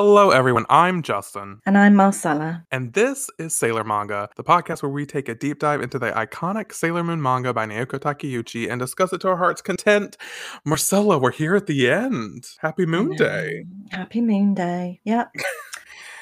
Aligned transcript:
Hello, 0.00 0.30
everyone. 0.30 0.64
I'm 0.68 1.02
Justin, 1.02 1.60
And 1.66 1.76
I'm 1.76 1.96
Marcella. 1.96 2.64
and 2.70 2.92
this 2.92 3.28
is 3.40 3.52
Sailor 3.52 3.82
Manga, 3.82 4.28
the 4.36 4.44
podcast 4.44 4.80
where 4.80 4.92
we 4.92 5.04
take 5.04 5.28
a 5.28 5.34
deep 5.34 5.58
dive 5.58 5.82
into 5.82 5.98
the 5.98 6.12
iconic 6.12 6.72
Sailor 6.72 7.02
Moon 7.02 7.20
manga 7.20 7.52
by 7.52 7.66
Naoko 7.66 7.98
Takeuchi 7.98 8.70
and 8.70 8.78
discuss 8.78 9.12
it 9.12 9.20
to 9.22 9.28
our 9.28 9.36
heart's 9.36 9.60
content. 9.60 10.16
Marcella, 10.64 11.18
we're 11.18 11.32
here 11.32 11.56
at 11.56 11.66
the 11.66 11.90
end. 11.90 12.46
Happy 12.60 12.86
Moon 12.86 13.16
Day. 13.16 13.64
Happy 13.90 14.20
Moon 14.20 14.54
Day. 14.54 15.00
Yep. 15.02 15.32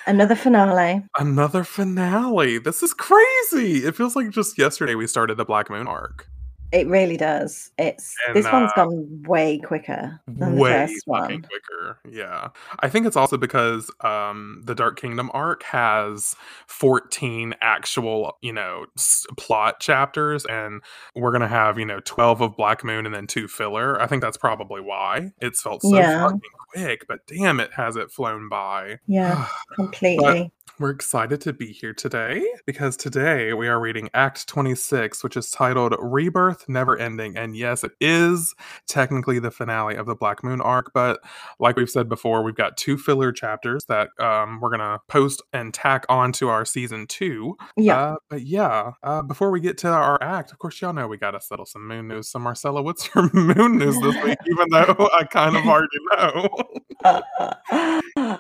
Another 0.07 0.37
finale. 0.37 1.05
Another 1.19 1.63
finale. 1.63 2.57
This 2.57 2.83
is 2.83 2.95
crazy. 2.95 3.85
It 3.85 3.95
feels 3.95 4.17
like 4.17 4.31
just 4.31 4.57
yesterday 4.57 4.95
we 4.95 5.07
started 5.07 5.35
the 5.37 5.45
Black 5.45 5.69
Moon 5.69 5.87
arc. 5.87 6.27
It 6.77 6.87
really 6.89 7.17
does. 7.17 7.71
It's 7.79 8.15
And, 8.27 8.37
this 8.37 8.45
one's 8.53 8.71
gone 8.77 9.23
way 9.27 9.59
quicker 9.59 10.21
than 10.29 10.57
Way 10.57 10.71
the 10.73 10.87
first 10.89 11.07
one. 11.07 11.29
quicker. 11.43 11.99
Yeah. 12.09 12.49
I 12.81 12.89
think 12.91 13.07
it's 13.07 13.17
also 13.17 13.37
because 13.39 13.91
um 14.03 14.61
the 14.65 14.75
Dark 14.75 15.01
Kingdom 15.01 15.31
arc 15.33 15.63
has 15.63 16.37
14 16.67 17.55
actual, 17.63 18.37
you 18.43 18.53
know, 18.53 18.85
s- 18.97 19.25
plot 19.39 19.81
chapters 19.81 20.45
and 20.45 20.83
we're 21.15 21.31
going 21.31 21.41
to 21.41 21.49
have, 21.49 21.79
you 21.79 21.87
know, 21.87 22.01
12 22.05 22.43
of 22.43 22.57
Black 22.57 22.85
Moon 22.85 23.07
and 23.07 23.15
then 23.15 23.27
two 23.27 23.49
filler. 23.49 24.01
I 24.01 24.07
think 24.07 24.21
that's 24.23 24.37
probably 24.37 24.81
why 24.83 25.33
it's 25.41 25.63
felt 25.63 25.81
so 25.83 25.97
Yeah. 25.97 26.21
fucking 26.25 26.41
quick, 26.75 27.07
but 27.09 27.27
damn 27.27 27.59
it 27.61 27.73
has 27.75 27.97
it 27.97 28.11
flown 28.11 28.49
by. 28.51 28.99
Yeah, 29.07 29.47
completely. 29.75 30.53
We're 30.79 30.91
excited 30.91 31.41
to 31.41 31.55
be 31.55 31.73
here 31.73 31.95
today 31.95 32.47
because 32.67 32.99
today 32.99 33.55
we 33.55 33.67
are 33.67 33.81
reading 33.81 34.11
Act 34.13 34.47
26, 34.47 35.25
which 35.25 35.35
is 35.35 35.51
titled 35.51 35.97
Rebirth 35.99 36.69
Never 36.69 36.99
Ending. 36.99 37.35
And 37.35 37.57
yes, 37.57 37.83
it 37.83 37.93
is 37.99 38.55
technically 38.87 39.39
the 39.39 39.51
finale 39.51 39.95
of 39.95 40.05
the 40.05 40.15
Black 40.15 40.45
Moon 40.45 40.61
arc, 40.61 40.93
but 40.93 41.21
like 41.59 41.77
we've 41.77 41.89
said 41.89 42.11
before, 42.11 42.43
we've 42.43 42.55
got 42.57 42.77
two 42.77 42.99
filler 42.99 43.33
chapters 43.33 43.87
that 43.87 44.11
um, 44.21 44.61
we're 44.61 44.69
going 44.69 44.81
to 44.81 44.99
post 45.09 45.43
and 45.55 45.73
tack 45.73 46.05
on 46.11 46.31
to 46.33 46.49
our 46.49 46.67
season 46.67 47.07
two. 47.07 47.57
yeah. 47.79 47.97
Uh, 47.97 48.17
but 48.29 48.43
yeah, 48.43 48.93
uh, 49.03 49.23
before 49.23 49.51
we 49.51 49.61
get 49.61 49.79
to 49.79 49.89
our 49.89 50.23
act, 50.23 50.53
of 50.53 50.59
course, 50.59 50.83
y'all 50.83 50.93
know 50.93 51.09
we 51.09 51.17
got 51.17 51.31
to 51.31 51.41
settle 51.41 51.65
some 51.65 51.89
moon 51.89 52.07
news. 52.09 52.29
So, 52.29 52.39
Marcella, 52.39 52.83
what's 52.83 53.09
your 53.15 53.31
moon 53.35 53.79
news 53.79 53.99
this 54.01 54.23
week, 54.23 54.39
even 54.47 54.67
though 54.71 55.09
I 55.15 55.25
kind 55.25 55.57
of 55.57 55.65
already 55.65 55.89
know? 56.19 56.49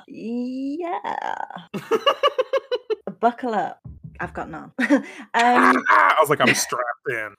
yeah. 0.08 1.44
Buckle 3.20 3.54
up. 3.54 3.80
I've 4.20 4.34
got 4.34 4.50
none. 4.50 4.72
um, 4.80 5.04
I 5.34 6.16
was 6.20 6.30
like, 6.30 6.40
I'm 6.40 6.54
strapped 6.54 7.08
in. 7.08 7.34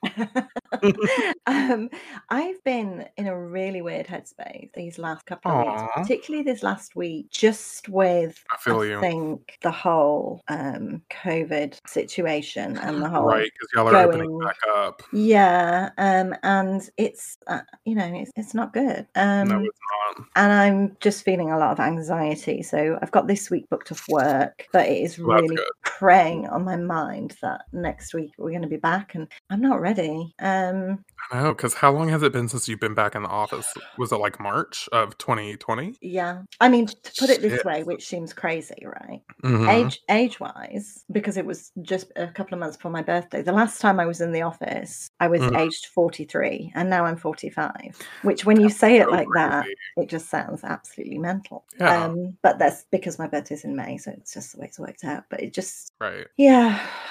um, 1.46 1.90
I've 2.30 2.62
been 2.64 3.06
in 3.16 3.26
a 3.26 3.38
really 3.38 3.82
weird 3.82 4.06
headspace 4.06 4.72
these 4.74 4.98
last 4.98 5.26
couple 5.26 5.50
of 5.52 5.66
weeks, 5.66 5.82
particularly 5.94 6.44
this 6.44 6.62
last 6.62 6.94
week, 6.96 7.30
just 7.30 7.88
with 7.88 8.42
I 8.52 8.56
feel 8.58 8.80
I 8.80 8.86
you. 8.86 9.00
think 9.00 9.58
the 9.62 9.70
whole 9.70 10.42
um, 10.48 11.02
COVID 11.10 11.78
situation 11.86 12.78
and 12.78 13.02
the 13.02 13.08
whole 13.08 13.26
Right, 13.26 13.50
because 13.52 13.68
y'all 13.74 13.88
are 13.88 13.96
opening 14.06 14.38
back 14.38 14.56
up. 14.74 15.02
yeah, 15.12 15.90
um, 15.98 16.34
and 16.42 16.88
it's 16.96 17.38
uh, 17.46 17.60
you 17.84 17.94
know 17.94 18.10
it's 18.14 18.30
it's 18.36 18.54
not 18.54 18.72
good. 18.72 19.06
Um, 19.14 19.48
no, 19.48 19.60
it's 19.64 19.78
not. 20.16 20.26
and 20.36 20.52
I'm 20.52 20.96
just 21.00 21.24
feeling 21.24 21.50
a 21.50 21.58
lot 21.58 21.72
of 21.72 21.80
anxiety. 21.80 22.62
So 22.62 22.98
I've 23.02 23.10
got 23.10 23.26
this 23.26 23.50
week 23.50 23.68
booked 23.70 23.90
off 23.92 24.06
work, 24.08 24.66
but 24.72 24.86
it 24.88 25.02
is 25.02 25.18
Well, 25.18 25.42
really 25.42 25.58
preying 25.84 26.46
on 26.48 26.64
my 26.68 26.76
mind 26.76 27.34
that 27.40 27.62
next 27.72 28.12
week 28.12 28.32
we're 28.36 28.50
going 28.50 28.62
to 28.62 28.68
be 28.68 28.76
back, 28.76 29.14
and 29.14 29.26
I'm 29.50 29.60
not 29.62 29.80
ready. 29.80 30.34
Um, 30.40 31.04
I 31.30 31.42
know, 31.42 31.52
because 31.54 31.74
how 31.74 31.90
long 31.92 32.08
has 32.10 32.22
it 32.22 32.32
been 32.32 32.48
since 32.48 32.68
you've 32.68 32.80
been 32.80 32.94
back 32.94 33.14
in 33.14 33.22
the 33.22 33.28
office? 33.28 33.72
Was 33.96 34.12
it 34.12 34.16
like 34.16 34.38
March 34.40 34.88
of 34.92 35.16
2020? 35.18 35.96
yeah, 36.02 36.42
I 36.60 36.68
mean 36.68 36.86
to 36.86 37.12
put 37.18 37.30
it 37.30 37.40
this 37.40 37.54
Shit. 37.54 37.64
way, 37.64 37.82
which 37.82 38.06
seems 38.06 38.32
crazy, 38.32 38.84
right? 38.84 39.22
Mhm. 39.42 39.68
Age 39.68 40.02
age 40.10 40.40
wise, 40.40 41.04
because 41.10 41.36
it 41.36 41.46
was 41.46 41.72
just 41.82 42.12
a 42.16 42.28
couple 42.28 42.54
of 42.54 42.60
months 42.60 42.76
before 42.76 42.90
my 42.90 43.02
birthday. 43.02 43.42
The 43.42 43.52
last 43.52 43.80
time 43.80 43.98
I 44.00 44.06
was 44.06 44.20
in 44.20 44.32
the 44.32 44.42
office, 44.42 45.08
I 45.20 45.28
was 45.28 45.40
Mhm. 45.42 45.56
aged 45.58 45.86
43, 45.86 46.72
and 46.74 46.88
now 46.90 47.04
I'm 47.06 47.16
45. 47.16 47.96
Which, 48.22 48.44
when 48.44 48.60
you 48.60 48.68
say 48.70 48.98
it 48.98 49.04
So 49.06 49.10
like 49.10 49.28
that, 49.34 49.66
it 49.96 50.08
just 50.08 50.28
sounds 50.28 50.62
absolutely 50.64 51.18
mental. 51.18 51.64
Yeah. 51.80 52.04
Um, 52.04 52.36
but 52.42 52.58
that's 52.58 52.84
because 52.90 53.18
my 53.18 53.26
birthday's 53.26 53.64
in 53.64 53.74
May, 53.76 53.96
so 53.98 54.10
it's 54.12 54.34
just 54.34 54.52
the 54.52 54.60
way 54.60 54.66
it's 54.66 54.78
worked 54.78 55.04
out. 55.04 55.24
But 55.30 55.40
it 55.42 55.52
just, 55.54 55.92
Right. 56.00 56.26
yeah, 56.36 56.57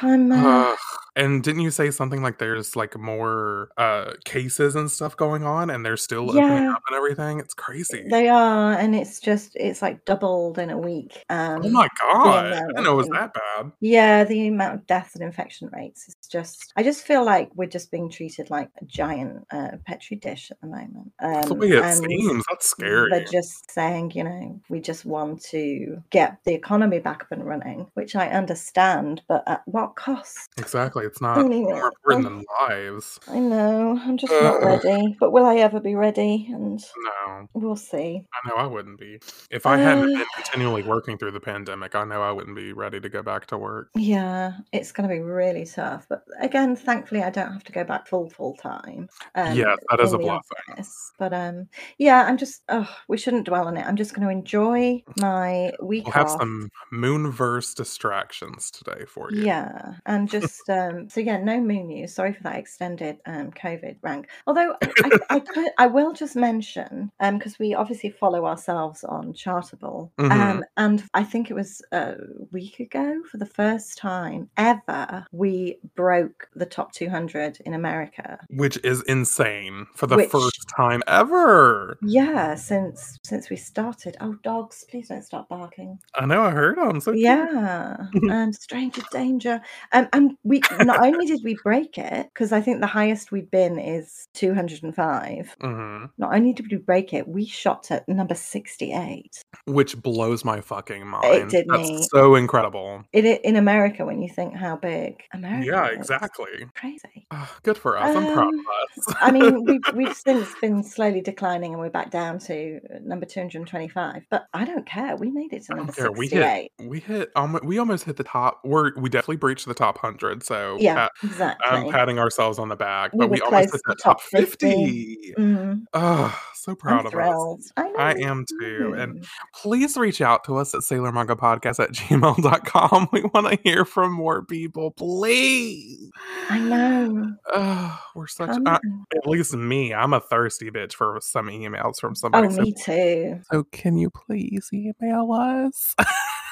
I'm. 0.01 0.31
Uh, 0.31 0.75
and 1.15 1.41
didn't 1.43 1.61
you 1.61 1.71
say 1.71 1.89
something 1.89 2.21
like 2.21 2.37
there's 2.37 2.75
like 2.75 2.95
more 2.95 3.69
uh 3.77 4.13
cases 4.23 4.75
and 4.75 4.89
stuff 4.89 5.17
going 5.17 5.43
on 5.43 5.71
and 5.71 5.83
they're 5.83 5.97
still 5.97 6.29
opening 6.29 6.67
up 6.67 6.83
and 6.87 6.95
everything? 6.95 7.39
It's 7.39 7.55
crazy. 7.55 8.05
they 8.07 8.29
are, 8.29 8.73
and 8.73 8.95
it's 8.95 9.19
just, 9.19 9.55
it's 9.55 9.81
like 9.81 10.05
doubled 10.05 10.59
in 10.59 10.69
a 10.69 10.77
week. 10.77 11.25
Um, 11.29 11.61
oh 11.63 11.69
my 11.69 11.87
god. 11.99 12.53
I 12.53 12.59
didn't 12.67 12.83
know 12.83 12.93
it 12.93 12.97
was 12.97 13.09
that 13.09 13.33
bad. 13.33 13.71
Yeah, 13.79 14.23
the 14.23 14.47
amount 14.47 14.75
of 14.75 14.87
deaths 14.87 15.15
and 15.15 15.23
infection 15.23 15.69
rates 15.73 16.07
is 16.07 16.15
just. 16.29 16.71
I 16.75 16.83
just 16.83 17.05
feel 17.05 17.25
like 17.25 17.49
we're 17.55 17.67
just 17.67 17.89
being 17.89 18.09
treated 18.09 18.49
like 18.49 18.69
a 18.79 18.85
giant 18.85 19.47
uh, 19.51 19.77
petri 19.85 20.17
dish 20.17 20.51
at 20.51 20.61
the 20.61 20.67
moment. 20.67 21.11
Um, 21.19 21.33
That's 21.33 21.47
the 21.47 21.55
way 21.55 21.67
it 21.69 21.93
seems. 21.95 22.43
That's 22.49 22.67
scary. 22.67 23.09
They're 23.09 23.23
just 23.23 23.71
saying, 23.71 24.11
you 24.13 24.23
know, 24.23 24.61
we 24.69 24.79
just 24.79 25.05
want 25.05 25.41
to 25.45 26.03
get 26.11 26.37
the 26.43 26.53
economy 26.53 26.99
back 26.99 27.23
up 27.23 27.31
and 27.31 27.45
running, 27.45 27.87
which 27.95 28.15
I 28.15 28.29
understand, 28.29 29.23
but 29.27 29.36
at 29.45 29.61
what 29.65 29.95
cost? 29.95 30.49
Exactly. 30.57 31.05
It's 31.05 31.21
not 31.21 31.37
Anyway, 31.37 31.71
more 31.73 31.87
important 31.87 32.23
than 32.25 32.45
lives. 32.67 33.19
I 33.27 33.39
know, 33.39 33.99
I'm 34.01 34.17
just 34.17 34.33
not 34.41 34.61
ready. 34.63 35.15
But 35.19 35.31
will 35.31 35.45
I 35.45 35.55
ever 35.57 35.79
be 35.79 35.95
ready? 35.95 36.47
And 36.51 36.83
No. 37.27 37.47
we'll 37.53 37.75
see. 37.75 38.23
I 38.33 38.49
know 38.49 38.55
I 38.55 38.65
wouldn't 38.65 38.99
be. 38.99 39.19
If 39.51 39.65
I 39.65 39.77
hadn't 39.77 40.03
Uh, 40.15 40.17
been 40.19 40.25
continually 40.35 40.83
working 40.83 41.17
through 41.17 41.31
the 41.31 41.39
pandemic, 41.39 41.95
I 41.95 42.03
know 42.05 42.21
I 42.21 42.31
wouldn't 42.31 42.55
be 42.55 42.73
ready 42.73 42.99
to 42.99 43.09
go 43.09 43.21
back 43.21 43.45
to 43.47 43.57
work. 43.57 43.89
Yeah, 43.95 44.53
it's 44.71 44.91
going 44.91 45.07
to 45.09 45.13
be 45.15 45.21
really 45.21 45.65
tough. 45.65 46.05
But 46.09 46.23
again, 46.39 46.75
thankfully, 46.75 47.23
I 47.23 47.29
don't 47.29 47.51
have 47.53 47.63
to 47.65 47.71
go 47.71 47.83
back 47.83 48.07
full 48.07 48.29
full 48.29 48.55
time. 48.55 49.09
Um, 49.35 49.55
yes, 49.55 49.77
that 49.89 49.99
is 49.99 50.13
a 50.13 50.17
blessing. 50.17 50.85
But 51.19 51.33
um, 51.33 51.67
yeah, 51.97 52.23
I'm 52.25 52.37
just. 52.37 52.61
Oh, 52.69 52.87
we 53.07 53.17
shouldn't 53.17 53.45
dwell 53.45 53.67
on 53.67 53.77
it. 53.77 53.85
I'm 53.85 53.95
just 53.95 54.13
going 54.13 54.27
to 54.27 54.31
enjoy 54.31 55.03
my 55.17 55.71
week 55.81 56.05
We'll 56.05 56.13
have 56.13 56.27
off. 56.27 56.39
some 56.39 56.69
moonverse 56.93 57.75
distractions 57.75 58.71
today 58.71 59.05
for 59.07 59.26
you. 59.31 59.43
Yeah, 59.45 59.93
and 60.05 60.29
just 60.29 60.69
um, 60.69 61.09
so 61.09 61.19
yeah, 61.21 61.37
no 61.37 61.59
moon 61.59 61.87
news. 61.87 62.13
Sorry 62.13 62.33
for 62.33 62.43
that 62.43 62.55
extended 62.57 63.17
um 63.25 63.51
COVID 63.51 63.97
rank. 64.01 64.27
Although 64.45 64.75
I, 64.81 65.19
I, 65.29 65.39
could, 65.39 65.69
I 65.77 65.87
will 65.87 66.13
just 66.13 66.35
mention 66.35 67.11
um 67.19 67.37
because 67.37 67.59
we 67.59 67.73
obviously 67.73 68.09
follow 68.09 68.45
ourselves 68.45 69.03
on 69.03 69.33
Chartable, 69.33 70.11
Mhm. 70.19 70.31
um, 70.31 70.63
and 70.77 71.03
I 71.13 71.23
think 71.23 71.49
it 71.49 71.53
was 71.53 71.81
a 71.91 72.15
week 72.51 72.79
ago 72.79 73.21
for 73.29 73.37
the 73.37 73.45
first 73.45 73.97
time 73.97 74.49
ever 74.57 75.25
we 75.31 75.79
broke 75.95 76.49
the 76.55 76.65
top 76.65 76.91
200 76.93 77.59
in 77.65 77.73
America. 77.73 78.39
Which 78.49 78.77
is 78.83 79.01
insane 79.03 79.87
for 79.95 80.07
the 80.07 80.17
Which- 80.17 80.29
first 80.29 80.65
time 80.75 81.01
ever. 81.07 81.97
Yeah, 82.01 82.55
since 82.55 83.17
since 83.23 83.49
we 83.49 83.55
started. 83.55 84.15
Oh, 84.21 84.35
dogs, 84.43 84.85
please 84.89 85.09
don't 85.09 85.23
start 85.23 85.49
barking. 85.49 85.99
I 86.15 86.25
know 86.25 86.43
I 86.43 86.51
heard 86.51 86.77
them. 86.77 86.99
So. 87.01 87.11
Yeah, 87.11 87.97
um, 88.29 88.53
stranger 88.53 89.01
danger. 89.17 89.61
Um, 89.93 90.07
and 90.13 90.37
we 90.43 90.61
not 90.81 91.01
only 91.03 91.25
did 91.25 91.41
we 91.43 91.57
break 91.63 91.97
it 91.97 92.27
because 92.33 92.51
I 92.51 92.61
think 92.61 92.79
the 92.81 92.87
highest 92.87 93.31
we'd 93.31 93.49
been 93.51 93.79
is 93.79 94.27
two 94.33 94.53
hundred 94.53 94.83
and 94.83 94.95
five. 94.95 95.55
Mhm. 95.61 96.09
Not 96.17 96.33
only 96.33 96.53
did 96.53 96.71
we 96.71 96.77
break 96.77 97.13
it, 97.13 97.27
we 97.27 97.45
shot 97.45 97.89
at 97.91 98.07
number 98.07 98.35
sixty-eight. 98.35 99.41
Which 99.65 100.01
blows 100.01 100.43
my 100.45 100.61
fucking 100.61 101.05
mind. 101.07 101.25
It 101.25 101.49
did 101.49 101.65
That's 101.67 101.89
me. 101.89 102.07
so 102.13 102.35
incredible. 102.35 103.03
In 103.13 103.25
in 103.25 103.55
America, 103.55 104.05
when 104.05 104.21
you 104.21 104.29
think 104.29 104.53
how 104.55 104.75
big 104.77 105.21
America, 105.33 105.65
Yeah, 105.65 105.87
is, 105.89 105.97
exactly. 105.97 106.65
crazy. 106.75 107.27
Good 107.63 107.77
for 107.77 107.97
us. 107.97 108.15
I'm 108.15 108.33
proud 108.33 108.47
Um, 108.53 108.59
of 108.59 108.65
us. 109.09 109.15
I 109.21 109.31
mean, 109.31 109.63
we've 109.65 109.81
we've 109.95 110.15
since 110.15 110.53
been 110.61 110.83
slowly 110.83 111.21
declining, 111.21 111.73
and 111.73 111.79
we're 111.81 111.89
back 111.89 112.11
down 112.11 112.39
to 112.39 112.79
number 113.03 113.25
two 113.25 113.39
hundred 113.39 113.59
and 113.59 113.67
twenty-five. 113.67 114.25
But 114.29 114.45
I 114.53 114.65
don't 114.65 114.85
care. 114.85 115.15
We 115.15 115.29
made 115.31 115.53
it 115.53 115.63
to 115.65 115.75
number 115.75 115.91
care. 115.93 116.11
We 116.11 116.27
sixty-eight. 116.27 116.71
hit. 116.77 116.89
We 116.89 116.99
hit. 116.99 117.31
Um, 117.35 117.59
we 117.63 117.77
almost 117.79 118.03
hit 118.05 118.17
the 118.17 118.23
top. 118.23 118.61
We're 118.63 118.91
we 118.97 119.06
definitely 119.09 119.37
breached 119.37 119.65
the 119.67 119.73
top 119.73 119.97
hundred. 119.97 120.43
So 120.43 120.77
Yeah, 120.79 120.95
pat- 120.95 121.11
exactly. 121.23 121.65
I'm 121.69 121.91
patting 121.91 122.19
ourselves 122.19 122.59
on 122.59 122.69
the 122.69 122.75
back, 122.75 123.13
We 123.13 123.19
but 123.19 123.29
we 123.29 123.41
almost 123.41 123.71
hit 123.73 123.81
the 123.85 123.95
top 123.95 124.17
top 124.17 124.21
50. 124.21 124.45
fifty. 124.45 125.33
Mm, 125.37 125.83
Oh, 125.93 126.39
so 126.55 126.75
proud 126.75 127.01
I'm 127.01 127.07
of 127.07 127.13
us. 127.15 127.71
I, 127.77 127.83
know, 127.83 127.95
I 127.97 128.11
am 128.23 128.45
too. 128.59 128.93
And 128.97 129.25
please 129.55 129.95
reach 129.97 130.21
out 130.21 130.43
to 130.45 130.57
us 130.57 130.73
at 130.73 130.81
sailormangapodcast 130.81 131.79
at 131.83 131.91
gmail.com. 131.91 133.09
We 133.13 133.21
want 133.33 133.47
to 133.47 133.59
hear 133.63 133.85
from 133.85 134.11
more 134.13 134.43
people, 134.43 134.91
please. 134.91 136.09
I 136.49 136.59
know. 136.59 137.33
Oh, 137.53 137.99
we're 138.15 138.27
such, 138.27 138.57
I, 138.65 138.75
at 139.15 139.27
least 139.27 139.53
me, 139.55 139.93
I'm 139.93 140.13
a 140.13 140.19
thirsty 140.19 140.69
bitch 140.71 140.93
for 140.93 141.19
some 141.21 141.47
emails 141.47 141.99
from 141.99 142.15
somebody. 142.15 142.47
Oh, 142.47 142.51
So, 142.51 142.61
me 142.61 142.73
too. 142.73 143.39
so 143.51 143.63
can 143.71 143.97
you 143.97 144.09
please 144.09 144.69
email 144.73 145.31
us? 145.31 145.95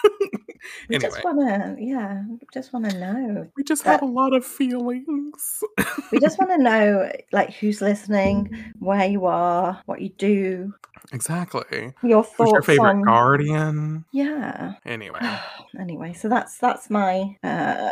We 0.90 0.96
Anyway. 0.96 1.12
just 1.12 1.24
wanna 1.24 1.76
yeah, 1.80 2.24
we 2.28 2.40
just 2.52 2.74
wanna 2.74 2.92
know. 3.00 3.48
We 3.56 3.64
just 3.64 3.84
that- 3.84 4.00
have 4.00 4.02
a 4.02 4.12
lot 4.12 4.34
of 4.34 4.44
feelings. 4.44 5.64
We 6.12 6.20
just 6.20 6.40
wanna 6.40 6.58
know 6.58 7.12
like 7.32 7.54
who's 7.54 7.82
listening, 7.82 8.50
where 8.80 9.06
you 9.08 9.26
are, 9.26 9.80
what 9.86 10.02
you 10.02 10.10
do, 10.10 10.74
exactly. 11.14 11.94
your 12.04 12.24
Who's 12.24 12.32
thoughts 12.34 12.52
your 12.52 12.62
favorite 12.64 12.90
on 12.90 13.02
guardian? 13.04 14.06
Yeah. 14.12 14.74
Anyway. 14.86 15.20
anyway, 15.80 16.14
so 16.14 16.30
that's 16.30 16.58
that's 16.58 16.90
my 16.90 17.38
uh 17.44 17.92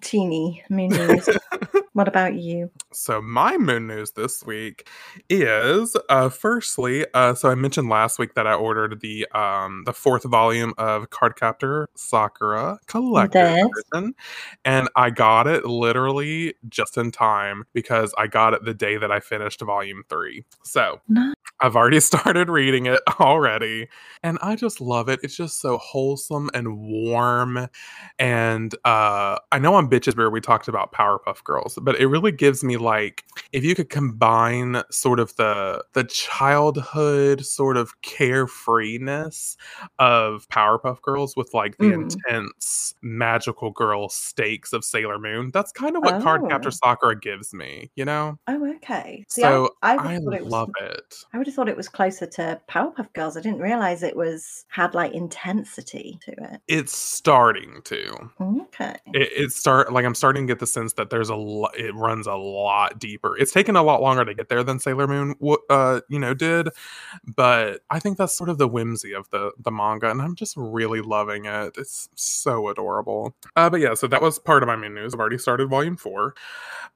teeny 0.00 0.62
moon 0.70 0.88
news. 0.90 1.28
what 1.92 2.08
about 2.08 2.34
you? 2.34 2.70
So 2.92 3.20
my 3.20 3.56
moon 3.58 3.86
news 3.86 4.12
this 4.12 4.42
week 4.44 4.88
is 5.28 5.96
uh 6.08 6.28
firstly, 6.30 7.04
uh 7.12 7.34
so 7.34 7.50
I 7.50 7.54
mentioned 7.54 7.88
last 7.88 8.18
week 8.18 8.34
that 8.34 8.46
I 8.46 8.54
ordered 8.54 9.00
the 9.00 9.26
um 9.32 9.82
the 9.84 9.92
fourth 9.92 10.24
volume 10.24 10.72
of 10.78 11.10
Cardcaptor 11.14 11.86
Sakura 11.94 12.78
collector? 12.86 13.38
Edition 13.92 14.14
and 14.64 14.88
I 14.96 15.10
got 15.10 15.46
it 15.46 15.64
literally 15.64 16.54
just 16.68 16.96
in 16.96 17.10
time 17.12 17.64
because 17.72 18.12
I 18.18 18.26
got 18.26 18.54
it 18.54 18.64
the 18.64 18.74
day 18.74 18.96
that 18.96 19.12
I 19.12 19.20
finished 19.20 19.60
volume 19.60 20.02
3. 20.08 20.44
So, 20.64 21.00
No. 21.08 21.32
I've 21.60 21.76
already 21.76 22.00
started 22.10 22.48
reading 22.48 22.86
it 22.86 23.00
already 23.20 23.88
and 24.22 24.38
I 24.42 24.56
just 24.56 24.80
love 24.80 25.08
it. 25.08 25.20
It's 25.22 25.36
just 25.36 25.60
so 25.60 25.78
wholesome 25.78 26.50
and 26.52 26.78
warm 26.78 27.68
and 28.18 28.74
uh 28.84 29.38
I 29.52 29.58
know 29.58 29.74
on 29.74 29.88
Bitches 29.88 30.14
Brew 30.16 30.30
we 30.30 30.40
talked 30.40 30.68
about 30.68 30.92
Powerpuff 30.92 31.44
Girls, 31.44 31.78
but 31.80 31.98
it 32.00 32.08
really 32.08 32.32
gives 32.32 32.64
me 32.64 32.76
like 32.76 33.24
if 33.52 33.62
you 33.64 33.74
could 33.74 33.88
combine 33.88 34.82
sort 34.90 35.20
of 35.20 35.34
the 35.36 35.84
the 35.92 36.04
childhood 36.04 37.44
sort 37.44 37.76
of 37.76 37.92
carefreeness 38.02 39.56
of 39.98 40.48
Powerpuff 40.48 41.00
Girls 41.04 41.36
with 41.36 41.52
like 41.54 41.76
the 41.78 41.84
Mm. 41.86 42.12
intense 42.28 42.94
magical 43.02 43.70
girl 43.70 44.08
stakes 44.08 44.72
of 44.72 44.84
Sailor 44.84 45.18
Moon. 45.18 45.50
That's 45.52 45.70
kind 45.72 45.96
of 45.96 46.02
what 46.02 46.22
Card 46.22 46.42
Oh. 46.44 46.48
Captor 46.48 46.70
Sakura 46.70 47.18
gives 47.18 47.52
me, 47.54 47.90
you 47.94 48.04
know? 48.04 48.38
Oh, 48.48 48.74
okay. 48.76 49.24
See, 49.28 49.42
so 49.42 49.70
I, 49.82 49.96
I, 49.96 50.12
I, 50.12 50.14
it 50.14 50.22
was, 50.24 50.50
love 50.50 50.70
it. 50.80 51.14
I 51.32 51.38
would 51.38 51.46
have 51.46 51.54
thought 51.54 51.68
it 51.68 51.76
was 51.76 51.88
closer 51.88 52.26
to 52.26 52.60
Powerpuff 52.68 53.12
Girls. 53.12 53.36
I 53.36 53.40
didn't 53.40 53.60
realize 53.60 54.02
it 54.02 54.16
was 54.16 54.64
had 54.68 54.94
like 54.94 55.12
intensity 55.12 56.18
to 56.22 56.32
it. 56.54 56.60
It's 56.68 56.96
starting 56.96 57.80
to. 57.84 58.30
Okay. 58.40 58.96
it, 59.12 59.30
it 59.36 59.52
start 59.52 59.92
like 59.92 60.04
I'm 60.04 60.14
starting 60.14 60.46
to 60.46 60.50
get 60.50 60.58
the 60.60 60.66
sense 60.66 60.94
that 60.94 61.10
there's 61.10 61.28
a 61.28 61.36
lot. 61.36 61.78
It 61.78 61.94
runs 61.94 62.26
a 62.26 62.34
lot 62.34 62.98
deeper. 62.98 63.36
It's 63.36 63.52
taken 63.52 63.76
a 63.76 63.82
lot 63.82 64.00
longer 64.00 64.24
to 64.24 64.34
get 64.34 64.48
there 64.48 64.62
than 64.64 64.78
Sailor 64.78 65.06
Moon, 65.06 65.34
uh, 65.70 66.00
you 66.08 66.18
know, 66.18 66.34
did. 66.34 66.68
But 67.36 67.80
I 67.90 67.98
think 67.98 68.18
that's 68.18 68.36
sort 68.36 68.48
of 68.48 68.58
the 68.58 68.68
whimsy 68.68 69.12
of 69.12 69.28
the 69.30 69.52
the 69.58 69.70
manga, 69.70 70.10
and 70.10 70.20
I'm 70.22 70.34
just 70.34 70.54
really 70.56 70.93
loving 71.00 71.46
it. 71.46 71.74
It's 71.78 72.08
so 72.14 72.68
adorable. 72.68 73.34
Uh, 73.56 73.70
but 73.70 73.80
yeah, 73.80 73.94
so 73.94 74.06
that 74.06 74.22
was 74.22 74.38
part 74.38 74.62
of 74.62 74.66
my 74.66 74.76
main 74.76 74.94
news. 74.94 75.14
I've 75.14 75.20
already 75.20 75.38
started 75.38 75.68
volume 75.68 75.96
four. 75.96 76.34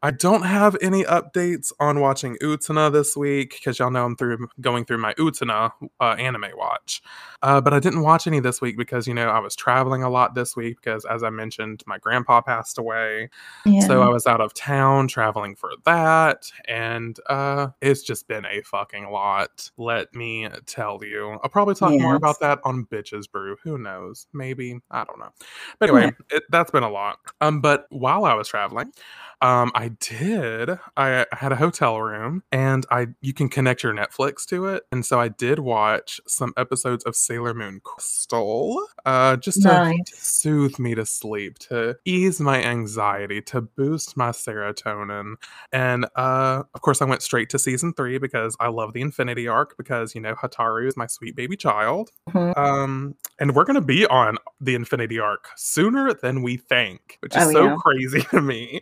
I 0.03 0.13
don't 0.13 0.43
have 0.43 0.77
any 0.81 1.03
updates 1.05 1.73
on 1.81 1.99
watching 2.01 2.37
Utena 2.41 2.93
this 2.93 3.17
week 3.17 3.55
because 3.59 3.79
y'all 3.79 3.91
know 3.91 4.05
I'm 4.05 4.15
through 4.15 4.49
going 4.61 4.85
through 4.85 4.99
my 4.99 5.13
Utena 5.15 5.73
uh, 6.01 6.05
anime 6.19 6.45
watch. 6.57 7.03
Uh, 7.43 7.61
but 7.61 7.73
I 7.73 7.81
didn't 7.81 8.03
watch 8.03 8.27
any 8.27 8.41
this 8.41 8.61
week 8.61 8.77
because 8.77 9.07
you 9.07 9.15
know 9.15 9.29
I 9.29 9.39
was 9.41 9.57
traveling 9.57 10.03
a 10.03 10.11
lot 10.11 10.35
this 10.35 10.55
week 10.57 10.77
because 10.83 11.05
as 11.05 11.23
I 11.23 11.31
mentioned, 11.31 11.83
my 11.87 11.99
grandpa 11.99 12.41
passed 12.41 12.79
away, 12.79 13.31
Yeah. 13.65 13.81
so 13.81 14.03
I 14.03 14.09
was 14.09 14.27
out 14.27 14.41
of 14.41 14.55
town 14.55 15.09
traveling 15.09 15.55
for 15.57 15.71
that, 15.85 16.51
and 16.67 17.19
uh, 17.29 17.69
it's 17.81 18.03
just 18.03 18.29
been 18.29 18.45
a 18.45 18.63
fucking 18.63 19.11
lot. 19.11 19.71
Let 19.77 20.15
me 20.15 20.49
tell 20.67 21.01
you. 21.03 21.39
I'll 21.43 21.49
probably 21.51 21.75
talk 21.75 21.93
more 21.93 22.17
about 22.17 22.41
that 22.41 22.59
on 22.65 22.87
Bitches 22.87 23.31
Brew. 23.31 23.57
Who 23.63 23.78
knows? 23.79 24.27
Maybe 24.33 24.79
I 24.91 25.05
don't 25.05 25.19
know. 25.19 25.31
But 25.79 25.91
anyway, 25.91 26.13
it, 26.31 26.43
that's 26.51 26.71
been 26.71 26.83
a 26.83 26.91
lot. 26.91 27.19
Um, 27.41 27.61
but 27.61 27.87
while 27.91 28.25
I 28.25 28.35
was 28.35 28.49
traveling. 28.49 28.93
Um, 29.41 29.71
I 29.77 29.89
did. 30.01 30.71
I, 30.97 31.21
I 31.21 31.27
had 31.37 31.53
a 31.53 31.57
hotel 31.57 32.01
room, 32.01 32.43
and 32.51 32.85
I 32.91 33.07
you 33.21 33.33
can 33.33 33.49
connect 33.49 33.85
your 33.85 33.95
Netflix 33.95 34.45
to 34.47 34.67
it, 34.67 34.83
and 34.91 35.07
so 35.07 35.21
I 35.21 35.29
did 35.29 35.61
watch 35.61 36.21
some 36.27 36.53
episodes 36.57 37.05
of 37.05 37.15
Sailor 37.15 37.55
Moon 37.55 37.81
Crystal, 37.85 38.85
uh, 39.07 39.37
just 39.37 39.63
to 39.63 39.69
Nice. 39.69 39.97
soothe 40.13 40.81
me 40.81 40.97
to 40.97 41.07
sleep, 41.07 41.61
to 41.61 41.97
ease 42.05 42.41
my 42.41 42.61
anxiety, 42.61 43.41
to 43.43 43.61
boost 43.61 44.17
my 44.17 44.31
serotonin, 44.31 45.35
and 45.73 46.07
uh, 46.17 46.65
of 46.75 46.81
course, 46.81 47.01
I 47.01 47.05
went 47.05 47.23
straight 47.23 47.49
to 47.51 47.61
season 47.61 47.93
three 47.95 48.19
because 48.19 48.57
I 48.59 48.67
love 48.69 48.93
the 48.93 49.03
Infinity 49.03 49.47
arc 49.47 49.77
because 49.77 50.17
you 50.17 50.21
know 50.21 50.35
Hotaru 50.35 50.89
is 50.89 50.97
my 50.97 51.07
sweet 51.07 51.37
baby 51.37 51.57
child, 51.57 52.11
Mhm. 52.31 52.59
um, 52.59 53.15
and 53.39 53.55
we're 53.55 53.65
gonna 53.65 53.81
be 53.81 54.05
on 54.07 54.37
the 54.61 54.75
Infinity 54.75 55.21
arc 55.21 55.47
sooner 55.57 56.13
than 56.13 56.43
we 56.43 56.57
think, 56.57 57.19
which 57.21 57.37
is 57.37 57.43
Oh, 57.45 57.53
so 57.53 57.65
yeah. 57.67 57.77
crazy 57.77 58.23
to 58.33 58.41
me. 58.43 58.81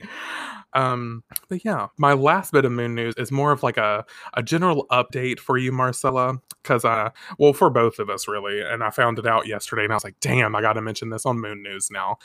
Um, 0.76 1.24
but 1.48 1.64
yeah, 1.64 1.86
my 1.96 2.12
last 2.12 2.52
bit 2.52 2.66
of 2.66 2.70
moon 2.70 2.94
news 2.94 3.14
is 3.16 3.32
more 3.32 3.50
of 3.50 3.62
like 3.62 3.78
a, 3.78 4.04
a 4.34 4.42
general 4.42 4.86
update 4.92 5.40
for 5.40 5.56
you, 5.56 5.72
Marcella, 5.72 6.38
because 6.62 6.84
uh, 6.84 7.10
well, 7.38 7.54
for 7.54 7.70
both 7.70 7.98
of 7.98 8.10
us 8.10 8.28
really, 8.28 8.60
and 8.60 8.84
I 8.84 8.90
found 8.90 9.18
it 9.18 9.26
out 9.26 9.46
yesterday, 9.46 9.84
and 9.84 9.92
I 9.92 9.96
was 9.96 10.04
like, 10.04 10.20
damn, 10.20 10.54
I 10.54 10.60
got 10.60 10.74
to 10.74 10.82
mention 10.82 11.08
this 11.08 11.24
on 11.24 11.40
Moon 11.40 11.62
News 11.62 11.90
now. 11.90 12.18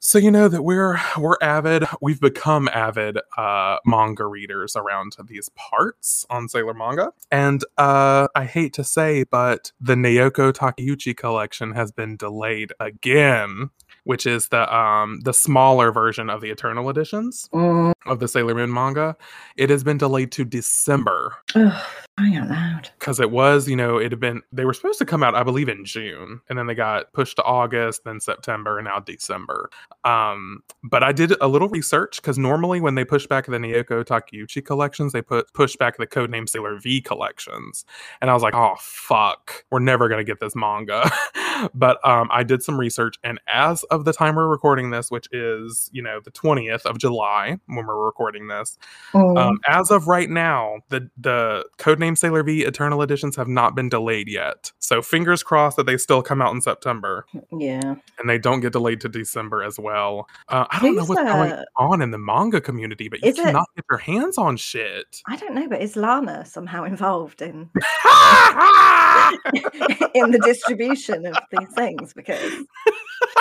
So 0.00 0.18
you 0.18 0.30
know 0.30 0.48
that 0.48 0.62
we're 0.62 0.98
we're 1.18 1.36
avid, 1.42 1.84
we've 2.00 2.20
become 2.20 2.68
avid 2.68 3.18
uh, 3.36 3.76
manga 3.84 4.24
readers 4.26 4.74
around 4.74 5.16
these 5.26 5.50
parts 5.50 6.24
on 6.30 6.48
Sailor 6.48 6.74
Manga, 6.74 7.12
and 7.30 7.62
uh, 7.76 8.28
I 8.34 8.44
hate 8.44 8.72
to 8.74 8.84
say, 8.84 9.24
but 9.24 9.72
the 9.80 9.94
Naoko 9.94 10.52
Takeuchi 10.52 11.14
collection 11.16 11.72
has 11.72 11.92
been 11.92 12.16
delayed 12.16 12.72
again 12.80 13.70
which 14.08 14.24
is 14.24 14.48
the 14.48 14.64
um 14.74 15.20
the 15.20 15.34
smaller 15.34 15.92
version 15.92 16.30
of 16.30 16.40
the 16.40 16.48
Eternal 16.50 16.88
editions 16.88 17.46
Mm. 17.52 17.92
of 18.06 18.20
the 18.20 18.26
Sailor 18.28 18.54
Moon 18.54 18.72
manga. 18.72 19.14
It 19.56 19.68
has 19.68 19.84
been 19.84 19.98
delayed 19.98 20.32
to 20.32 20.44
December 20.46 21.34
Ugh, 21.54 21.82
crying 22.18 22.36
out 22.36 22.48
loud. 22.48 22.90
because 22.98 23.20
it 23.20 23.30
was, 23.30 23.68
you 23.68 23.76
know, 23.76 23.98
it 23.98 24.12
had 24.12 24.20
been 24.20 24.42
they 24.52 24.64
were 24.64 24.74
supposed 24.74 24.98
to 24.98 25.04
come 25.06 25.22
out, 25.22 25.34
I 25.34 25.42
believe, 25.42 25.68
in 25.68 25.84
June, 25.84 26.40
and 26.48 26.58
then 26.58 26.66
they 26.66 26.74
got 26.74 27.12
pushed 27.12 27.36
to 27.36 27.42
August, 27.44 28.04
then 28.04 28.20
September, 28.20 28.78
and 28.78 28.86
now 28.86 28.98
December. 29.00 29.70
Um, 30.04 30.62
but 30.82 31.02
I 31.02 31.12
did 31.12 31.34
a 31.40 31.48
little 31.48 31.68
research 31.68 32.16
because 32.20 32.38
normally 32.38 32.80
when 32.80 32.94
they 32.94 33.04
push 33.04 33.26
back 33.26 33.46
the 33.46 33.52
Naoko 33.58 34.04
Takeuchi 34.04 34.64
collections, 34.64 35.12
they 35.12 35.22
put 35.22 35.52
push 35.54 35.76
back 35.76 35.96
the 35.96 36.06
codename 36.06 36.48
Sailor 36.48 36.78
V 36.78 37.00
collections, 37.00 37.84
and 38.20 38.30
I 38.30 38.34
was 38.34 38.42
like, 38.42 38.54
oh 38.54 38.74
fuck, 38.80 39.64
we're 39.70 39.78
never 39.80 40.08
gonna 40.08 40.24
get 40.24 40.40
this 40.40 40.54
manga. 40.56 41.10
but 41.74 42.04
um, 42.06 42.28
I 42.32 42.42
did 42.42 42.62
some 42.62 42.78
research, 42.78 43.16
and 43.24 43.40
as 43.48 43.82
of 43.84 44.04
the 44.04 44.12
time 44.12 44.36
we're 44.36 44.48
recording 44.48 44.90
this, 44.90 45.10
which 45.10 45.28
is 45.32 45.88
you 45.92 46.02
know 46.02 46.20
the 46.20 46.30
twentieth 46.30 46.84
of 46.86 46.98
July 46.98 47.58
when 47.66 47.86
we're 47.86 48.04
recording 48.04 48.48
this, 48.48 48.78
Mm. 49.14 49.38
um, 49.38 49.58
as 49.66 49.90
of 49.90 50.06
right 50.08 50.28
now, 50.30 50.78
the 50.88 51.08
the 51.16 51.64
codename 51.78 52.07
Sailor 52.16 52.42
V 52.42 52.64
Eternal 52.64 53.02
editions 53.02 53.36
have 53.36 53.48
not 53.48 53.74
been 53.74 53.88
delayed 53.88 54.28
yet. 54.28 54.72
So 54.78 55.02
fingers 55.02 55.42
crossed 55.42 55.76
that 55.76 55.86
they 55.86 55.96
still 55.96 56.22
come 56.22 56.42
out 56.42 56.54
in 56.54 56.60
September 56.60 57.26
yeah. 57.52 57.94
and 58.18 58.28
they 58.28 58.38
don't 58.38 58.60
get 58.60 58.72
delayed 58.72 59.00
to 59.02 59.08
December 59.08 59.62
as 59.62 59.78
well. 59.78 60.28
Uh, 60.48 60.66
I 60.70 60.80
don't 60.80 60.94
know 60.94 61.00
Who's, 61.00 61.10
what's 61.10 61.22
going 61.22 61.52
uh, 61.52 61.64
on 61.76 62.02
in 62.02 62.10
the 62.10 62.18
manga 62.18 62.60
community, 62.60 63.08
but 63.08 63.22
you 63.22 63.30
is 63.30 63.38
it- 63.38 63.42
cannot 63.42 63.68
get 63.76 63.84
your 63.90 63.98
hands 63.98 64.38
on 64.38 64.56
shit. 64.56 65.22
I 65.26 65.36
don't 65.36 65.54
know, 65.54 65.68
but 65.68 65.80
is 65.82 65.96
Lana 65.96 66.44
somehow 66.44 66.84
involved 66.84 67.42
in 67.42 67.70
in 70.14 70.30
the 70.30 70.40
distribution 70.44 71.26
of 71.26 71.36
these 71.50 71.68
things? 71.74 72.12
Because 72.14 72.52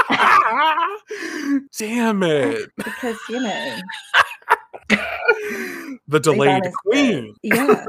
Damn 1.78 2.24
it! 2.24 2.70
because 2.78 3.18
you 3.30 3.40
know 3.40 3.80
the 6.08 6.20
delayed 6.20 6.64
the- 6.64 6.72
queen. 6.84 7.36
Yeah, 7.44 7.86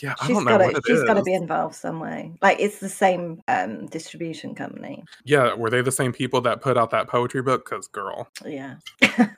Yeah, 0.00 0.14
I 0.20 0.26
she's 0.26 0.36
don't 0.36 0.44
know 0.44 0.52
got 0.52 0.58
to 0.58 0.64
what 0.64 0.76
it 0.76 0.82
she's 0.86 1.02
got 1.04 1.14
to 1.14 1.22
be 1.22 1.34
involved 1.34 1.74
some 1.74 2.00
way. 2.00 2.32
Like 2.40 2.58
it's 2.60 2.78
the 2.78 2.88
same 2.88 3.42
um 3.48 3.86
distribution 3.86 4.54
company. 4.54 5.04
Yeah, 5.24 5.54
were 5.54 5.70
they 5.70 5.82
the 5.82 5.92
same 5.92 6.12
people 6.12 6.40
that 6.42 6.60
put 6.60 6.76
out 6.76 6.90
that 6.90 7.08
poetry 7.08 7.42
book? 7.42 7.64
Because 7.68 7.88
girl. 7.88 8.28
Yeah. 8.44 8.76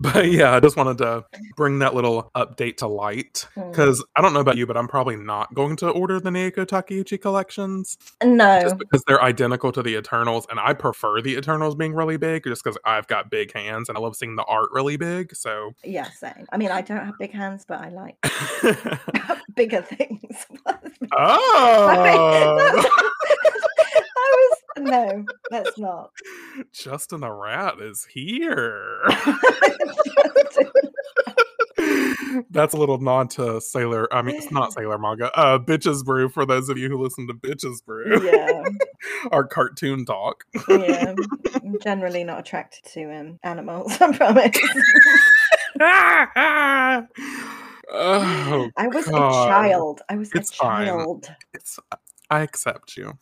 But 0.00 0.30
yeah, 0.30 0.54
I 0.54 0.60
just 0.60 0.76
wanted 0.76 0.98
to 0.98 1.24
bring 1.56 1.78
that 1.80 1.94
little 1.94 2.30
update 2.34 2.76
to 2.78 2.86
light. 2.86 3.46
Mm. 3.56 3.70
Because 3.70 4.04
I 4.16 4.22
don't 4.22 4.32
know 4.32 4.40
about 4.40 4.56
you, 4.56 4.66
but 4.66 4.76
I'm 4.76 4.88
probably 4.88 5.16
not 5.16 5.52
going 5.54 5.76
to 5.76 5.88
order 5.88 6.20
the 6.20 6.30
Naoko 6.30 6.66
Takeuchi 6.66 7.20
collections 7.20 7.98
no. 8.22 8.60
just 8.60 8.78
because 8.78 9.02
they're 9.06 9.22
identical 9.22 9.72
to 9.72 9.82
the 9.82 9.96
Eternals, 9.96 10.46
and 10.50 10.58
I 10.60 10.72
prefer 10.72 11.20
the 11.20 11.36
Eternals 11.36 11.74
being 11.74 11.94
really 11.94 12.16
big, 12.16 12.44
just 12.44 12.62
because 12.64 12.78
I've 12.84 13.06
got 13.06 13.30
big 13.30 13.52
hands 13.52 13.88
and 13.88 13.98
I 13.98 14.00
love 14.00 14.16
seeing 14.16 14.36
the 14.36 14.44
art 14.44 14.70
really 14.72 14.96
big. 14.96 15.34
So, 15.34 15.72
Yeah, 15.84 16.04
same. 16.10 16.46
I 16.52 16.56
mean, 16.56 16.70
I 16.70 16.80
don't 16.80 17.04
have 17.04 17.18
big 17.18 17.32
hands, 17.32 17.64
but 17.66 17.80
I 17.80 17.88
like 17.88 18.16
bigger 19.54 19.82
things. 19.82 19.93
oh, 21.12 22.84
I 24.16 24.48
was 24.50 24.58
no, 24.78 25.24
that's 25.50 25.78
not. 25.78 26.10
Justin 26.72 27.20
the 27.20 27.30
Rat 27.30 27.80
is 27.80 28.06
here. 28.12 29.00
That's 32.50 32.74
a 32.74 32.76
little 32.76 32.98
nod 32.98 33.30
to 33.30 33.60
Sailor. 33.60 34.12
I 34.12 34.20
mean, 34.22 34.34
it's 34.36 34.50
not 34.50 34.72
Sailor 34.72 34.98
manga. 34.98 35.30
Uh, 35.38 35.58
Bitches 35.58 36.04
Brew. 36.04 36.28
For 36.28 36.44
those 36.44 36.68
of 36.68 36.76
you 36.78 36.88
who 36.88 37.00
listen 37.00 37.28
to 37.28 37.34
Bitches 37.34 37.84
Brew, 37.84 38.28
Yeah, 38.28 38.64
our 39.30 39.44
cartoon 39.46 40.04
talk. 40.04 40.44
yeah. 40.68 41.14
I'm 41.54 41.76
generally 41.80 42.24
not 42.24 42.40
attracted 42.40 42.84
to 42.94 43.04
um 43.14 43.38
animals. 43.44 43.96
I 44.00 44.16
promise. 44.16 44.58
Oh, 47.94 48.70
I 48.76 48.88
was 48.88 49.06
God. 49.06 49.32
a 49.32 49.46
child. 49.48 50.02
I 50.08 50.16
was 50.16 50.30
It's 50.34 50.50
a 50.50 50.54
fine. 50.54 50.86
child. 50.86 51.30
It's, 51.54 51.78
I 52.30 52.42
accept 52.42 52.96
you. 52.96 53.18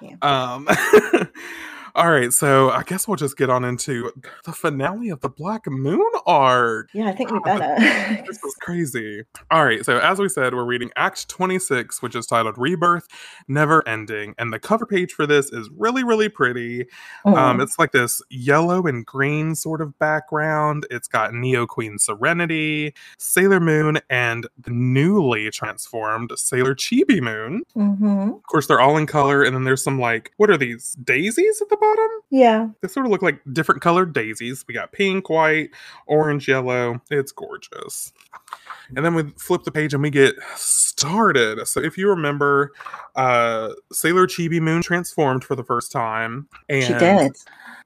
You. 0.00 0.18
Um, 0.22 0.68
all 1.96 2.10
right, 2.10 2.32
so 2.32 2.70
I 2.70 2.82
guess 2.82 3.08
we'll 3.08 3.16
just 3.16 3.36
get 3.38 3.48
on 3.50 3.64
into 3.64 4.12
the 4.44 4.52
finale 4.52 5.08
of 5.08 5.20
the 5.22 5.28
Black 5.30 5.66
Moon 5.66 6.04
arc. 6.26 6.90
Yeah, 6.92 7.08
I 7.08 7.12
think 7.12 7.30
we 7.30 7.38
better. 7.40 7.74
This 8.26 8.42
is 8.44 8.54
crazy. 8.60 9.22
All 9.50 9.64
right, 9.64 9.84
so 9.84 9.98
as 9.98 10.18
we 10.18 10.28
said, 10.28 10.54
we're 10.54 10.64
reading 10.66 10.90
Act 10.96 11.28
26, 11.28 12.02
which 12.02 12.14
is 12.14 12.26
titled 12.26 12.58
Rebirth 12.58 13.06
Never 13.48 13.86
Ending. 13.88 14.34
And 14.38 14.52
the 14.52 14.58
cover 14.58 14.84
page 14.84 15.12
for 15.12 15.26
this 15.26 15.50
is 15.52 15.70
really, 15.76 16.04
really 16.04 16.28
pretty. 16.28 16.82
Um, 17.24 17.34
Mm. 17.58 17.62
it's 17.62 17.78
like 17.78 17.92
this 17.92 18.20
yellow 18.28 18.86
and 18.86 19.06
green 19.06 19.54
sort 19.54 19.80
of 19.80 19.98
background. 19.98 20.86
It's 20.90 21.08
got 21.08 21.32
Neo 21.32 21.66
Queen 21.66 21.98
Serenity, 21.98 22.92
Sailor 23.18 23.60
Moon, 23.60 23.98
and 24.10 24.46
the 24.58 24.70
newly 24.70 25.50
transformed 25.50 26.32
Sailor 26.36 26.74
Chibi 26.74 27.22
Moon. 27.22 27.62
Mhm. 27.76 28.36
Of 28.36 28.42
course, 28.42 28.66
they're 28.66 28.80
all 28.80 28.98
in 28.98 29.06
color, 29.06 29.42
and 29.42 29.56
then 29.56 29.64
there's 29.64 29.82
some 29.82 29.98
like, 29.98 30.32
what 30.36 30.50
are 30.50 30.58
these 30.58 30.94
daisies 31.02 31.62
at 31.62 31.68
the 31.70 31.76
bottom? 31.76 31.85
Yeah. 32.30 32.68
They 32.80 32.88
sort 32.88 33.06
of 33.06 33.12
look 33.12 33.22
like 33.22 33.40
different 33.52 33.80
colored 33.80 34.12
daisies. 34.12 34.64
We 34.66 34.74
got 34.74 34.92
pink, 34.92 35.30
white, 35.30 35.70
orange, 36.06 36.48
yellow. 36.48 37.00
It's 37.10 37.32
gorgeous. 37.32 38.12
And 38.94 39.04
then 39.04 39.14
we 39.14 39.24
flip 39.38 39.64
the 39.64 39.72
page 39.72 39.94
and 39.94 40.02
we 40.02 40.10
get 40.10 40.36
started. 40.54 41.66
So 41.66 41.80
if 41.80 41.98
you 41.98 42.08
remember, 42.08 42.72
uh 43.14 43.70
Sailor 43.92 44.26
Chibi 44.26 44.60
Moon 44.60 44.82
transformed 44.82 45.44
for 45.44 45.56
the 45.56 45.64
first 45.64 45.90
time. 45.90 46.48
And 46.68 46.84
She 46.84 46.92
did. 46.94 47.32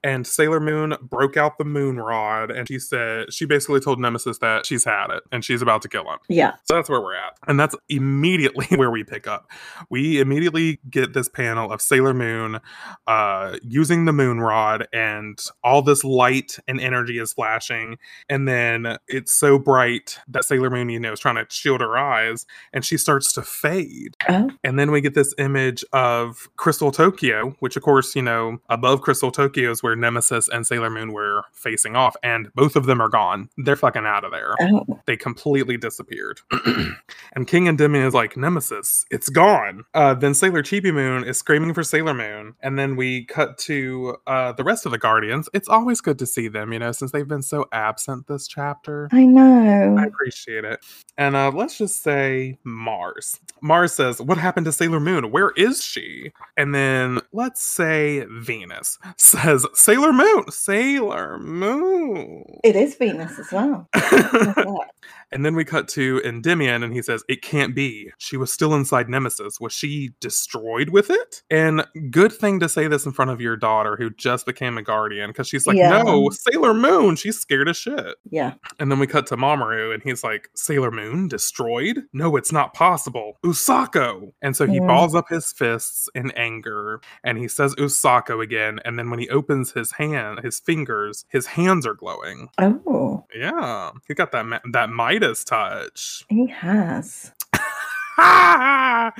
And 0.03 0.25
Sailor 0.25 0.59
Moon 0.59 0.95
broke 1.01 1.37
out 1.37 1.57
the 1.57 1.65
moon 1.65 1.97
rod 1.97 2.51
and 2.51 2.67
she 2.67 2.79
said 2.79 3.33
she 3.33 3.45
basically 3.45 3.79
told 3.79 3.99
Nemesis 3.99 4.39
that 4.39 4.65
she's 4.65 4.83
had 4.83 5.11
it 5.11 5.23
and 5.31 5.43
she's 5.45 5.61
about 5.61 5.81
to 5.83 5.89
kill 5.89 6.03
him. 6.03 6.19
Yeah. 6.27 6.53
So 6.65 6.75
that's 6.75 6.89
where 6.89 7.01
we're 7.01 7.15
at. 7.15 7.37
And 7.47 7.59
that's 7.59 7.75
immediately 7.89 8.65
where 8.77 8.91
we 8.91 9.03
pick 9.03 9.27
up. 9.27 9.49
We 9.89 10.19
immediately 10.19 10.79
get 10.89 11.13
this 11.13 11.29
panel 11.29 11.71
of 11.71 11.81
Sailor 11.81 12.13
Moon 12.13 12.59
uh, 13.07 13.57
using 13.63 14.05
the 14.05 14.13
moon 14.13 14.39
rod, 14.39 14.87
and 14.93 15.39
all 15.63 15.81
this 15.81 16.03
light 16.03 16.57
and 16.67 16.79
energy 16.79 17.19
is 17.19 17.33
flashing. 17.33 17.97
And 18.29 18.47
then 18.47 18.97
it's 19.07 19.31
so 19.31 19.59
bright 19.59 20.19
that 20.27 20.45
Sailor 20.45 20.69
Moon, 20.69 20.89
you 20.89 20.99
know, 20.99 21.13
is 21.13 21.19
trying 21.19 21.35
to 21.35 21.45
shield 21.49 21.81
her 21.81 21.97
eyes, 21.97 22.45
and 22.73 22.85
she 22.85 22.97
starts 22.97 23.33
to 23.33 23.41
fade. 23.41 24.15
Oh. 24.29 24.49
And 24.63 24.79
then 24.79 24.91
we 24.91 25.01
get 25.01 25.13
this 25.13 25.33
image 25.37 25.83
of 25.93 26.49
Crystal 26.57 26.91
Tokyo, 26.91 27.55
which, 27.59 27.75
of 27.75 27.83
course, 27.83 28.15
you 28.15 28.21
know, 28.21 28.59
above 28.69 29.01
Crystal 29.01 29.31
Tokyo 29.31 29.71
is 29.71 29.83
where 29.83 29.90
Nemesis 29.95 30.47
and 30.47 30.65
Sailor 30.65 30.89
Moon 30.89 31.13
were 31.13 31.43
facing 31.53 31.95
off, 31.95 32.15
and 32.23 32.53
both 32.55 32.75
of 32.75 32.85
them 32.85 33.01
are 33.01 33.09
gone. 33.09 33.49
They're 33.57 33.75
fucking 33.75 34.05
out 34.05 34.23
of 34.23 34.31
there 34.31 34.55
Oh. 34.61 34.99
they 35.05 35.17
completely 35.17 35.77
disappeared. 35.77 36.41
and 37.33 37.47
King 37.47 37.67
Endymion 37.67 38.05
is 38.05 38.13
like, 38.13 38.35
Nemesis, 38.37 39.05
it's 39.11 39.29
gone. 39.29 39.83
Uh, 39.93 40.13
then 40.13 40.33
Sailor 40.33 40.63
Chibi 40.63 40.93
Moon 40.93 41.23
is 41.23 41.37
screaming 41.37 41.73
for 41.73 41.83
Sailor 41.83 42.13
Moon. 42.13 42.55
And 42.61 42.77
then 42.77 42.95
we 42.95 43.25
cut 43.25 43.57
to 43.59 44.17
uh, 44.27 44.51
the 44.53 44.63
rest 44.63 44.85
of 44.85 44.91
the 44.91 44.97
Guardians. 44.97 45.49
It's 45.53 45.67
always 45.69 46.01
good 46.01 46.19
to 46.19 46.25
see 46.25 46.47
them, 46.47 46.73
you 46.73 46.79
know, 46.79 46.91
since 46.91 47.11
they've 47.11 47.27
been 47.27 47.43
so 47.43 47.65
absent 47.71 48.27
this 48.27 48.47
chapter. 48.47 49.09
I 49.11 49.23
know. 49.25 49.97
I 49.97 50.05
appreciate 50.05 50.63
it. 50.65 50.79
And 51.17 51.35
uh, 51.35 51.51
let's 51.53 51.77
just 51.77 52.01
say 52.03 52.57
Mars. 52.63 53.39
Mars 53.61 53.93
says, 53.93 54.21
What 54.21 54.37
happened 54.37 54.65
to 54.65 54.71
Sailor 54.71 54.99
Moon? 54.99 55.31
Where 55.31 55.51
is 55.51 55.83
she? 55.83 56.31
And 56.57 56.73
then 56.73 57.19
let's 57.31 57.61
say 57.63 58.25
Venus 58.29 58.97
says, 59.17 59.65
Sailor 59.81 60.13
Moon, 60.13 60.43
Sailor 60.51 61.39
Moon. 61.39 62.43
It 62.63 62.75
is 62.75 62.95
Venus 62.95 63.39
as 63.39 63.51
well. 63.51 63.87
Look 63.95 64.03
at 64.13 64.55
that. 64.55 64.89
And 65.33 65.45
then 65.45 65.55
we 65.55 65.63
cut 65.63 65.87
to 65.89 66.21
Endymion, 66.25 66.83
and 66.83 66.93
he 66.93 67.01
says, 67.01 67.23
It 67.29 67.41
can't 67.41 67.73
be. 67.73 68.11
She 68.17 68.35
was 68.35 68.51
still 68.51 68.73
inside 68.75 69.07
Nemesis. 69.09 69.61
Was 69.61 69.71
she 69.71 70.11
destroyed 70.19 70.89
with 70.89 71.09
it? 71.09 71.41
And 71.49 71.85
good 72.11 72.33
thing 72.33 72.59
to 72.59 72.67
say 72.67 72.87
this 72.87 73.05
in 73.05 73.13
front 73.13 73.31
of 73.31 73.39
your 73.39 73.55
daughter 73.55 73.95
who 73.95 74.09
just 74.09 74.45
became 74.45 74.77
a 74.77 74.83
guardian, 74.83 75.29
because 75.29 75.47
she's 75.47 75.65
like, 75.65 75.77
Yeah. 75.77 76.03
No, 76.03 76.29
Sailor 76.31 76.73
Moon. 76.73 77.15
She's 77.15 77.39
scared 77.39 77.69
as 77.69 77.77
shit. 77.77 78.17
Yeah. 78.29 78.55
And 78.77 78.91
then 78.91 78.99
we 78.99 79.07
cut 79.07 79.25
to 79.27 79.37
Mamoru, 79.37 79.93
and 79.93 80.03
he's 80.03 80.21
like, 80.21 80.49
Sailor 80.53 80.91
Moon 80.91 81.29
destroyed? 81.29 82.01
No, 82.11 82.35
it's 82.35 82.51
not 82.51 82.73
possible. 82.73 83.37
Usako. 83.45 84.33
And 84.41 84.55
so 84.55 84.67
he 84.67 84.79
Mm. 84.81 84.87
balls 84.87 85.15
up 85.15 85.29
his 85.29 85.51
fists 85.53 86.09
in 86.13 86.31
anger, 86.31 86.99
and 87.23 87.37
he 87.37 87.47
says 87.47 87.73
Usako 87.75 88.43
again. 88.43 88.79
And 88.83 88.99
then 88.99 89.09
when 89.09 89.19
he 89.19 89.29
opens 89.29 89.70
his 89.73 89.91
hand, 89.93 90.39
his 90.43 90.59
fingers, 90.59 91.25
his 91.29 91.45
hands 91.47 91.85
are 91.85 91.93
glowing. 91.93 92.49
Oh, 92.57 93.25
Yeah, 93.35 93.91
he 94.07 94.13
got 94.13 94.31
that 94.33 94.61
that 94.71 94.89
Midas 94.89 95.43
touch. 95.43 96.25
he 96.29 96.47
has. 96.47 97.31
uh, 98.17 99.11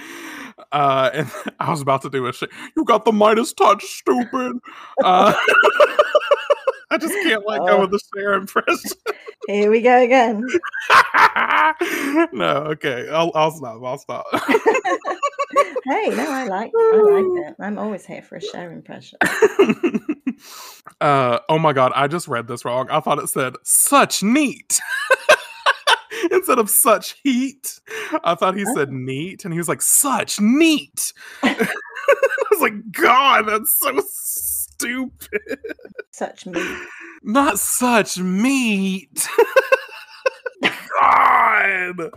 and 1.13 1.31
I 1.59 1.69
was 1.69 1.81
about 1.81 2.01
to 2.03 2.09
do 2.09 2.25
a 2.27 2.33
shit. 2.33 2.49
You 2.75 2.83
got 2.85 3.05
the 3.05 3.11
Midas 3.11 3.53
touch, 3.53 3.83
stupid. 3.83 4.57
Uh, 5.03 5.33
I 6.91 6.97
just 6.97 7.13
can't 7.23 7.43
let 7.47 7.59
go 7.61 7.67
Oh. 7.77 7.83
of 7.83 7.91
the 7.91 7.99
Cher 8.13 8.33
impression. 8.33 8.91
Here 9.47 9.71
we 9.71 9.81
go 9.81 10.01
again. 10.03 10.45
no, 12.33 12.65
okay, 12.71 13.07
I'll, 13.09 13.31
I'll 13.33 13.51
stop. 13.51 13.81
I'll 13.83 13.97
stop. 13.97 14.25
Hey, 15.85 16.09
no, 16.09 16.29
I 16.31 16.45
like 16.47 16.71
I 16.75 17.01
like 17.03 17.25
it. 17.49 17.55
I'm 17.59 17.77
always 17.79 18.05
here 18.05 18.21
for 18.21 18.35
a 18.37 18.41
Cher 18.41 18.71
impression. 18.71 19.17
uh, 21.01 21.39
oh 21.49 21.59
my 21.59 21.73
god, 21.73 21.91
I 21.95 22.07
just 22.07 22.27
read 22.27 22.47
this 22.47 22.65
wrong. 22.65 22.87
I 22.89 22.99
thought 22.99 23.19
it 23.19 23.27
said 23.29 23.55
such 23.63 24.23
neat. 24.23 24.79
Instead 26.31 26.59
of 26.59 26.69
such 26.69 27.15
heat, 27.23 27.79
I 28.23 28.35
thought 28.35 28.55
he 28.55 28.65
said 28.65 28.89
Oh. 28.89 28.93
neat, 28.93 29.43
and 29.43 29.53
he 29.53 29.57
was 29.59 29.67
like, 29.67 29.81
such 29.81 30.39
neat. 30.39 31.13
I 31.41 31.67
was 32.51 32.61
like, 32.61 32.91
God, 32.91 33.47
that's 33.47 33.71
so 33.79 34.01
stupid. 34.07 35.41
Such 36.11 36.45
meat. 36.45 36.77
Not 37.23 37.57
such 37.59 38.19
meat. 38.19 39.27
God. 41.01 42.11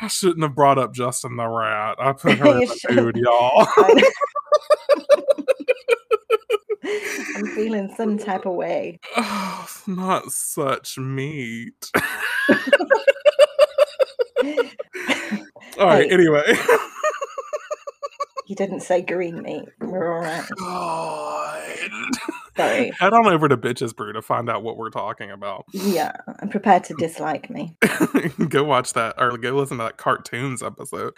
I 0.00 0.06
shouldn't 0.08 0.42
have 0.42 0.54
brought 0.54 0.78
up 0.78 0.94
Justin 0.94 1.36
the 1.36 1.46
Rat. 1.46 1.96
I 1.98 2.12
put 2.12 2.38
her 2.38 2.46
in 2.46 2.58
the 2.60 2.76
mood, 2.92 3.16
y'all. 3.16 3.66
I'm 7.36 7.48
feeling 7.54 7.92
some 7.96 8.16
type 8.18 8.46
of 8.46 8.54
way. 8.54 8.98
Oh, 9.16 9.68
not 9.86 10.30
such 10.32 10.98
meat. 10.98 11.90
All 15.78 15.86
right, 15.86 16.08
Hey. 16.08 16.10
anyway. 16.10 16.54
You 18.46 18.56
didn't 18.56 18.80
say 18.80 19.02
green 19.02 19.42
meat. 19.42 19.68
We're 19.80 20.12
all 20.12 20.22
right. 20.22 20.44
God. 20.58 21.78
Sorry. 22.60 22.92
Head 22.98 23.12
on 23.12 23.26
over 23.26 23.48
to 23.48 23.56
Bitches 23.56 23.94
Brew 23.94 24.12
to 24.12 24.22
find 24.22 24.48
out 24.48 24.62
what 24.62 24.76
we're 24.76 24.90
talking 24.90 25.30
about. 25.30 25.64
Yeah, 25.72 26.12
I'm 26.40 26.48
prepared 26.48 26.84
to 26.84 26.94
dislike 26.94 27.50
me. 27.50 27.76
go 28.48 28.64
watch 28.64 28.92
that 28.94 29.14
or 29.18 29.36
go 29.36 29.52
listen 29.52 29.78
to 29.78 29.84
that 29.84 29.96
cartoons 29.96 30.62
episode. 30.62 31.14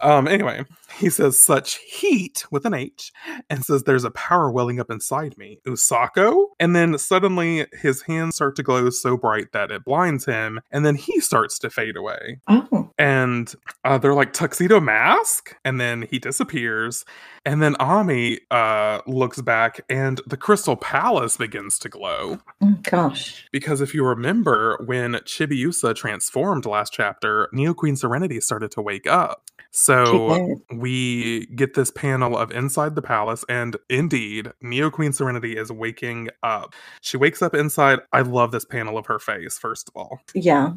Um, 0.00 0.28
anyway, 0.28 0.64
he 0.98 1.10
says 1.10 1.36
such 1.38 1.76
heat 1.86 2.44
with 2.50 2.64
an 2.64 2.74
H 2.74 3.12
and 3.50 3.64
says 3.64 3.82
there's 3.82 4.04
a 4.04 4.10
power 4.10 4.50
welling 4.50 4.80
up 4.80 4.90
inside 4.90 5.36
me. 5.38 5.58
Usako? 5.66 6.46
And 6.60 6.74
then 6.74 6.96
suddenly 6.98 7.66
his 7.80 8.02
hands 8.02 8.36
start 8.36 8.56
to 8.56 8.62
glow 8.62 8.90
so 8.90 9.16
bright 9.16 9.52
that 9.52 9.70
it 9.70 9.84
blinds 9.84 10.24
him, 10.24 10.60
and 10.70 10.84
then 10.84 10.94
he 10.94 11.20
starts 11.20 11.58
to 11.60 11.70
fade 11.70 11.96
away. 11.96 12.40
Oh, 12.48 12.90
And 12.98 13.52
uh, 13.84 13.98
they're 13.98 14.14
like 14.14 14.32
tuxedo 14.32 14.80
mask, 14.80 15.56
and 15.64 15.80
then 15.80 16.02
he 16.02 16.18
disappears. 16.18 17.04
And 17.44 17.62
then 17.62 17.76
Ami 17.76 18.40
uh, 18.50 19.00
looks 19.06 19.40
back, 19.42 19.80
and 19.90 20.20
the 20.26 20.36
Crystal 20.36 20.76
Palace 20.76 21.36
begins 21.36 21.78
to 21.80 21.88
glow. 21.88 22.38
mm, 22.62 22.82
gosh. 22.82 23.46
Because 23.52 23.80
if 23.80 23.94
you 23.94 24.04
remember, 24.04 24.78
when 24.86 25.14
Chibiusa 25.14 25.94
transformed 25.94 26.66
last 26.66 26.92
chapter, 26.92 27.48
Neo 27.52 27.74
Queen 27.74 27.96
Serenity 27.96 28.40
started 28.40 28.70
to 28.72 28.82
wake 28.82 29.06
up. 29.06 29.42
So 29.76 30.60
we 30.70 31.46
get 31.46 31.74
this 31.74 31.90
panel 31.90 32.38
of 32.38 32.52
inside 32.52 32.94
the 32.94 33.02
palace, 33.02 33.44
and 33.48 33.76
indeed, 33.90 34.52
Neo 34.62 34.88
Queen 34.88 35.12
Serenity 35.12 35.56
is 35.56 35.72
waking 35.72 36.28
up. 36.44 36.74
She 37.00 37.16
wakes 37.16 37.42
up 37.42 37.56
inside. 37.56 37.98
I 38.12 38.20
love 38.20 38.52
this 38.52 38.64
panel 38.64 38.96
of 38.96 39.06
her 39.06 39.18
face, 39.18 39.58
first 39.58 39.88
of 39.88 39.96
all. 39.96 40.20
Yeah. 40.32 40.74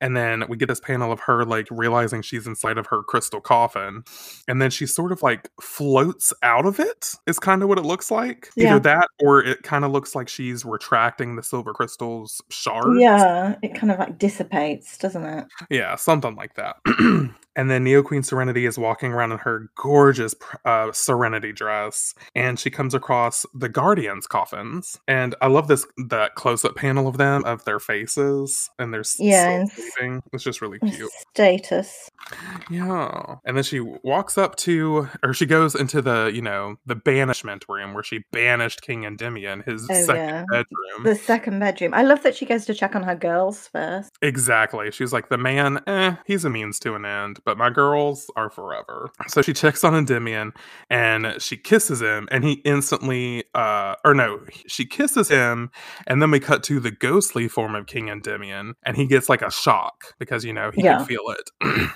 And 0.00 0.16
then 0.16 0.44
we 0.48 0.56
get 0.56 0.68
this 0.68 0.80
panel 0.80 1.12
of 1.12 1.20
her 1.20 1.44
like 1.44 1.66
realizing 1.70 2.22
she's 2.22 2.46
inside 2.46 2.78
of 2.78 2.86
her 2.86 3.02
crystal 3.02 3.40
coffin. 3.40 4.04
And 4.48 4.60
then 4.60 4.70
she 4.70 4.86
sort 4.86 5.12
of 5.12 5.22
like 5.22 5.50
floats 5.60 6.32
out 6.42 6.66
of 6.66 6.80
it, 6.80 7.14
is 7.26 7.38
kind 7.38 7.62
of 7.62 7.68
what 7.68 7.78
it 7.78 7.84
looks 7.84 8.10
like. 8.10 8.50
Yeah. 8.56 8.70
Either 8.70 8.80
that 8.80 9.08
or 9.20 9.42
it 9.42 9.62
kind 9.62 9.84
of 9.84 9.92
looks 9.92 10.14
like 10.14 10.28
she's 10.28 10.64
retracting 10.64 11.36
the 11.36 11.42
silver 11.42 11.72
crystal's 11.72 12.40
shards. 12.50 13.00
Yeah, 13.00 13.56
it 13.62 13.74
kind 13.74 13.92
of 13.92 13.98
like 13.98 14.18
dissipates, 14.18 14.98
doesn't 14.98 15.24
it? 15.24 15.46
Yeah, 15.68 15.96
something 15.96 16.34
like 16.34 16.54
that. 16.54 16.76
and 17.56 17.70
then 17.70 17.84
Neo 17.84 18.02
Queen 18.02 18.22
Serenity 18.22 18.64
is 18.66 18.78
walking 18.78 19.12
around 19.12 19.32
in 19.32 19.38
her 19.38 19.70
gorgeous 19.76 20.34
uh, 20.64 20.92
Serenity 20.92 21.52
dress, 21.52 22.14
and 22.34 22.58
she 22.58 22.70
comes 22.70 22.94
across 22.94 23.44
the 23.54 23.68
Guardians' 23.68 24.26
coffins. 24.26 24.98
And 25.08 25.34
I 25.40 25.48
love 25.48 25.68
this 25.68 25.86
that 26.08 26.34
close 26.36 26.64
up 26.64 26.76
panel 26.76 27.08
of 27.08 27.18
them 27.18 27.44
of 27.44 27.64
their 27.64 27.80
faces 27.80 28.70
and 28.78 28.94
their 28.94 29.04
Yeah, 29.18 29.50
and 29.50 29.70
sleeping. 29.90 30.22
It's 30.32 30.44
just 30.44 30.60
really 30.60 30.78
cute. 30.78 31.10
Status. 31.32 32.10
Yeah. 32.70 33.36
And 33.44 33.56
then 33.56 33.64
she 33.64 33.80
walks 33.80 34.38
up 34.38 34.56
to, 34.56 35.08
or 35.22 35.32
she 35.34 35.46
goes 35.46 35.74
into 35.74 36.00
the, 36.02 36.30
you 36.32 36.42
know, 36.42 36.76
the 36.86 36.94
banishment 36.94 37.64
room 37.68 37.94
where 37.94 38.02
she 38.02 38.24
banished 38.32 38.82
King 38.82 39.04
Endymion, 39.04 39.60
his 39.66 39.88
Oh, 39.90 39.94
second 40.04 40.16
yeah. 40.16 40.44
bedroom. 40.50 41.04
The 41.04 41.14
second 41.14 41.58
bedroom. 41.58 41.94
I 41.94 42.02
love 42.02 42.22
that 42.22 42.36
she 42.36 42.46
goes 42.46 42.64
to 42.66 42.74
check 42.74 42.94
on 42.94 43.02
her 43.02 43.14
girls 43.16 43.68
first. 43.68 44.10
Exactly. 44.22 44.90
She's 44.90 45.12
like, 45.12 45.28
the 45.28 45.38
man, 45.38 45.80
eh, 45.86 46.16
he's 46.26 46.44
a 46.44 46.50
means 46.50 46.78
to 46.80 46.94
an 46.94 47.04
end, 47.04 47.40
but 47.44 47.58
my 47.58 47.70
girls 47.70 48.30
are 48.36 48.50
forever. 48.50 49.10
So 49.28 49.42
she 49.42 49.52
checks 49.52 49.82
on 49.84 49.94
Endymion 49.94 50.52
and 50.88 51.40
she 51.40 51.56
kisses 51.56 52.00
him, 52.00 52.28
and 52.30 52.44
he 52.44 52.54
instantly, 52.64 53.44
uh, 53.54 53.96
or 54.04 54.14
no, 54.14 54.40
she 54.66 54.84
kisses 54.84 55.28
him, 55.28 55.70
and 56.06 56.20
then 56.22 56.30
we 56.30 56.40
cut 56.40 56.62
to 56.64 56.80
the 56.80 56.90
ghostly 56.90 57.48
form 57.48 57.74
of 57.74 57.86
King 57.86 58.08
Endymion, 58.08 58.74
and 58.84 58.96
he 58.96 59.06
gets 59.06 59.28
like 59.28 59.42
a 59.42 59.50
shock 59.50 60.14
because, 60.18 60.44
you 60.44 60.52
know, 60.52 60.70
he 60.72 60.82
Yeah. 60.82 60.98
can 60.98 61.06
feel 61.06 61.22
it. 61.28 61.50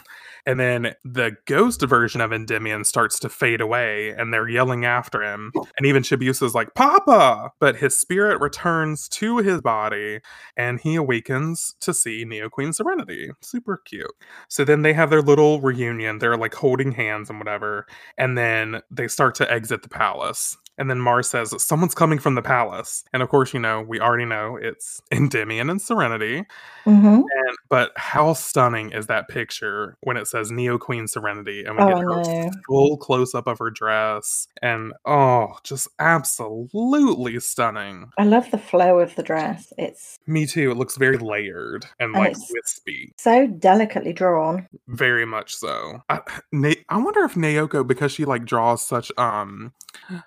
And 0.47 0.61
then 0.61 0.95
the 1.05 1.37
ghost 1.47 1.83
version 1.83 2.21
of 2.21 2.33
Endymion 2.33 2.85
starts 2.85 3.19
to 3.21 3.29
fade 3.29 3.61
away, 3.61 4.11
and 4.11 4.33
they're 4.33 4.49
yelling 4.49 4.85
after 4.85 5.23
him. 5.23 5.53
And 5.79 5.87
even 5.87 6.03
Chibiusa's 6.03 6.55
like, 6.55 6.75
Papa! 6.75 7.51
But 7.61 7.77
his 7.77 7.97
spirit 7.97 8.41
returns 8.41 9.09
to 9.11 9.39
his 9.39 9.61
body, 9.61 10.21
and 10.57 10.81
he 10.81 10.97
awakens 10.97 11.75
to 11.81 11.95
see 11.95 12.25
Neo 12.25 12.49
Queen 12.49 12.73
Serenity. 12.73 13.31
Super 13.41 13.81
cute. 13.85 14.11
So 14.49 14.65
then 14.65 14.83
they 14.83 14.93
have 14.93 15.11
their 15.11 15.23
little 15.23 15.61
reunion. 15.61 16.19
They're 16.19 16.37
like 16.37 16.55
holding 16.55 16.93
hands 16.93 17.31
and 17.31 17.39
whatever. 17.39 17.87
And 18.19 18.37
then 18.37 18.81
they 18.91 19.09
start 19.09 19.35
to 19.37 19.51
exit 19.51 19.83
the 19.83 19.89
palace. 19.89 20.57
And 20.79 20.91
then 20.91 20.99
Mars 21.01 21.29
says, 21.29 21.55
Someone's 21.63 21.95
coming 21.95 22.19
from 22.19 22.35
the 22.35 22.43
palace. 22.43 23.05
And 23.13 23.23
of 23.23 23.29
course, 23.29 23.55
you 23.55 23.61
know, 23.61 23.81
we 23.81 24.01
already 24.01 24.25
know 24.25 24.57
it's 24.61 25.01
Endymion 25.13 25.71
and 25.71 25.81
Serenity. 25.81 26.45
hmm 26.85 27.07
And 27.07 27.57
but 27.69 27.93
how 27.97 28.33
stunning 28.35 28.93
is 28.93 29.07
that 29.07 29.29
picture 29.29 29.97
when 30.01 30.17
it 30.17 30.27
says 30.27 30.51
Neo 30.51 30.79
Queen 30.79 31.07
Serenity 31.09 31.65
and 31.65 31.77
we 31.77 31.83
Oh, 31.83 31.89
get 31.89 31.99
her 31.99 32.23
know. 32.23 32.51
full 32.69 32.97
close 32.99 33.35
up 33.35 33.47
of 33.47 33.59
her 33.59 33.71
dress 33.71 34.49
and 34.63 34.93
oh, 35.05 35.55
just 35.65 35.89
absolutely 35.99 37.39
stunning. 37.41 38.11
I 38.19 38.25
love 38.25 38.51
the 38.51 38.59
flow 38.59 38.99
of 39.01 39.15
the 39.17 39.23
dress. 39.23 39.73
It's 39.79 40.19
Me 40.27 40.47
too. 40.47 40.71
It 40.71 40.77
looks 40.77 40.97
very 40.97 41.19
layered 41.19 41.87
and 42.01 42.15
And 42.15 42.19
like 42.19 42.37
wispy, 42.51 43.13
so 43.19 43.47
delicately 43.47 44.13
drawn. 44.13 44.67
very 44.89 45.25
much 45.27 45.55
so. 45.55 46.01
I, 46.09 46.21
Na- 46.53 46.73
I 46.89 46.99
wonder 46.99 47.21
if 47.25 47.35
Naoko 47.35 47.87
because 47.87 48.13
she 48.13 48.25
like 48.25 48.45
draws 48.45 48.87
such 48.87 49.11
um 49.19 49.73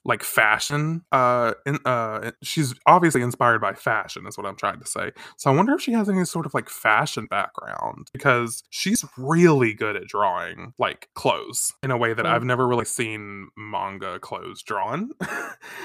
like 0.06 0.24
fashion 0.38 1.02
uh 1.12 1.54
in, 1.66 1.80
uh 1.84 2.30
she's 2.44 2.76
obviously 2.86 3.24
inspired 3.24 3.60
by 3.60 3.74
fashion 3.74 4.28
is 4.28 4.38
what 4.38 4.46
I'm 4.46 4.56
trying 4.56 4.80
to 4.80 4.86
say. 4.86 5.12
So 5.36 5.50
I 5.52 5.56
wonder 5.56 5.74
if 5.74 5.82
she 5.82 5.94
has 5.94 6.08
any 6.10 6.26
sort 6.26 6.46
of 6.46 6.54
like 6.54 6.70
fashion 6.70 7.26
background 7.26 8.10
because 8.14 8.62
she's 8.70 9.04
really 9.18 9.74
good 9.74 9.96
at 9.96 10.04
drawing 10.06 10.74
like 10.78 11.10
clothes 11.16 11.74
in 11.82 11.90
a 11.90 11.98
way 11.98 12.14
that 12.14 12.26
Yeah. 12.26 12.36
I've 12.36 12.44
never 12.44 12.68
really 12.68 12.86
seen 12.86 13.48
manga 13.58 14.20
clothes 14.20 14.62
drawn. 14.62 15.10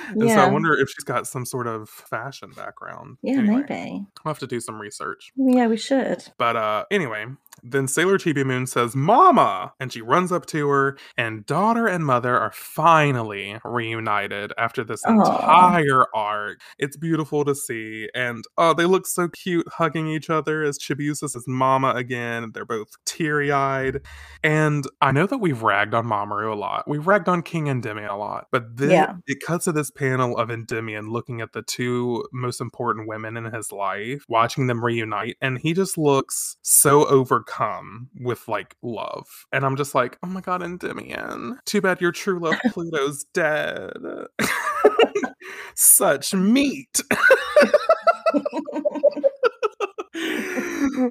and 0.08 0.28
so 0.28 0.36
I 0.38 0.48
wonder 0.50 0.74
if 0.74 0.90
she's 0.90 1.04
got 1.04 1.26
some 1.26 1.46
sort 1.46 1.66
of 1.66 1.88
fashion 1.88 2.50
background. 2.54 3.16
Yeah, 3.22 3.38
Anyway, 3.38 3.64
maybe. 3.68 4.04
I'll 4.24 4.30
have 4.30 4.38
to 4.40 4.46
do 4.46 4.60
some 4.60 4.78
research. 4.78 5.32
Yeah, 5.36 5.66
we 5.68 5.78
should. 5.78 6.24
But 6.36 6.56
uh 6.56 6.84
anyway, 6.90 7.24
then 7.62 7.86
Sailor 7.88 8.18
Chibi 8.18 8.44
Moon 8.44 8.66
says, 8.66 8.94
Mama! 8.96 9.72
And 9.78 9.92
she 9.92 10.00
runs 10.00 10.32
up 10.32 10.46
to 10.46 10.68
her, 10.68 10.98
and 11.16 11.46
daughter 11.46 11.86
and 11.86 12.04
mother 12.04 12.36
are 12.38 12.52
finally 12.52 13.58
reunited 13.64 14.52
after 14.58 14.84
this 14.84 15.02
Aw. 15.06 15.10
entire 15.10 16.06
arc. 16.14 16.60
It's 16.78 16.96
beautiful 16.96 17.44
to 17.44 17.54
see. 17.54 18.08
And 18.14 18.44
oh, 18.58 18.74
they 18.74 18.84
look 18.84 19.06
so 19.06 19.28
cute 19.28 19.66
hugging 19.72 20.08
each 20.08 20.30
other 20.30 20.62
as 20.62 20.78
Chibiusa 20.78 21.30
says 21.30 21.44
Mama 21.46 21.90
again. 21.90 22.50
They're 22.52 22.64
both 22.64 22.88
teary 23.04 23.52
eyed. 23.52 24.00
And 24.42 24.84
I 25.00 25.12
know 25.12 25.26
that 25.26 25.38
we've 25.38 25.62
ragged 25.62 25.94
on 25.94 26.06
Mamoru 26.06 26.52
a 26.52 26.56
lot. 26.56 26.88
We've 26.88 27.06
ragged 27.06 27.28
on 27.28 27.42
King 27.42 27.68
Endymion 27.68 28.10
a 28.10 28.16
lot. 28.16 28.46
But 28.50 28.76
then 28.76 28.90
Yeah. 28.90 29.14
it 29.26 29.38
cuts 29.46 29.64
to 29.66 29.72
this 29.72 29.90
panel 29.90 30.36
of 30.36 30.50
Endymion 30.50 31.10
looking 31.10 31.40
at 31.40 31.52
the 31.52 31.62
two 31.62 32.24
most 32.32 32.60
important 32.60 33.08
women 33.08 33.36
in 33.36 33.44
his 33.52 33.70
life, 33.72 34.24
watching 34.28 34.66
them 34.66 34.84
reunite, 34.84 35.36
and 35.40 35.58
he 35.58 35.72
just 35.72 35.96
looks 35.96 36.56
so 36.62 37.04
overcome 37.42 38.08
with 38.20 38.46
like 38.48 38.76
love. 38.82 39.46
And 39.52 39.64
I'm 39.64 39.76
just 39.76 39.94
like, 39.94 40.18
oh 40.22 40.28
my 40.28 40.40
god, 40.40 40.62
Endymion. 40.62 41.58
Too 41.64 41.80
bad 41.80 42.00
your 42.00 42.12
true 42.12 42.38
love 42.38 42.54
Pluto's 42.72 43.24
dead. 43.32 43.92
Such 45.74 46.34
meat. 46.34 47.00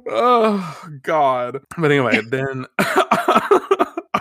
oh 0.10 0.90
god. 1.02 1.60
But 1.78 1.92
anyway, 1.92 2.22
then 2.30 2.66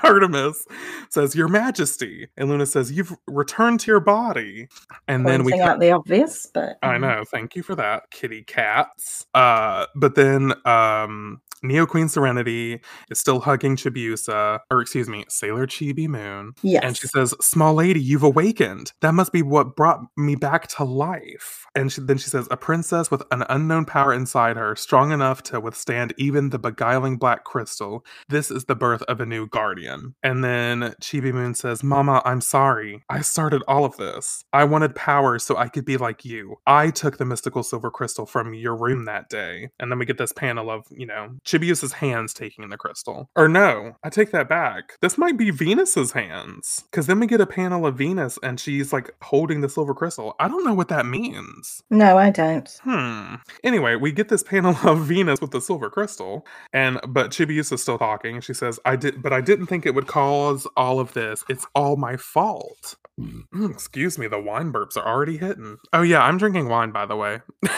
Artemis 0.03 0.67
says, 1.11 1.35
Your 1.35 1.49
Majesty. 1.49 2.29
And 2.37 2.49
Luna 2.49 2.67
says, 2.67 2.91
You've 2.91 3.17
returned 3.27 3.81
to 3.81 3.91
your 3.91 4.01
body. 4.01 4.69
And 5.09 5.27
then 5.27 5.45
we 5.45 5.53
Pointing 5.53 5.69
out 5.69 5.81
the 5.81 5.93
obvious, 5.93 6.47
but 6.53 6.79
I 6.83 6.97
um, 6.97 7.03
know. 7.03 7.25
Thank 7.31 7.57
you 7.57 7.63
for 7.63 7.75
that, 7.77 8.11
kitty 8.11 8.43
cats. 8.43 9.27
Uh, 9.35 9.87
but 9.95 10.15
then 10.15 10.53
um, 10.67 11.41
Neo 11.63 11.87
Queen 11.87 12.09
Serenity 12.09 12.81
is 13.11 13.19
still 13.19 13.41
hugging 13.41 13.77
Chibiusa, 13.77 14.61
or 14.71 14.81
excuse 14.81 15.09
me, 15.09 15.25
Sailor 15.29 15.67
Chibi 15.67 16.09
Moon. 16.09 16.53
Yes. 16.63 16.83
And 16.83 16.97
she 16.97 17.07
says, 17.07 17.35
Small 17.41 17.75
lady, 17.75 18.01
you've 18.01 18.23
awakened. 18.23 18.93
That 19.01 19.15
must 19.15 19.33
be 19.33 19.43
what 19.43 19.77
brought 19.77 20.01
me 20.17 20.37
back 20.37 20.69
to 20.69 20.85
life. 20.85 21.67
And 21.75 21.93
she, 21.93 22.01
then 22.01 22.19
she 22.19 22.29
says, 22.29 22.49
A 22.51 22.57
princess 22.57 23.11
with 23.11 23.23
an 23.31 23.45
unknown 23.49 23.85
power 23.85 24.13
inside 24.13 24.57
her, 24.57 24.75
strong 24.75 25.13
enough 25.13 25.43
to 25.45 25.61
withstand 25.61 26.15
even 26.17 26.51
the 26.51 26.59
beguiling 26.59 27.17
black 27.17 27.45
crystal. 27.45 28.05
This 28.29 28.51
is 28.51 28.65
the 28.65 28.75
birth 28.75 29.03
of 29.03 29.21
a 29.21 29.27
new 29.27 29.47
guardian. 29.47 30.15
And 30.23 30.43
then 30.43 30.95
Chibi 31.03 31.33
Moon 31.33 31.55
says, 31.55 31.83
Mama, 31.83 32.23
I'm 32.25 32.41
sorry. 32.41 33.05
I 33.09 33.21
started 33.21 33.63
all 33.69 33.85
of 33.85 33.97
this. 33.97 34.45
I 34.53 34.65
wanted 34.65 34.95
power 34.95 35.39
so 35.39 35.57
I 35.57 35.69
could 35.69 35.85
be 35.85 35.97
like 35.97 36.25
you. 36.25 36.57
I 36.67 36.91
took 36.91 37.19
the 37.19 37.25
mystical 37.25 37.63
silver 37.63 37.91
crystal 37.91 38.27
from 38.27 38.55
your 38.55 38.77
room 38.77 39.05
that 39.05 39.29
day. 39.29 39.71
And 39.79 39.91
then 39.91 39.99
we 39.99 40.07
get 40.07 40.19
this 40.19 40.33
panel 40.33 40.71
of, 40.71 40.87
you 40.91 41.07
know, 41.07 41.37
Chibiusa's 41.51 41.93
hands 41.95 42.33
taking 42.33 42.69
the 42.69 42.77
crystal. 42.77 43.29
Or 43.35 43.49
no, 43.49 43.97
I 44.05 44.09
take 44.09 44.31
that 44.31 44.49
back. 44.49 44.93
This 45.01 45.19
might 45.19 45.37
be 45.37 45.51
Venus's 45.51 46.13
hands. 46.13 46.85
Because 46.91 47.07
then 47.07 47.19
we 47.19 47.27
get 47.27 47.41
a 47.41 47.47
panel 47.47 47.87
of 47.87 47.99
Venus 47.99 48.39
and 48.43 48.61
she's 48.61 48.93
like 48.93 49.11
holding 49.23 49.61
the 49.61 49.69
silver 49.69 49.95
crystal. 49.95 50.35
I 50.39 50.47
don't 50.49 50.65
know 50.65 50.75
what 50.75 50.89
that 50.89 51.07
means. 51.07 51.83
no, 51.91 52.19
I 52.19 52.31
don't. 52.31 52.69
Hmm. 52.85 53.37
Anyway, 53.65 53.97
we 53.97 54.13
get 54.13 54.29
this 54.29 54.43
panel 54.45 54.77
of 54.89 55.01
Venus 55.07 55.41
with 55.41 55.51
the 55.51 55.61
silver 55.61 55.91
crystal, 55.91 56.47
and 56.73 57.01
but 57.09 57.31
Chibiusa's 57.31 57.83
still 57.83 57.99
talking. 57.99 58.41
She 58.41 58.55
says, 58.55 58.79
"I 58.85 58.97
did, 58.97 59.23
but 59.23 59.33
I 59.33 59.41
didn't 59.41 59.67
think 59.67 59.87
it 59.87 59.95
would 59.95 60.07
cause 60.07 60.67
all 60.77 61.01
of 61.01 61.13
this. 61.15 61.45
It's 61.49 61.67
all 61.75 61.97
my 61.97 62.17
fault." 62.17 62.97
Mm, 63.21 63.45
Excuse 63.71 64.19
me, 64.19 64.29
the 64.29 64.41
wine 64.41 64.73
burps 64.73 64.97
are 64.97 65.07
already 65.07 65.37
hitting. 65.39 65.79
Oh 65.93 66.03
yeah, 66.03 66.23
I'm 66.23 66.39
drinking 66.39 66.69
wine, 66.69 66.93
by 66.93 67.07
the 67.07 67.17
way. 67.17 67.41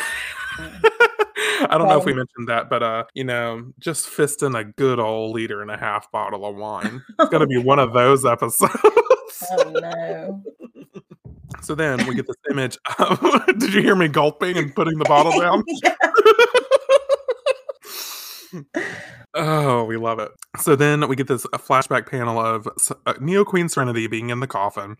I 1.70 1.78
don't 1.78 1.88
know 1.88 1.98
if 1.98 2.04
we 2.04 2.12
mentioned 2.12 2.48
that, 2.48 2.68
but 2.68 2.82
uh, 2.82 3.04
you 3.14 3.24
know, 3.24 3.72
just 3.78 4.06
fisting 4.06 4.58
a 4.58 4.64
good 4.64 4.98
old 4.98 5.34
liter 5.34 5.62
and 5.62 5.70
a 5.70 5.76
half 5.76 6.10
bottle 6.10 6.44
of 6.46 6.56
wine. 6.56 7.02
It's 7.18 7.30
gonna 7.30 7.46
be 7.46 7.58
one 7.58 7.78
of 7.78 7.92
those 7.94 8.24
episodes. 8.24 8.72
Oh 9.50 9.70
no. 9.70 10.42
so 11.60 11.74
then 11.74 12.06
we 12.06 12.14
get 12.14 12.26
this 12.26 12.36
image 12.50 12.78
of 12.98 13.20
did 13.58 13.74
you 13.74 13.82
hear 13.82 13.96
me 13.96 14.08
gulping 14.08 14.56
and 14.56 14.74
putting 14.74 14.98
the 14.98 15.04
bottle 15.04 15.38
down? 15.40 15.62
Oh, 19.34 19.84
we 19.84 19.96
love 19.96 20.18
it. 20.18 20.30
So 20.58 20.76
then 20.76 21.08
we 21.08 21.16
get 21.16 21.26
this 21.26 21.44
a 21.46 21.58
flashback 21.58 22.06
panel 22.06 22.38
of 22.38 22.68
uh, 23.06 23.14
Neo 23.20 23.44
Queen 23.44 23.68
Serenity 23.68 24.06
being 24.06 24.30
in 24.30 24.40
the 24.40 24.46
coffin. 24.46 24.96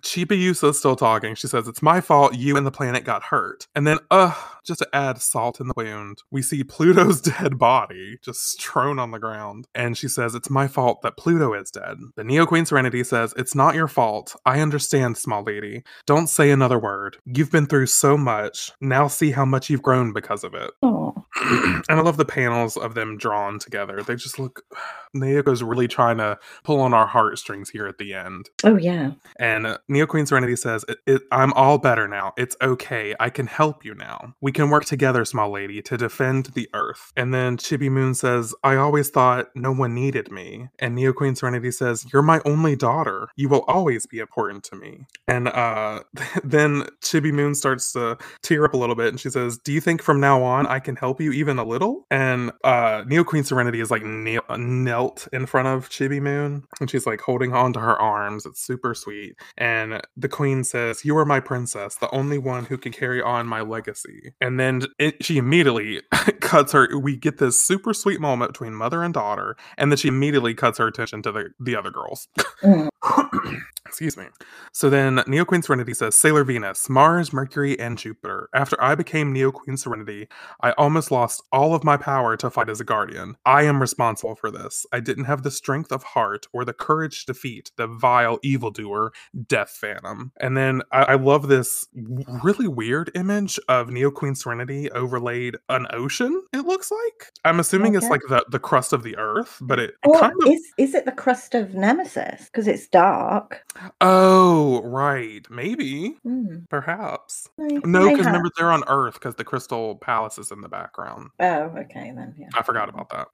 Chibiusa's 0.00 0.78
still 0.78 0.96
talking. 0.96 1.34
She 1.34 1.46
says, 1.46 1.68
It's 1.68 1.82
my 1.82 2.00
fault 2.00 2.34
you 2.34 2.56
and 2.56 2.66
the 2.66 2.70
planet 2.70 3.04
got 3.04 3.22
hurt. 3.22 3.66
And 3.74 3.86
then, 3.86 3.98
uh, 4.10 4.34
just 4.64 4.80
to 4.80 4.88
add 4.92 5.20
salt 5.20 5.60
in 5.60 5.68
the 5.68 5.74
wound, 5.76 6.22
we 6.30 6.42
see 6.42 6.64
Pluto's 6.64 7.20
dead 7.20 7.58
body 7.58 8.18
just 8.22 8.42
strewn 8.44 8.98
on 8.98 9.10
the 9.10 9.18
ground. 9.18 9.66
And 9.74 9.96
she 9.96 10.08
says, 10.08 10.34
It's 10.34 10.50
my 10.50 10.68
fault 10.68 11.02
that 11.02 11.16
Pluto 11.16 11.52
is 11.54 11.70
dead. 11.70 11.98
The 12.16 12.24
Neo 12.24 12.46
Queen 12.46 12.66
Serenity 12.66 13.04
says, 13.04 13.34
It's 13.36 13.54
not 13.54 13.74
your 13.74 13.88
fault. 13.88 14.36
I 14.46 14.60
understand, 14.60 15.16
small 15.16 15.42
lady. 15.42 15.82
Don't 16.06 16.28
say 16.28 16.50
another 16.50 16.78
word. 16.78 17.16
You've 17.24 17.50
been 17.50 17.66
through 17.66 17.86
so 17.86 18.16
much. 18.16 18.72
Now 18.80 19.08
see 19.08 19.30
how 19.32 19.44
much 19.44 19.70
you've 19.70 19.82
grown 19.82 20.12
because 20.12 20.44
of 20.44 20.54
it. 20.54 20.70
Oh, 20.82 21.14
and 21.40 21.84
I 21.88 22.00
love 22.00 22.16
the 22.16 22.24
panels 22.24 22.76
of 22.76 22.94
them 22.94 23.16
drawn 23.16 23.58
together. 23.58 24.02
They 24.02 24.16
just 24.16 24.38
look. 24.38 24.62
Naoko's 25.14 25.62
really 25.62 25.88
trying 25.88 26.16
to 26.16 26.38
pull 26.64 26.80
on 26.80 26.94
our 26.94 27.06
heartstrings 27.06 27.68
here 27.68 27.86
at 27.86 27.98
the 27.98 28.14
end. 28.14 28.48
oh 28.64 28.78
yeah. 28.78 29.10
And 29.38 29.78
Neo 29.86 30.06
Queen 30.06 30.24
Serenity 30.24 30.56
says, 30.56 30.86
it, 30.88 30.98
it, 31.06 31.22
I'm 31.30 31.52
all 31.52 31.76
better 31.76 32.08
now. 32.08 32.32
It's 32.38 32.56
okay. 32.62 33.14
I 33.20 33.28
can 33.28 33.46
help 33.46 33.84
you 33.84 33.94
now. 33.94 34.34
We 34.40 34.51
can 34.52 34.70
work 34.70 34.84
together, 34.84 35.24
small 35.24 35.50
lady, 35.50 35.82
to 35.82 35.96
defend 35.96 36.46
the 36.54 36.68
Earth. 36.74 37.12
And 37.16 37.32
then 37.32 37.56
Chibi 37.56 37.90
Moon 37.90 38.14
says, 38.14 38.54
I 38.62 38.76
always 38.76 39.10
thought 39.10 39.48
no 39.54 39.72
one 39.72 39.94
needed 39.94 40.30
me. 40.30 40.68
And 40.78 40.94
Neo 40.94 41.12
Queen 41.12 41.34
Serenity 41.34 41.70
says, 41.70 42.06
You're 42.12 42.22
my 42.22 42.40
only 42.44 42.76
daughter. 42.76 43.28
You 43.36 43.48
will 43.48 43.64
always 43.68 44.06
be 44.06 44.18
important 44.18 44.64
to 44.64 44.76
me. 44.76 45.06
And 45.28 45.48
uh, 45.48 46.00
then 46.44 46.84
Chibi 47.00 47.32
Moon 47.32 47.54
starts 47.54 47.92
to 47.92 48.18
tear 48.42 48.64
up 48.64 48.74
a 48.74 48.76
little 48.76 48.94
bit 48.94 49.08
and 49.08 49.20
she 49.20 49.30
says, 49.30 49.58
Do 49.58 49.72
you 49.72 49.80
think 49.80 50.02
from 50.02 50.20
now 50.20 50.42
on 50.42 50.66
I 50.66 50.78
can 50.78 50.96
help 50.96 51.20
you 51.20 51.32
even 51.32 51.58
a 51.58 51.64
little? 51.64 52.06
And 52.10 52.52
uh, 52.64 53.04
Neo 53.06 53.24
Queen 53.24 53.44
Serenity 53.44 53.80
is 53.80 53.90
like 53.90 54.04
kneel- 54.04 54.42
knelt 54.56 55.28
in 55.32 55.46
front 55.46 55.68
of 55.68 55.88
Chibi 55.88 56.20
Moon 56.20 56.64
and 56.80 56.90
she's 56.90 57.06
like 57.06 57.20
holding 57.20 57.52
on 57.52 57.72
to 57.72 57.80
her 57.80 58.00
arms. 58.00 58.46
It's 58.46 58.60
super 58.60 58.94
sweet. 58.94 59.36
And 59.56 60.02
the 60.16 60.28
queen 60.28 60.64
says, 60.64 61.04
You 61.04 61.16
are 61.18 61.24
my 61.24 61.40
princess, 61.40 61.94
the 61.96 62.10
only 62.10 62.38
one 62.38 62.66
who 62.66 62.78
can 62.78 62.92
carry 62.92 63.22
on 63.22 63.46
my 63.46 63.60
legacy. 63.60 64.32
And 64.42 64.58
then 64.58 64.82
it, 64.98 65.24
she 65.24 65.38
immediately 65.38 66.02
cuts 66.40 66.72
her. 66.72 66.98
We 66.98 67.16
get 67.16 67.38
this 67.38 67.60
super 67.60 67.94
sweet 67.94 68.20
moment 68.20 68.52
between 68.52 68.74
mother 68.74 69.04
and 69.04 69.14
daughter. 69.14 69.56
And 69.78 69.92
then 69.92 69.96
she 69.96 70.08
immediately 70.08 70.52
cuts 70.52 70.78
her 70.78 70.88
attention 70.88 71.22
to 71.22 71.32
the, 71.32 71.50
the 71.60 71.76
other 71.76 71.90
girls. 71.92 72.26
Mm. 72.62 72.88
Excuse 73.92 74.16
me. 74.16 74.24
So 74.72 74.88
then 74.88 75.22
Neo 75.26 75.44
Queen 75.44 75.60
Serenity 75.60 75.92
says 75.92 76.14
Sailor 76.14 76.44
Venus, 76.44 76.88
Mars, 76.88 77.30
Mercury, 77.30 77.78
and 77.78 77.98
Jupiter. 77.98 78.48
After 78.54 78.82
I 78.82 78.94
became 78.94 79.34
Neo 79.34 79.52
Queen 79.52 79.76
Serenity, 79.76 80.28
I 80.62 80.70
almost 80.72 81.10
lost 81.10 81.42
all 81.52 81.74
of 81.74 81.84
my 81.84 81.98
power 81.98 82.34
to 82.38 82.48
fight 82.48 82.70
as 82.70 82.80
a 82.80 82.84
guardian. 82.84 83.36
I 83.44 83.64
am 83.64 83.82
responsible 83.82 84.34
for 84.34 84.50
this. 84.50 84.86
I 84.94 85.00
didn't 85.00 85.26
have 85.26 85.42
the 85.42 85.50
strength 85.50 85.92
of 85.92 86.02
heart 86.02 86.46
or 86.54 86.64
the 86.64 86.72
courage 86.72 87.26
to 87.26 87.34
defeat 87.34 87.70
the 87.76 87.86
vile 87.86 88.38
evildoer, 88.42 89.12
Death 89.46 89.76
Phantom. 89.78 90.32
And 90.40 90.56
then 90.56 90.80
I, 90.90 91.02
I 91.02 91.14
love 91.16 91.48
this 91.48 91.86
really 91.94 92.68
weird 92.68 93.10
image 93.14 93.60
of 93.68 93.90
Neo 93.90 94.10
Queen 94.10 94.34
Serenity 94.34 94.90
overlaid 94.92 95.58
an 95.68 95.86
ocean, 95.90 96.44
it 96.54 96.64
looks 96.64 96.90
like. 96.90 97.30
I'm 97.44 97.60
assuming 97.60 97.94
it's 97.94 98.08
like 98.08 98.22
the, 98.30 98.42
the 98.50 98.58
crust 98.58 98.94
of 98.94 99.02
the 99.02 99.18
earth, 99.18 99.58
but 99.60 99.78
it, 99.78 99.96
Or 100.06 100.18
kind 100.18 100.32
of 100.42 100.48
is 100.48 100.72
is 100.78 100.94
it 100.94 101.04
the 101.04 101.12
crust 101.12 101.54
of 101.54 101.74
Nemesis? 101.74 102.46
Because 102.46 102.66
it's 102.66 102.88
dark. 102.88 103.62
Oh, 104.00 104.82
right. 104.84 105.46
Maybe. 105.50 106.16
Hmm. 106.22 106.58
Perhaps. 106.68 107.48
No, 107.58 108.10
because 108.10 108.26
remember 108.26 108.48
they're 108.56 108.70
on 108.72 108.84
Earth 108.88 109.14
because 109.14 109.34
the 109.36 109.44
Crystal 109.44 109.96
Palace 109.96 110.38
is 110.38 110.50
in 110.50 110.60
the 110.60 110.68
background. 110.68 111.30
Oh, 111.40 111.72
okay 111.78 112.12
then. 112.14 112.34
Yeah. 112.36 112.48
I 112.54 112.62
forgot 112.62 112.88
about 112.88 113.10
that. 113.10 113.28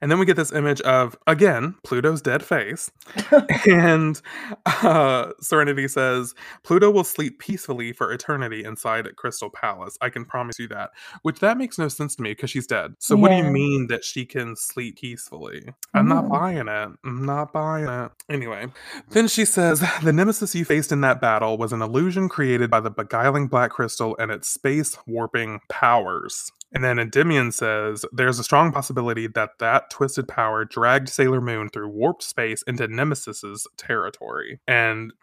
And 0.00 0.10
then 0.10 0.18
we 0.18 0.26
get 0.26 0.36
this 0.36 0.52
image 0.52 0.80
of 0.82 1.16
again 1.26 1.74
Pluto's 1.84 2.20
dead 2.22 2.42
face, 2.44 2.90
and 3.70 4.20
uh, 4.66 5.32
Serenity 5.40 5.86
says 5.88 6.34
Pluto 6.64 6.90
will 6.90 7.04
sleep 7.04 7.38
peacefully 7.38 7.92
for 7.92 8.12
eternity 8.12 8.64
inside 8.64 9.06
Crystal 9.16 9.50
Palace. 9.50 9.96
I 10.00 10.08
can 10.10 10.24
promise 10.24 10.58
you 10.58 10.68
that. 10.68 10.90
Which 11.22 11.38
that 11.40 11.56
makes 11.56 11.78
no 11.78 11.88
sense 11.88 12.16
to 12.16 12.22
me 12.22 12.30
because 12.32 12.50
she's 12.50 12.66
dead. 12.66 12.94
So 12.98 13.16
what 13.16 13.28
do 13.30 13.36
you 13.36 13.44
mean 13.44 13.86
that 13.88 14.04
she 14.04 14.24
can 14.26 14.56
sleep 14.56 14.98
peacefully? 15.00 15.68
I'm 15.94 16.08
not 16.08 16.24
Mm. 16.24 16.30
buying 16.30 16.68
it. 16.68 16.98
I'm 17.04 17.24
not 17.26 17.52
buying 17.52 17.86
it. 17.88 18.10
Anyway, 18.28 18.66
then 19.10 19.28
she 19.28 19.44
says 19.44 19.84
the 20.02 20.12
nemesis 20.12 20.54
you 20.54 20.64
faced 20.64 20.92
in 20.92 21.00
that 21.02 21.20
battle 21.20 21.58
was 21.58 21.72
an 21.72 21.82
illusion 21.82 22.28
created 22.28 22.70
by 22.70 22.80
the 22.80 22.90
beguiling 22.90 23.46
black 23.48 23.70
crystal 23.70 24.16
and 24.18 24.30
its 24.30 24.48
space 24.48 24.96
warping 25.06 25.60
powers. 25.68 26.50
And 26.74 26.82
then 26.82 26.98
Endymion 26.98 27.52
says 27.52 28.04
there's 28.12 28.38
a 28.38 28.44
strong 28.44 28.72
possibility 28.72 29.26
that 29.26 29.58
that 29.58 29.90
twisted 29.90 30.26
power 30.26 30.64
dragged 30.64 31.10
Sailor 31.10 31.42
Moon 31.42 31.68
through 31.68 31.88
warped 31.88 32.22
space 32.22 32.62
into 32.62 32.88
Nemesis's 32.88 33.66
territory. 33.76 34.58
And 34.66 35.12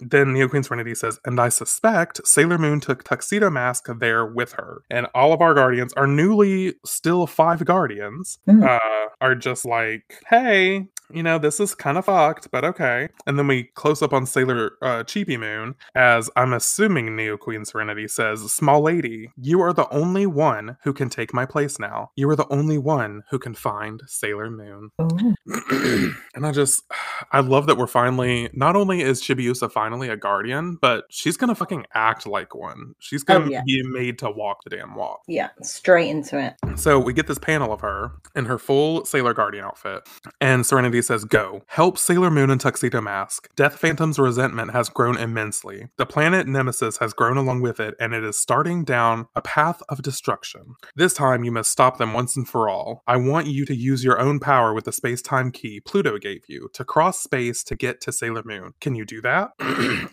then 0.00 0.32
Neo 0.32 0.48
Queen 0.48 0.62
Serenity 0.62 0.94
says, 0.94 1.18
and 1.24 1.40
I 1.40 1.48
suspect 1.48 2.24
Sailor 2.24 2.56
Moon 2.56 2.78
took 2.78 3.02
Tuxedo 3.02 3.50
Mask 3.50 3.86
there 3.98 4.24
with 4.24 4.52
her. 4.52 4.82
And 4.88 5.08
all 5.12 5.32
of 5.32 5.40
our 5.40 5.54
guardians, 5.54 5.92
our 5.94 6.06
newly 6.06 6.74
still 6.86 7.26
five 7.26 7.64
guardians, 7.64 8.38
Mm. 8.48 8.64
uh, 8.64 9.08
are 9.20 9.34
just 9.34 9.64
like, 9.64 10.20
hey, 10.28 10.86
you 11.12 11.22
know, 11.22 11.38
this 11.38 11.60
is 11.60 11.74
kind 11.74 11.98
of 11.98 12.04
fucked, 12.06 12.50
but 12.50 12.64
okay. 12.64 13.08
And 13.26 13.38
then 13.38 13.46
we 13.46 13.64
close 13.74 14.02
up 14.02 14.12
on 14.12 14.26
Sailor 14.26 14.72
uh, 14.82 15.04
Chibi 15.04 15.38
Moon 15.38 15.74
as 15.94 16.30
I'm 16.36 16.52
assuming 16.52 17.16
Neo 17.16 17.36
Queen 17.36 17.64
Serenity 17.64 18.08
says, 18.08 18.40
Small 18.52 18.82
lady, 18.82 19.30
you 19.36 19.60
are 19.60 19.72
the 19.72 19.88
only 19.90 20.26
one 20.26 20.76
who 20.84 20.92
can 20.92 21.08
take 21.08 21.32
my 21.34 21.46
place 21.46 21.78
now. 21.78 22.10
You 22.16 22.28
are 22.30 22.36
the 22.36 22.48
only 22.52 22.78
one 22.78 23.22
who 23.30 23.38
can 23.38 23.54
find 23.54 24.02
Sailor 24.06 24.50
Moon. 24.50 24.90
Oh. 24.98 25.34
and 26.34 26.46
I 26.46 26.52
just, 26.52 26.84
I 27.32 27.40
love 27.40 27.66
that 27.66 27.76
we're 27.76 27.86
finally, 27.86 28.48
not 28.52 28.76
only 28.76 29.02
is 29.02 29.20
Chibiusa 29.22 29.70
finally 29.70 30.08
a 30.08 30.16
guardian, 30.16 30.78
but 30.80 31.04
she's 31.10 31.36
gonna 31.36 31.54
fucking 31.54 31.86
act 31.94 32.26
like 32.26 32.54
one. 32.54 32.94
She's 32.98 33.22
Oh, 33.28 33.38
gonna 33.38 33.50
yeah. 33.50 33.62
be 33.66 33.82
made 33.82 34.18
to 34.20 34.30
walk 34.30 34.64
the 34.64 34.70
damn 34.70 34.94
walk. 34.94 35.20
Yeah, 35.28 35.48
straight 35.62 36.08
into 36.08 36.38
it. 36.38 36.54
So 36.78 36.98
we 36.98 37.12
get 37.12 37.26
this 37.26 37.38
panel 37.38 37.72
of 37.72 37.80
her 37.80 38.12
in 38.34 38.46
her 38.46 38.58
full 38.58 39.04
Sailor 39.04 39.34
Guardian 39.34 39.64
outfit, 39.64 40.08
and 40.40 40.64
Serenity 40.64 40.99
says, 41.02 41.24
Go. 41.24 41.62
Help 41.66 41.98
Sailor 41.98 42.30
Moon 42.30 42.50
and 42.50 42.60
Tuxedo 42.60 43.00
Mask. 43.00 43.48
Death 43.56 43.76
Phantom's 43.76 44.18
resentment 44.18 44.72
has 44.72 44.88
grown 44.88 45.16
immensely. 45.16 45.88
The 45.96 46.06
planet 46.06 46.46
Nemesis 46.46 46.98
has 46.98 47.12
grown 47.12 47.36
along 47.36 47.60
with 47.62 47.80
it, 47.80 47.94
and 48.00 48.14
it 48.14 48.24
is 48.24 48.38
starting 48.38 48.84
down 48.84 49.28
a 49.34 49.42
path 49.42 49.82
of 49.88 50.02
destruction. 50.02 50.74
This 50.96 51.14
time 51.14 51.44
you 51.44 51.52
must 51.52 51.70
stop 51.70 51.98
them 51.98 52.12
once 52.12 52.36
and 52.36 52.48
for 52.48 52.68
all. 52.68 53.02
I 53.06 53.16
want 53.16 53.46
you 53.46 53.64
to 53.66 53.74
use 53.74 54.04
your 54.04 54.18
own 54.18 54.40
power 54.40 54.74
with 54.74 54.84
the 54.84 54.92
space 54.92 55.22
time 55.22 55.50
key 55.50 55.80
Pluto 55.80 56.18
gave 56.18 56.44
you 56.48 56.68
to 56.74 56.84
cross 56.84 57.22
space 57.22 57.62
to 57.64 57.76
get 57.76 58.00
to 58.02 58.12
Sailor 58.12 58.42
Moon. 58.44 58.74
Can 58.80 58.94
you 58.94 59.04
do 59.04 59.20
that? 59.22 59.50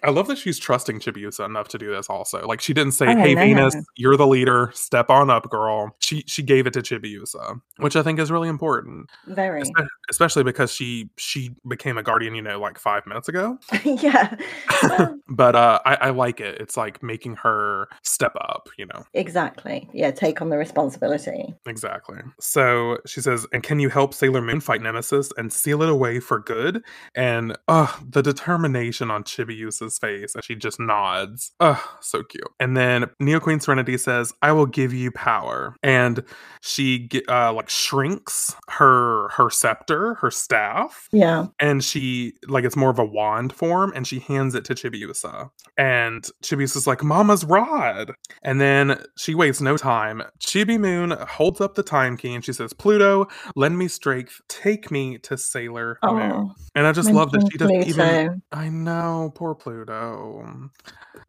I 0.04 0.10
love 0.10 0.28
that 0.28 0.38
she's 0.38 0.60
trusting 0.60 1.00
Chibiusa 1.00 1.46
enough 1.46 1.68
to 1.70 1.78
do 1.78 1.92
this 1.92 2.10
also. 2.10 2.46
Like 2.46 2.62
she 2.62 2.74
didn't 2.74 2.94
say, 2.94 3.08
Hey. 3.16 3.36
Venus, 3.36 3.76
you're 3.96 4.18
the 4.18 4.28
leader, 4.28 4.72
step 4.74 5.10
on 5.10 5.30
up, 5.30 5.50
girl. 5.50 5.96
She 6.00 6.24
she 6.28 6.44
gave 6.44 6.68
it 6.68 6.74
to 6.74 6.82
Chibiusa, 6.82 7.62
which 7.78 7.96
I 7.96 8.04
think 8.04 8.20
is 8.20 8.32
really 8.32 8.50
important. 8.50 9.10
Very. 9.28 9.64
Especially 10.10 10.44
because 10.44 10.72
she 10.78 11.10
she 11.18 11.56
became 11.68 11.98
a 11.98 12.04
guardian, 12.04 12.36
you 12.36 12.42
know, 12.42 12.60
like 12.60 12.78
five 12.78 13.06
minutes 13.08 13.28
ago. 13.28 13.58
yeah. 13.84 14.36
But 15.30 15.56
uh 15.56 15.80
I, 15.86 15.96
I 15.96 16.10
like 16.12 16.40
it. 16.40 16.60
It's 16.62 16.78
like 16.78 17.04
making 17.04 17.36
her 17.38 17.88
step 18.04 18.34
up, 18.40 18.70
you 18.78 18.86
know. 18.86 19.04
exactly. 19.14 19.90
Yeah, 19.94 20.12
take 20.12 20.42
on 20.42 20.50
the 20.50 20.58
responsibility. 20.58 21.54
Exactly. 21.66 22.20
So 22.40 22.98
she 23.06 23.22
says, 23.22 23.46
and 23.52 23.62
can 23.62 23.80
you 23.80 23.90
help 23.90 24.14
Sailor 24.14 24.42
Moon 24.42 24.62
fight 24.62 24.82
Nemesis 24.82 25.32
and 25.38 25.52
seal 25.52 25.82
it 25.84 25.90
away 25.90 26.20
for 26.20 26.40
good? 26.40 26.82
And 27.16 27.58
uh 27.68 27.92
the 28.08 28.22
determination 28.24 29.12
on 29.12 29.24
Chibiusa's 29.24 29.98
face 30.00 30.36
as 30.36 30.46
she 30.46 30.56
just 30.56 30.80
nods. 30.80 31.52
Ugh, 31.60 31.80
so 32.00 32.24
cute. 32.24 32.48
And 32.60 32.76
then 32.78 33.06
Neo 33.20 33.40
Queen 33.40 33.60
Serenity 33.60 33.98
says, 33.98 34.34
I 34.42 34.52
will 34.54 34.66
give 34.66 34.94
you 34.94 35.12
power. 35.12 35.76
And 35.84 36.24
she 36.62 37.10
uh 37.28 37.52
like 37.54 37.70
shrinks 37.70 38.56
her 38.70 39.30
her 39.30 39.50
scepter, 39.50 40.16
her 40.16 40.32
staff, 40.32 40.67
Yeah. 41.12 41.48
and 41.60 41.84
she 41.84 42.34
like 42.48 42.64
it's 42.66 42.76
more 42.76 42.90
of 42.90 43.00
a 43.00 43.06
wand 43.06 43.54
form 43.54 43.92
and 43.96 44.06
she 44.08 44.20
hands 44.20 44.56
it 44.56 44.66
to 44.66 44.76
Chibiusa 44.76 45.50
and 45.78 46.24
Chibiusa's 46.44 46.88
like 46.88 47.04
mama's 47.04 47.44
rod 47.46 48.12
and 48.44 48.60
then 48.62 48.98
she 49.18 49.36
wastes 49.36 49.62
no 49.62 49.78
time 49.78 50.22
Chibi 50.40 50.80
Moon 50.80 51.12
holds 51.12 51.62
up 51.62 51.76
the 51.76 51.84
time 51.84 52.18
key 52.18 52.34
and 52.36 52.44
she 52.44 52.54
says 52.54 52.74
Pluto 52.74 53.28
lend 53.56 53.78
me 53.78 53.88
strength 53.88 54.42
take 54.48 54.92
me 54.92 55.18
to 55.20 55.38
Sailor 55.38 55.98
Moon 56.04 56.32
Oh, 56.32 56.52
and 56.76 56.86
I 56.88 56.92
just 56.92 57.12
love 57.12 57.32
that 57.32 57.48
she 57.52 57.58
doesn't 57.58 57.84
Pluto. 57.84 57.90
even 57.90 58.42
I 58.52 58.70
know 58.70 59.32
poor 59.36 59.56
Pluto 59.56 60.70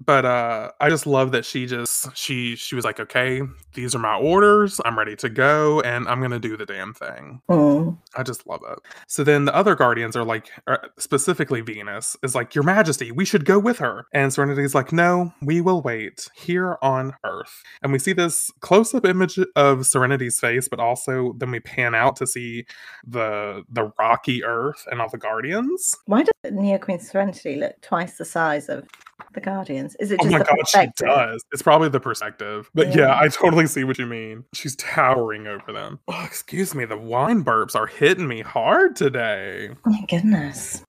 but 0.05 0.25
uh 0.25 0.71
I 0.81 0.89
just 0.91 1.07
love 1.07 1.33
that 1.33 1.45
she 1.45 1.67
just 1.67 2.17
she 2.17 2.57
she 2.57 2.75
was 2.75 2.85
like, 2.85 3.01
okay, 3.01 3.43
these 3.75 3.95
are 3.95 3.99
my 3.99 4.15
orders. 4.17 4.81
I'm 4.85 4.97
ready 4.99 5.17
to 5.17 5.29
go, 5.29 5.81
and 5.81 6.07
I'm 6.09 6.21
gonna 6.21 6.39
do 6.39 6.57
the 6.57 6.67
damn 6.67 6.95
thing. 6.95 7.41
Mm. 7.51 7.99
I 8.17 8.23
just 8.23 8.47
love 8.47 8.61
it. 8.71 8.79
So 9.07 9.25
then 9.29 9.45
the 9.45 9.55
other 9.55 9.75
guardians 9.75 10.17
are 10.17 10.25
like, 10.25 10.49
uh, 10.67 10.79
specifically 10.99 11.61
Venus 11.61 12.17
is 12.23 12.35
like, 12.35 12.55
Your 12.55 12.65
Majesty, 12.65 13.13
we 13.13 13.25
should 13.25 13.45
go 13.45 13.59
with 13.59 13.79
her. 13.79 14.07
And 14.13 14.33
Serenity's 14.33 14.75
like, 14.75 14.93
No, 14.93 15.33
we 15.43 15.61
will 15.61 15.83
wait 15.83 16.29
here 16.35 16.79
on 16.83 17.15
Earth. 17.25 17.63
And 17.83 17.93
we 17.93 17.99
see 17.99 18.13
this 18.13 18.51
close 18.61 18.95
up 18.95 19.05
image 19.05 19.39
of 19.57 19.87
Serenity's 19.87 20.41
face, 20.41 20.69
but 20.69 20.81
also 20.81 21.35
then 21.39 21.51
we 21.51 21.61
pan 21.61 21.95
out 21.95 22.17
to 22.17 22.27
see 22.27 22.67
the 23.07 23.63
the 23.71 23.93
rocky 23.99 24.45
Earth 24.45 24.85
and 24.91 25.01
all 25.01 25.09
the 25.09 25.19
guardians. 25.19 25.95
Why 26.07 26.23
does 26.23 26.53
Neo 26.53 26.79
Queen 26.79 27.01
Serenity 27.01 27.57
look 27.57 27.81
twice 27.83 28.17
the 28.17 28.25
size 28.25 28.69
of 28.69 28.87
the 29.35 29.41
Guardians? 29.41 29.97
Is 30.01 30.11
it 30.11 30.21
Oh 30.21 30.25
just 30.25 30.33
my 30.33 30.39
the 30.39 30.45
god, 30.45 30.69
she 30.69 31.05
does. 31.05 31.45
It's 31.53 31.63
probably 31.63 31.89
the 31.89 32.01
perspective. 32.01 32.71
But 32.75 32.89
yeah. 32.89 32.99
Yeah. 33.09 33.19
I 33.21 33.29
totally 33.29 33.67
see 33.67 33.85
what 33.85 33.99
you 33.99 34.07
mean. 34.07 34.45
She's 34.55 34.77
towering 34.77 35.47
over 35.47 35.73
them. 35.73 35.99
Oh, 36.09 36.25
excuse 36.25 36.75
me, 36.75 36.85
the 36.85 36.97
wine 36.97 37.45
burps 37.45 37.75
are 37.75 37.87
hitting 37.87 38.27
me 38.29 38.41
hard 38.41 38.97
today. 38.97 39.71
Oh 39.87 39.91
my 39.91 40.05
goodness. 40.09 40.85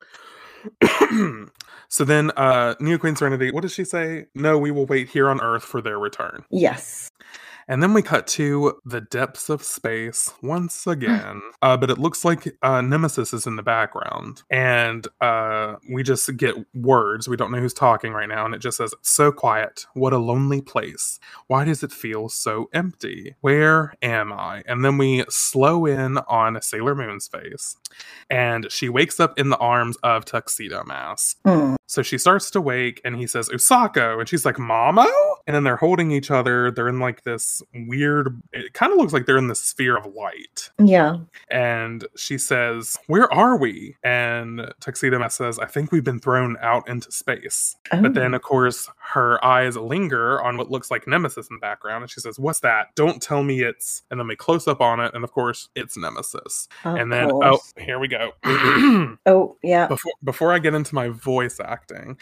so 1.90 2.04
then 2.04 2.32
uh 2.32 2.76
Neo 2.80 2.98
Queen 2.98 3.16
Serenity, 3.16 3.52
what 3.52 3.62
does 3.62 3.74
she 3.74 3.84
say? 3.86 4.26
No, 4.36 4.58
we 4.58 4.72
will 4.72 4.86
wait 4.86 5.10
here 5.10 5.30
on 5.30 5.40
Earth 5.42 5.64
for 5.64 5.82
their 5.82 6.00
return. 6.00 6.44
Yes. 6.52 7.09
And 7.70 7.84
then 7.84 7.94
we 7.94 8.02
cut 8.02 8.26
to 8.28 8.82
the 8.84 9.00
depths 9.00 9.48
of 9.48 9.64
space 9.64 10.34
once 10.42 10.88
again. 10.88 11.42
uh, 11.62 11.78
but 11.78 11.92
it 11.92 12.00
looks 12.00 12.26
like 12.26 12.58
uh, 12.64 12.82
Nemesis 12.82 13.32
is 13.32 13.46
in 13.46 13.56
the 13.58 13.64
background. 13.64 14.42
And 14.50 15.08
uh, 15.22 15.76
we 15.90 16.02
just 16.02 16.36
get 16.36 16.56
words. 16.74 17.30
We 17.30 17.38
don't 17.38 17.52
know 17.52 17.60
who's 17.60 17.74
talking 17.74 18.12
right 18.12 18.28
now. 18.28 18.44
And 18.46 18.56
it 18.56 18.60
just 18.60 18.78
says, 18.78 18.94
So 19.02 19.32
quiet. 19.32 19.86
What 19.94 20.14
a 20.14 20.18
lonely 20.18 20.62
place. 20.62 21.20
Why 21.46 21.64
does 21.64 21.84
it 21.84 21.92
feel 21.92 22.28
so 22.28 22.70
empty? 22.74 23.36
Where 23.42 23.94
am 24.02 24.34
I? 24.34 24.64
And 24.66 24.84
then 24.84 24.98
we 24.98 25.24
slow 25.30 25.86
in 25.86 26.18
on 26.28 26.60
Sailor 26.64 26.96
Moon's 26.96 27.28
face. 27.28 27.78
And 28.30 28.72
she 28.72 28.90
wakes 28.90 29.20
up 29.20 29.38
in 29.40 29.50
the 29.50 29.58
arms 29.58 29.98
of 30.04 30.26
Tuxedo 30.26 30.84
Mask. 30.84 31.38
Mm. 31.46 31.76
So 31.88 32.04
she 32.04 32.20
starts 32.20 32.52
to 32.52 32.62
wake 32.62 33.02
and 33.04 33.16
he 33.16 33.26
says, 33.26 33.50
Usako. 33.50 34.20
And 34.20 34.30
she's 34.30 34.46
like, 34.46 34.58
Mamo? 34.58 35.08
And 35.48 35.56
then 35.56 35.64
they're 35.64 35.76
holding 35.76 36.12
each 36.12 36.30
other. 36.30 36.70
They're 36.70 36.88
in 36.88 37.00
like 37.00 37.24
this 37.24 37.64
weird, 37.74 38.40
it 38.54 38.74
kind 38.74 38.92
of 38.92 39.00
looks 39.00 39.12
like 39.14 39.26
they're 39.26 39.38
in 39.40 39.48
the 39.48 39.56
sphere 39.56 39.98
of 39.98 40.06
light. 40.14 40.70
Yeah. 40.78 41.18
And 41.50 42.06
she 42.16 42.38
says, 42.38 42.96
Where 43.08 43.34
are 43.34 43.58
we? 43.58 43.96
And 44.04 44.72
Tuxedo 44.80 45.18
Mask 45.18 45.38
says, 45.38 45.58
I 45.58 45.66
think 45.66 45.92
we've 45.92 46.04
been 46.04 46.20
thrown 46.20 46.58
out 46.62 46.88
into 46.88 47.12
space. 47.12 47.76
But 47.90 48.14
then, 48.14 48.34
Oh. 48.34 48.36
of 48.38 48.44
course, 48.44 48.88
her 49.14 49.44
eyes 49.44 49.76
linger 49.76 50.40
on 50.44 50.58
what 50.58 50.70
looks 50.70 50.92
like 50.92 51.08
Nemesis 51.08 51.48
in 51.50 51.56
the 51.56 51.60
background. 51.60 52.04
And 52.04 52.12
she 52.12 52.20
says, 52.20 52.38
What's 52.38 52.60
that? 52.60 52.94
Don't 52.96 53.20
tell 53.20 53.42
me 53.42 53.64
it's. 53.64 54.04
And 54.12 54.20
then 54.20 54.28
we 54.28 54.36
close 54.36 54.68
up 54.68 54.80
on 54.82 55.00
it. 55.00 55.16
And 55.16 55.24
of 55.24 55.32
course, 55.32 55.70
it's 55.76 55.98
Nemesis. 55.98 56.68
Of 56.86 56.96
and 56.98 57.12
then, 57.12 57.32
course. 57.32 57.74
oh, 57.78 57.79
here 57.80 58.00
we 58.00 58.08
go. 58.08 58.32
Oh, 59.26 59.58
yeah. 59.64 59.88
before 59.88 60.12
before 60.24 60.54
I 60.54 60.60
get 60.60 60.74
into 60.74 60.96
my 60.96 61.10
voice 61.10 61.60
acting, 61.60 62.18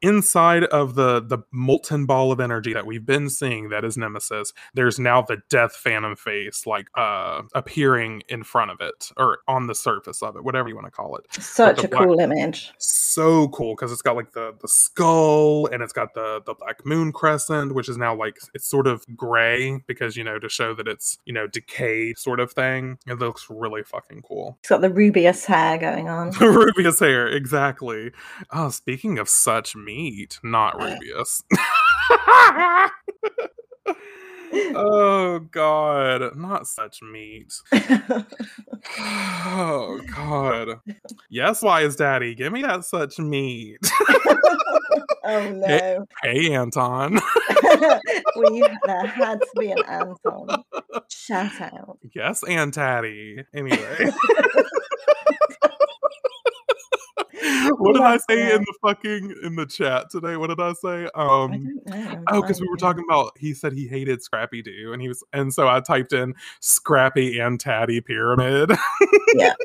inside 0.00 0.64
of 0.64 0.94
the 0.94 1.20
the 1.20 1.38
molten 1.52 2.04
ball 2.06 2.32
of 2.32 2.40
energy 2.40 2.72
that 2.72 2.86
we've 2.86 3.06
been 3.06 3.30
seeing 3.30 3.68
that 3.70 3.84
is 3.84 3.96
Nemesis, 3.96 4.52
there's 4.74 4.98
now 4.98 5.22
the 5.22 5.38
Death 5.48 5.74
Phantom 5.76 6.16
face 6.16 6.66
like 6.66 6.88
uh 6.96 7.42
appearing 7.54 8.22
in 8.28 8.42
front 8.42 8.70
of 8.70 8.80
it 8.80 9.10
or 9.16 9.38
on 9.48 9.66
the 9.66 9.74
surface 9.74 10.22
of 10.22 10.36
it, 10.36 10.44
whatever 10.44 10.68
you 10.68 10.74
want 10.74 10.86
to 10.86 10.90
call 10.90 11.16
it. 11.16 11.26
Such 11.42 11.84
a 11.84 11.88
black- 11.88 12.06
cool 12.06 12.18
image. 12.20 12.72
So 12.78 13.48
cool 13.48 13.74
because 13.74 13.92
it's 13.92 14.02
got 14.02 14.16
like 14.16 14.32
the 14.32 14.54
the 14.60 14.68
skull 14.68 15.66
and 15.66 15.82
it's 15.82 15.92
got 15.92 16.14
the 16.14 16.42
the 16.44 16.54
black 16.54 16.84
moon 16.84 17.12
crescent, 17.12 17.74
which 17.74 17.88
is 17.88 17.96
now 17.96 18.14
like 18.14 18.38
it's 18.54 18.66
sort 18.66 18.86
of 18.86 19.04
gray 19.16 19.80
because 19.86 20.16
you 20.16 20.24
know 20.24 20.38
to 20.38 20.48
show 20.48 20.74
that 20.74 20.88
it's 20.88 21.18
you 21.24 21.32
know 21.32 21.46
decayed 21.46 22.18
sort 22.18 22.40
of 22.40 22.52
thing. 22.52 22.98
It 23.06 23.18
looks 23.18 23.46
really 23.48 23.82
fucking 23.82 24.22
cool. 24.22 24.58
It's 24.60 24.68
got 24.68 24.80
the 24.80 24.90
Rubeus 24.92 25.44
hair 25.44 25.78
going 25.78 26.08
on. 26.08 26.30
Rubeus 26.40 27.00
hair, 27.00 27.26
exactly. 27.28 28.12
Oh, 28.50 28.70
speaking 28.70 29.18
of 29.18 29.28
such 29.28 29.74
meat, 29.74 30.38
not 30.42 30.74
Rubeus. 30.80 31.42
oh 34.54 35.40
god, 35.50 36.36
not 36.36 36.66
such 36.66 37.00
meat. 37.02 37.52
Oh 38.94 40.00
god. 40.14 40.80
Yes, 41.30 41.62
why 41.62 41.82
is 41.82 41.96
daddy? 41.96 42.34
Give 42.34 42.52
me 42.52 42.62
that 42.62 42.84
such 42.84 43.18
meat. 43.18 43.78
oh 45.24 45.50
no. 45.54 46.06
hey 46.22 46.54
Anton. 46.54 47.14
we, 48.36 48.64
there 48.84 49.06
had 49.06 49.40
to 49.40 49.48
be 49.58 49.70
an 49.70 49.82
Anton. 49.88 50.64
Shout 51.08 51.60
out. 51.60 51.98
yes, 52.14 52.42
and 52.46 52.72
Tatty. 52.72 53.44
Anyway. 53.54 54.10
what 57.78 57.94
did 57.94 58.02
I 58.02 58.16
say 58.18 58.54
in 58.54 58.60
the 58.60 58.74
fucking 58.82 59.34
in 59.42 59.56
the 59.56 59.66
chat 59.66 60.10
today? 60.10 60.36
What 60.36 60.48
did 60.48 60.60
I 60.60 60.72
say? 60.74 61.08
Um. 61.14 61.80
I'm 61.90 62.24
Oh, 62.28 62.40
because 62.40 62.60
we 62.60 62.68
were 62.68 62.76
talking 62.76 63.04
about 63.08 63.36
he 63.38 63.52
said 63.54 63.72
he 63.72 63.86
hated 63.86 64.22
Scrappy 64.22 64.62
Doo, 64.62 64.92
and 64.92 65.02
he 65.02 65.08
was, 65.08 65.24
and 65.32 65.52
so 65.52 65.68
I 65.68 65.80
typed 65.80 66.12
in 66.12 66.34
Scrappy 66.60 67.38
and 67.38 67.58
Tatty 67.58 68.00
Pyramid. 68.00 68.72
Yeah. 69.34 69.54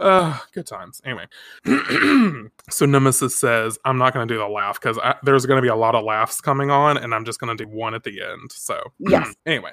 Uh, 0.00 0.38
good 0.52 0.66
times. 0.66 1.02
Anyway, 1.04 1.26
so 2.70 2.86
Nemesis 2.86 3.36
says, 3.36 3.78
"I'm 3.84 3.98
not 3.98 4.14
going 4.14 4.26
to 4.26 4.34
do 4.34 4.38
the 4.38 4.48
laugh 4.48 4.80
because 4.80 4.98
there's 5.22 5.44
going 5.46 5.58
to 5.58 5.62
be 5.62 5.68
a 5.68 5.76
lot 5.76 5.94
of 5.94 6.04
laughs 6.04 6.40
coming 6.40 6.70
on, 6.70 6.96
and 6.96 7.14
I'm 7.14 7.24
just 7.26 7.38
going 7.38 7.54
to 7.56 7.64
do 7.64 7.70
one 7.70 7.94
at 7.94 8.04
the 8.04 8.22
end." 8.22 8.50
So, 8.50 8.80
Yes. 8.98 9.34
anyway, 9.46 9.72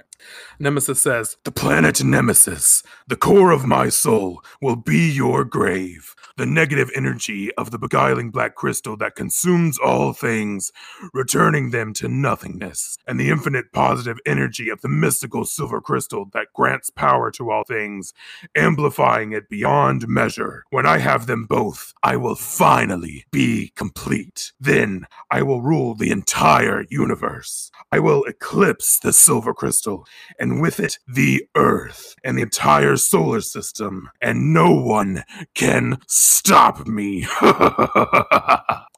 Nemesis 0.60 1.02
says, 1.02 1.38
"The 1.46 1.52
planet 1.52 2.04
Nemesis, 2.04 2.84
the 3.08 3.16
core 3.16 3.52
of 3.52 3.66
my 3.66 3.90
soul, 3.90 4.44
will 4.62 4.76
be 4.76 5.10
your 5.10 5.46
grave. 5.46 6.14
The 6.36 6.46
negative 6.46 6.92
energy 6.96 7.54
of 7.56 7.72
the 7.72 7.80
beguiling 7.80 8.30
black 8.32 8.56
crystal 8.56 8.98
that 8.98 9.16
consumes 9.16 9.80
all 9.80 10.14
things, 10.14 10.72
returning 11.14 11.72
them 11.72 11.94
to 11.94 12.08
nothingness, 12.10 12.98
and 13.08 13.20
the 13.20 13.30
infinite 13.30 13.72
positive 13.74 14.20
energy 14.26 14.70
of 14.70 14.82
the 14.82 14.90
mystical 14.90 15.46
silver 15.46 15.82
crystal 15.82 16.26
that 16.34 16.48
grants 16.54 16.90
power 16.92 17.32
to 17.32 17.50
all 17.52 17.64
things, 17.64 18.14
amplifying 18.56 19.32
it 19.32 19.50
beyond 19.50 20.08
measure. 20.18 20.64
When 20.72 20.88
I 20.88 20.98
have 20.98 21.28
them 21.28 21.46
both, 21.46 21.94
I 22.02 22.18
will 22.18 22.36
finally 22.36 23.26
be 23.32 23.72
complete. 23.76 24.52
Then 24.60 25.06
I 25.30 25.44
will 25.44 25.62
rule 25.62 25.94
the 25.94 26.10
entire 26.10 26.86
universe. 26.90 27.70
I 27.92 28.00
will 28.00 28.24
eclipse 28.24 29.00
the 29.00 29.14
silver 29.14 29.54
crystal, 29.54 30.08
and 30.40 30.60
with 30.60 30.80
it, 30.80 30.98
the 31.08 31.46
Earth 31.56 32.16
and 32.24 32.36
the 32.36 32.42
entire 32.42 32.98
solar 32.98 33.42
system, 33.42 34.10
and 34.20 34.54
no 34.54 34.72
one 34.72 35.24
can 35.54 36.00
stop 36.08 36.88
me. 36.88 37.28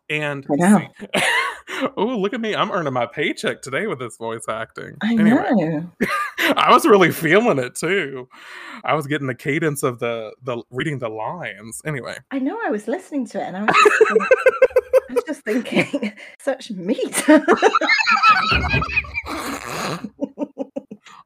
and 0.09 0.47
I 0.49 0.55
know. 0.55 0.87
oh, 1.97 2.05
look 2.17 2.33
at 2.33 2.41
me. 2.41 2.55
I'm 2.55 2.71
earning 2.71 2.93
my 2.93 3.05
paycheck 3.05 3.61
today 3.61 3.87
with 3.87 3.99
this 3.99 4.17
voice 4.17 4.45
acting. 4.49 4.95
I 5.01 5.13
Anyway. 5.13 5.43
know. 5.51 5.91
I 6.55 6.71
was 6.71 6.85
really 6.85 7.11
feeling 7.11 7.59
it 7.59 7.75
too. 7.75 8.27
I 8.83 8.93
was 8.95 9.07
getting 9.07 9.27
the 9.27 9.35
cadence 9.35 9.83
of 9.83 9.99
the 9.99 10.33
the 10.41 10.61
reading 10.71 10.99
the 10.99 11.09
lines. 11.09 11.81
Anyway, 11.85 12.17
I 12.31 12.39
know. 12.39 12.57
I 12.65 12.69
was 12.69 12.87
listening 12.87 13.25
to 13.27 13.39
it 13.39 13.43
and 13.43 13.57
I 13.57 13.61
was 13.63 13.75
just, 13.75 14.01
I 15.09 15.13
was 15.13 15.23
just 15.27 15.41
thinking, 15.43 16.13
such 16.39 16.71
meat. 16.71 17.23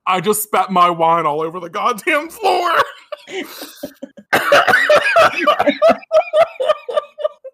I 0.05 0.19
just 0.21 0.43
spat 0.43 0.69
my 0.71 0.89
wine 0.89 1.25
all 1.25 1.41
over 1.41 1.59
the 1.61 1.69
goddamn 1.69 2.29
floor. 2.29 2.71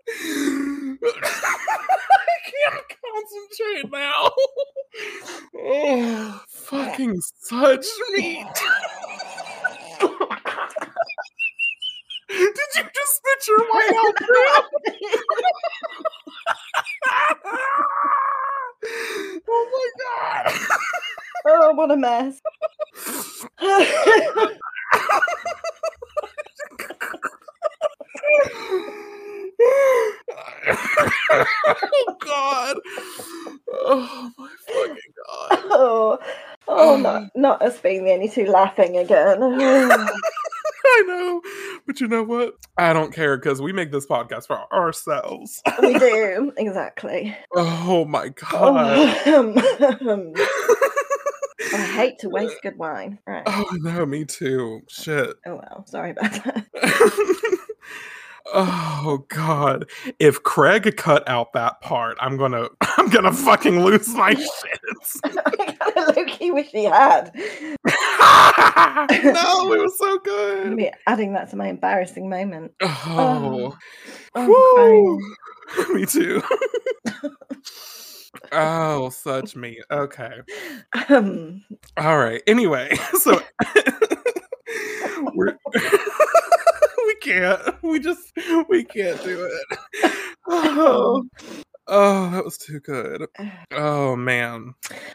I 0.10 0.98
can't 2.46 2.86
concentrate 3.14 3.92
now. 3.92 4.32
oh, 5.58 6.42
fucking 6.50 7.22
such 7.40 7.86
meat. 8.16 8.46
Did 12.30 12.56
you 12.76 12.84
just 12.96 13.16
spit 13.16 13.48
your 13.48 13.60
wine 13.72 13.96
out 13.96 14.16
too? 14.20 14.48
oh 19.48 19.64
my 19.72 19.88
god. 20.04 20.54
oh, 21.48 21.74
what 21.74 21.92
a 21.92 21.98
mess. 21.98 22.42
oh 29.62 30.14
god. 32.20 32.78
Oh 33.72 34.32
my 34.38 34.50
fucking 34.68 34.96
god. 34.96 35.50
Oh, 35.72 36.20
oh, 36.68 36.94
oh, 36.94 36.98
not, 36.98 37.24
not 37.36 37.62
us 37.62 37.80
being 37.80 38.06
the 38.06 38.12
only 38.12 38.30
two 38.30 38.46
laughing 38.46 38.98
again. 38.98 39.40
I 40.86 41.04
know. 41.08 41.42
But 41.86 42.00
you 42.02 42.08
know 42.08 42.24
what? 42.24 42.56
I 42.78 42.94
don't 42.94 43.14
care 43.14 43.38
because 43.38 43.62
we 43.62 43.74
make 43.74 43.92
this 43.92 44.06
podcast 44.06 44.48
for 44.48 44.62
ourselves. 44.74 45.62
we 45.82 45.98
do 45.98 46.52
exactly. 46.58 47.36
Oh 47.56 48.06
my 48.06 48.28
um, 48.28 48.34
god. 48.36 49.28
Um, 49.28 49.58
um. 50.08 50.34
I 51.72 51.78
hate 51.96 52.20
to 52.20 52.30
waste 52.30 52.56
good 52.64 52.78
wine. 52.78 53.20
Right. 53.28 53.44
Oh 53.46 53.70
no, 53.80 54.06
me 54.06 54.26
too. 54.26 54.82
Shit. 54.90 55.36
Oh 55.46 55.56
well, 55.56 55.86
sorry 55.88 56.12
about 56.12 56.32
that. 56.32 57.58
Oh 58.54 59.26
god. 59.30 59.90
If 60.20 60.44
Craig 60.44 60.96
cut 60.98 61.28
out 61.28 61.54
that 61.54 61.82
part, 61.82 62.18
I'm 62.20 62.38
gonna 62.38 62.68
I'm 62.82 63.10
gonna 63.10 63.34
fucking 63.34 63.84
lose 63.84 64.08
my 64.10 64.34
shit. 64.34 64.80
I 65.26 66.14
low-key 66.16 66.52
wish 66.52 66.68
he 66.68 66.84
had. 66.86 67.32
no, 67.36 69.74
it 69.74 69.82
was 69.82 69.98
so 69.98 70.20
good. 70.20 70.74
Me 70.76 70.92
adding 71.08 71.34
that 71.34 71.50
to 71.52 71.56
my 71.56 71.68
embarrassing 71.68 72.30
moment. 72.30 72.74
Oh, 72.82 73.76
Oh, 74.36 75.20
Woo. 75.78 75.94
me 75.96 76.06
too. 76.06 76.42
oh, 78.52 79.10
such 79.10 79.56
me. 79.56 79.80
Okay. 79.92 80.34
Um, 81.10 81.64
All 81.98 82.18
right. 82.18 82.42
Anyway, 82.48 82.96
so 83.20 83.42
we're 85.34 85.58
we 85.74 85.80
can't. 87.22 87.62
We 87.84 88.00
just 88.00 88.32
we 88.70 88.84
can't 88.84 89.22
do 89.24 89.46
it. 89.46 90.12
Oh, 90.48 91.24
oh, 91.88 92.30
that 92.32 92.46
was 92.46 92.58
too 92.58 92.80
good. 92.80 93.26
Oh 93.72 94.16
man. 94.16 94.74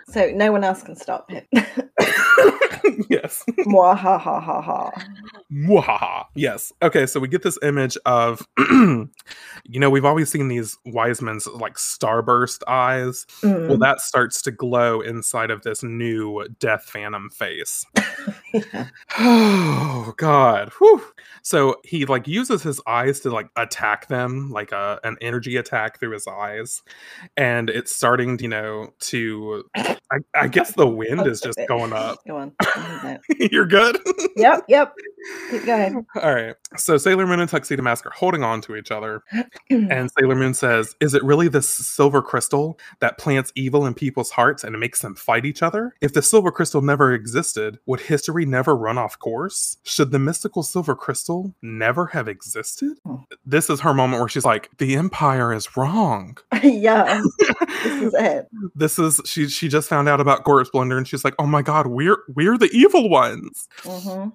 so 0.08 0.30
no 0.30 0.50
one 0.52 0.64
else 0.64 0.82
can 0.82 0.96
stop 0.96 1.30
him. 1.30 1.44
yes. 3.08 3.44
Mwah 3.66 3.96
ha 3.96 4.18
ha 4.18 4.40
ha 4.40 4.60
ha. 4.60 4.90
Mwahaha. 5.54 6.24
Yes. 6.34 6.72
Okay, 6.82 7.06
so 7.06 7.20
we 7.20 7.28
get 7.28 7.42
this 7.42 7.58
image 7.62 7.96
of, 8.06 8.46
you 8.58 9.08
know, 9.66 9.88
we've 9.90 10.04
always 10.04 10.30
seen 10.30 10.48
these 10.48 10.76
Wiseman's 10.84 11.46
like 11.46 11.74
starburst 11.76 12.62
eyes. 12.66 13.26
Well, 13.42 13.54
Mm. 13.54 13.80
that 13.80 14.00
starts 14.00 14.42
to 14.42 14.50
glow 14.50 15.00
inside 15.00 15.50
of 15.50 15.62
this 15.62 15.82
new 15.82 16.46
Death 16.58 16.84
Phantom 16.84 17.30
face. 17.30 17.84
Yeah. 18.54 18.86
Oh 19.18 20.14
God. 20.16 20.70
Whew. 20.78 21.02
So 21.42 21.74
he 21.84 22.06
like 22.06 22.28
uses 22.28 22.62
his 22.62 22.80
eyes 22.86 23.18
to 23.20 23.30
like 23.30 23.48
attack 23.56 24.06
them, 24.06 24.50
like 24.52 24.70
a 24.70 25.00
an 25.02 25.16
energy 25.20 25.56
attack 25.56 25.98
through 25.98 26.12
his 26.12 26.28
eyes, 26.28 26.80
and 27.36 27.68
it's 27.68 27.90
starting, 27.94 28.38
you 28.38 28.46
know, 28.46 28.92
to. 29.00 29.64
I, 29.76 30.18
I 30.36 30.46
guess 30.46 30.72
the 30.74 30.86
wind 30.86 31.26
is 31.26 31.40
just 31.40 31.58
going 31.66 31.92
up. 31.92 32.18
Go 32.28 32.36
on. 32.36 32.52
You're 33.50 33.66
good. 33.66 33.98
yep, 34.36 34.62
yep. 34.68 34.94
Keep 35.50 35.66
going. 35.66 36.06
All 36.22 36.34
right. 36.34 36.54
So 36.76 36.96
Sailor 36.96 37.26
Moon 37.26 37.40
and 37.40 37.48
Tuxedo 37.48 37.82
Mask 37.82 38.06
are 38.06 38.10
holding 38.10 38.42
on 38.42 38.60
to 38.62 38.76
each 38.76 38.90
other, 38.90 39.22
and 39.70 40.10
Sailor 40.18 40.34
Moon 40.34 40.54
says, 40.54 40.94
"Is 41.00 41.14
it 41.14 41.22
really 41.22 41.48
this 41.48 41.68
silver 41.68 42.22
crystal 42.22 42.78
that 43.00 43.18
plants 43.18 43.52
evil 43.54 43.86
in 43.86 43.94
people's 43.94 44.30
hearts 44.30 44.64
and 44.64 44.78
makes 44.78 45.00
them 45.00 45.14
fight 45.14 45.44
each 45.44 45.62
other? 45.62 45.94
If 46.00 46.12
the 46.12 46.22
silver 46.22 46.50
crystal 46.50 46.82
never 46.82 47.12
existed, 47.12 47.78
would 47.86 48.00
history 48.00 48.46
never 48.46 48.74
run 48.74 48.98
off 48.98 49.18
course? 49.18 49.76
Should 49.84 50.10
the 50.10 50.18
mystical 50.18 50.62
silver 50.62 50.94
crystal 50.94 51.54
never 51.62 52.06
have 52.06 52.28
existed?" 52.28 52.98
Hmm. 53.04 53.16
This 53.46 53.70
is 53.70 53.80
her 53.80 53.94
moment 53.94 54.20
where 54.20 54.28
she's 54.28 54.44
like, 54.44 54.70
"The 54.78 54.96
Empire 54.96 55.52
is 55.52 55.76
wrong." 55.76 56.38
yeah, 56.62 57.22
this 57.84 58.02
is 58.02 58.14
it. 58.14 58.48
this 58.74 58.98
is 58.98 59.20
she. 59.24 59.48
She 59.48 59.68
just 59.68 59.88
found 59.88 60.08
out 60.08 60.20
about 60.20 60.44
Corpse 60.44 60.70
Blender, 60.70 60.96
and 60.96 61.06
she's 61.06 61.24
like, 61.24 61.34
"Oh 61.38 61.46
my 61.46 61.62
God, 61.62 61.86
we're 61.86 62.18
we're 62.34 62.58
the 62.58 62.70
evil 62.72 63.08
ones." 63.08 63.68
hmm 63.84 64.28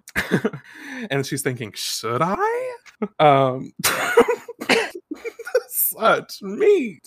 and 1.10 1.26
she's 1.26 1.42
thinking, 1.42 1.72
should 1.76 2.22
I? 2.22 2.76
Um, 3.20 3.72
such 5.68 6.42
meat. 6.42 7.04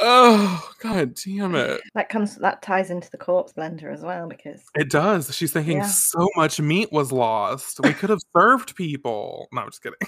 Oh 0.00 0.70
god 0.80 1.14
damn 1.14 1.54
it! 1.54 1.80
That 1.94 2.08
comes. 2.08 2.36
That 2.36 2.62
ties 2.62 2.90
into 2.90 3.10
the 3.10 3.18
corpse 3.18 3.52
blender 3.52 3.92
as 3.92 4.02
well 4.02 4.28
because 4.28 4.62
It 4.74 4.90
does. 4.90 5.34
She's 5.34 5.52
thinking 5.52 5.78
Yeah. 5.78 5.86
so 5.86 6.26
much 6.36 6.60
meat 6.60 6.90
was 6.92 7.12
lost. 7.12 7.80
We 7.82 7.92
could 7.92 8.10
have 8.10 8.20
served 8.36 8.74
people. 8.76 9.48
No, 9.52 9.62
I'm 9.62 9.70
just 9.70 9.82
kidding. 9.82 9.98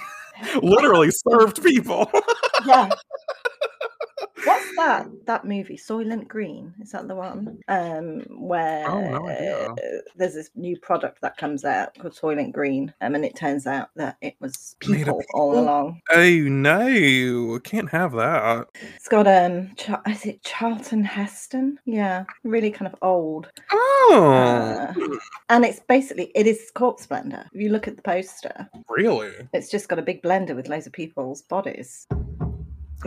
Literally 0.61 1.09
served 1.11 1.61
people. 1.63 2.09
yeah. 2.65 2.89
What's 4.45 4.75
that? 4.77 5.07
That 5.25 5.45
movie, 5.45 5.77
Soylent 5.77 6.27
Green, 6.27 6.73
is 6.79 6.91
that 6.91 7.07
the 7.07 7.15
one? 7.15 7.57
Um, 7.67 8.21
where 8.29 8.87
Oh, 8.87 9.01
no 9.01 9.27
uh, 9.27 9.75
there's 10.15 10.33
this 10.35 10.49
new 10.55 10.77
product 10.79 11.21
that 11.21 11.37
comes 11.37 11.65
out 11.65 11.97
called 11.97 12.13
Soylent 12.13 12.53
Green, 12.53 12.93
um, 13.01 13.15
and 13.15 13.25
it 13.25 13.35
turns 13.35 13.65
out 13.67 13.89
that 13.95 14.17
it 14.21 14.35
was 14.39 14.75
of 14.83 14.87
people 14.87 15.23
all 15.33 15.57
along. 15.57 16.01
oh 16.11 16.29
no, 16.29 17.55
I 17.55 17.59
can't 17.63 17.89
have 17.89 18.11
that. 18.13 18.67
It's 18.95 19.07
got 19.07 19.27
um, 19.27 19.73
Char- 19.75 20.01
is 20.07 20.25
it 20.25 20.43
Charlton 20.43 21.03
Heston? 21.03 21.79
Yeah, 21.85 22.25
really 22.43 22.71
kind 22.71 22.91
of 22.91 22.97
old. 23.01 23.51
Oh, 23.71 24.93
Uh, 24.95 25.17
and 25.49 25.65
it's 25.65 25.79
basically 25.87 26.31
it 26.35 26.45
is 26.47 26.71
corpse 26.75 27.07
blender. 27.07 27.45
If 27.53 27.61
you 27.61 27.69
look 27.69 27.87
at 27.87 27.95
the 27.95 28.01
poster, 28.03 28.69
really? 28.89 29.31
it's 29.53 29.69
just 29.69 29.89
got 29.89 29.99
a 29.99 30.03
big 30.03 30.21
blender 30.21 30.55
with 30.55 30.67
loads 30.69 30.85
of 30.87 30.93
people's 30.93 31.41
bodies. 31.41 32.05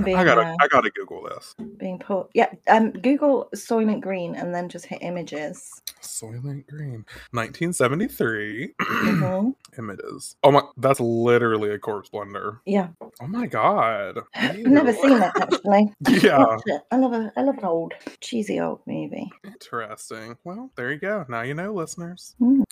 Being, 0.04 0.16
I 0.16 0.24
gotta, 0.24 0.42
uh, 0.42 0.56
I 0.60 0.68
gotta 0.68 0.90
Google 0.90 1.22
this. 1.28 1.54
being 1.78 1.98
put. 1.98 2.28
Yeah, 2.34 2.48
um, 2.68 2.90
Google 2.92 3.48
Soylent 3.54 4.00
Green 4.00 4.34
and 4.34 4.54
then 4.54 4.68
just 4.68 4.86
hit 4.86 4.98
images. 5.02 5.80
Soylent 6.02 6.66
Green, 6.68 7.04
1973. 7.32 8.74
Mhm. 8.80 9.54
Images. 9.78 10.36
Oh 10.42 10.50
my, 10.50 10.62
that's 10.76 10.98
literally 11.00 11.70
a 11.70 11.78
corpse 11.78 12.08
blender. 12.10 12.58
Yeah, 12.66 12.88
Oh 13.20 13.26
my 13.26 13.46
god. 13.46 14.20
I've 14.34 14.58
never 14.58 14.92
seen 14.92 15.12
it 15.22 15.32
actually. 15.36 15.92
Yeah. 16.24 16.56
I 16.90 16.96
love 16.96 17.12
a 17.12 17.32
I 17.36 17.42
love 17.42 17.58
an 17.58 17.64
old 17.64 17.94
cheesy 18.20 18.60
old 18.60 18.80
movie. 18.86 19.30
interesting. 19.44 20.36
Well, 20.44 20.70
there 20.76 20.90
you 20.92 20.98
go. 20.98 21.24
Now 21.28 21.42
you 21.42 21.54
know, 21.54 21.72
listeners. 21.72 22.34
Mm. 22.40 22.64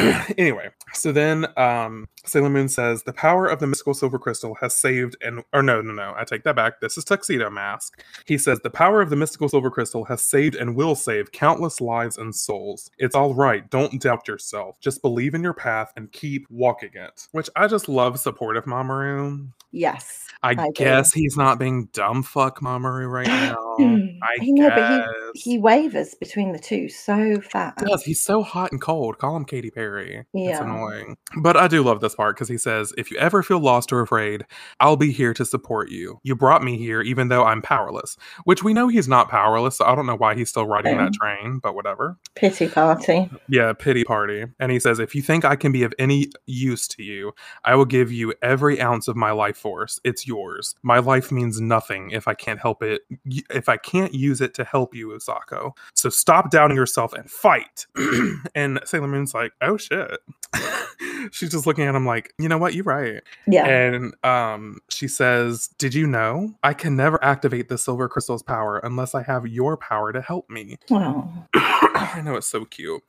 anyway, 0.38 0.70
so 0.92 1.12
then 1.12 1.46
um 1.56 2.08
Sailor 2.24 2.50
Moon 2.50 2.68
says 2.68 3.02
the 3.02 3.12
power 3.12 3.46
of 3.46 3.60
the 3.60 3.66
mystical 3.66 3.94
silver 3.94 4.18
crystal 4.18 4.54
has 4.60 4.76
saved 4.76 5.16
and 5.22 5.42
or 5.52 5.62
no, 5.62 5.80
no, 5.80 5.92
no, 5.92 6.14
I 6.16 6.24
take 6.24 6.44
that 6.44 6.56
back. 6.56 6.80
This 6.80 6.96
is 6.98 7.04
Tuxedo 7.04 7.50
Mask. 7.50 8.02
He 8.26 8.38
says 8.38 8.60
the 8.60 8.70
power 8.70 9.00
of 9.00 9.10
the 9.10 9.16
mystical 9.16 9.48
silver 9.48 9.70
crystal 9.70 10.04
has 10.04 10.22
saved 10.22 10.54
and 10.54 10.76
will 10.76 10.94
save 10.94 11.32
countless 11.32 11.80
lives 11.80 12.18
and 12.18 12.34
souls. 12.34 12.90
It's 12.98 13.14
all 13.14 13.34
right. 13.34 13.68
Don't 13.70 14.00
doubt 14.00 14.28
yourself. 14.28 14.76
Just 14.80 15.02
believe 15.02 15.34
in 15.34 15.42
your 15.42 15.54
path 15.54 15.92
and 15.96 16.10
keep 16.12 16.46
walking 16.50 16.90
it. 16.94 17.26
Which 17.32 17.48
I 17.56 17.66
just 17.66 17.88
love 17.88 18.18
supportive 18.18 18.64
Mamoru. 18.64 19.48
Yes. 19.72 20.26
I, 20.42 20.50
I 20.50 20.54
do. 20.54 20.72
guess 20.74 21.12
he's 21.12 21.36
not 21.36 21.58
being 21.58 21.86
dumb 21.92 22.22
fuck 22.22 22.60
Mamoru 22.60 23.10
right 23.10 23.26
now. 23.26 23.76
I 23.78 24.16
I 24.22 24.36
know, 24.40 24.68
but 24.68 24.76
guess. 24.76 25.42
He 25.42 25.58
wavers 25.58 26.14
between 26.14 26.52
the 26.52 26.58
two 26.58 26.88
so 26.88 27.40
fast. 27.40 27.80
He 27.80 27.86
does. 27.86 28.02
He's 28.04 28.22
so 28.22 28.42
hot 28.42 28.72
and 28.72 28.80
cold. 28.80 29.18
Call 29.18 29.36
him 29.36 29.44
Katy 29.44 29.70
Perry. 29.70 29.89
It's 29.98 30.26
Yeah. 30.32 30.62
annoying. 30.64 31.16
But 31.36 31.56
I 31.56 31.68
do 31.68 31.82
love 31.82 32.00
this 32.00 32.14
part 32.14 32.36
because 32.36 32.48
he 32.48 32.58
says, 32.58 32.92
If 32.98 33.10
you 33.10 33.18
ever 33.18 33.42
feel 33.42 33.60
lost 33.60 33.92
or 33.92 34.00
afraid, 34.00 34.44
I'll 34.80 34.96
be 34.96 35.12
here 35.12 35.34
to 35.34 35.44
support 35.44 35.90
you. 35.90 36.18
You 36.22 36.34
brought 36.36 36.62
me 36.62 36.76
here 36.76 37.00
even 37.02 37.28
though 37.28 37.44
I'm 37.44 37.62
powerless. 37.62 38.16
Which 38.44 38.62
we 38.62 38.74
know 38.74 38.88
he's 38.88 39.08
not 39.08 39.28
powerless, 39.28 39.76
so 39.76 39.84
I 39.84 39.94
don't 39.94 40.06
know 40.06 40.16
why 40.16 40.34
he's 40.34 40.48
still 40.48 40.66
riding 40.66 40.96
that 40.96 41.12
mm. 41.12 41.14
train, 41.14 41.60
but 41.62 41.74
whatever. 41.74 42.18
Pity 42.34 42.68
party. 42.68 43.30
Yeah, 43.48 43.72
pity 43.72 44.04
party. 44.04 44.44
And 44.58 44.72
he 44.72 44.80
says, 44.80 44.98
If 44.98 45.14
you 45.14 45.22
think 45.22 45.44
I 45.44 45.56
can 45.56 45.72
be 45.72 45.82
of 45.82 45.94
any 45.98 46.30
use 46.46 46.88
to 46.88 47.02
you, 47.02 47.32
I 47.64 47.74
will 47.74 47.84
give 47.84 48.12
you 48.12 48.34
every 48.42 48.80
ounce 48.80 49.08
of 49.08 49.16
my 49.16 49.30
life 49.30 49.56
force. 49.56 50.00
It's 50.04 50.26
yours. 50.26 50.74
My 50.82 50.98
life 50.98 51.30
means 51.32 51.60
nothing 51.60 52.10
if 52.10 52.28
I 52.28 52.34
can't 52.34 52.60
help 52.60 52.82
it, 52.82 53.02
if 53.50 53.68
I 53.68 53.76
can't 53.76 54.14
use 54.14 54.40
it 54.40 54.54
to 54.54 54.64
help 54.64 54.94
you, 54.94 55.08
Usako. 55.08 55.72
So 55.94 56.08
stop 56.08 56.50
doubting 56.50 56.76
yourself 56.76 57.12
and 57.12 57.30
fight. 57.30 57.86
and 58.54 58.80
Sailor 58.84 59.08
Moon's 59.08 59.34
like, 59.34 59.52
Oh 59.60 59.76
shit. 59.80 60.20
She's 61.32 61.50
just 61.50 61.66
looking 61.66 61.84
at 61.84 61.94
him 61.94 62.06
like, 62.06 62.32
You 62.38 62.48
know 62.48 62.58
what? 62.58 62.74
You're 62.74 62.84
right. 62.84 63.22
Yeah. 63.46 63.66
And 63.66 64.14
um, 64.24 64.80
she 64.88 65.08
says, 65.08 65.68
Did 65.78 65.94
you 65.94 66.06
know? 66.06 66.54
I 66.62 66.74
can 66.74 66.96
never 66.96 67.22
activate 67.22 67.68
the 67.68 67.78
silver 67.78 68.08
crystal's 68.08 68.42
power 68.42 68.78
unless 68.78 69.14
I 69.14 69.22
have 69.22 69.46
your 69.46 69.76
power 69.76 70.12
to 70.12 70.20
help 70.20 70.48
me. 70.50 70.78
Wow. 70.88 71.48
I 71.54 72.20
know 72.24 72.36
it's 72.36 72.46
so 72.46 72.64
cute. 72.64 73.02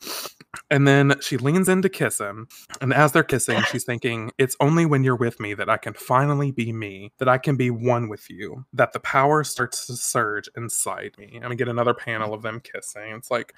And 0.70 0.88
then 0.88 1.14
she 1.22 1.38
leans 1.38 1.70
in 1.70 1.82
to 1.82 1.90
kiss 1.90 2.20
him. 2.20 2.48
And 2.82 2.94
as 2.94 3.14
they're 3.14 3.24
kissing, 3.24 3.62
she's 3.72 3.84
thinking, 3.84 4.32
It's 4.38 4.56
only 4.60 4.86
when 4.86 5.04
you're 5.04 5.16
with 5.16 5.40
me 5.40 5.54
that 5.54 5.70
I 5.70 5.78
can 5.78 5.94
finally 5.94 6.52
be 6.52 6.72
me, 6.74 7.12
that 7.18 7.28
I 7.28 7.38
can 7.38 7.56
be 7.56 7.72
one 7.72 8.10
with 8.10 8.30
you, 8.30 8.66
that 8.74 8.94
the 8.94 9.00
power 9.00 9.44
starts 9.44 9.88
to 9.88 9.94
surge 9.94 10.50
inside 10.56 11.16
me. 11.18 11.40
And 11.42 11.50
we 11.50 11.56
get 11.56 11.68
another 11.68 11.94
panel 11.94 12.34
of 12.34 12.42
them 12.42 12.60
kissing. 12.60 13.14
It's 13.16 13.32
like, 13.32 13.54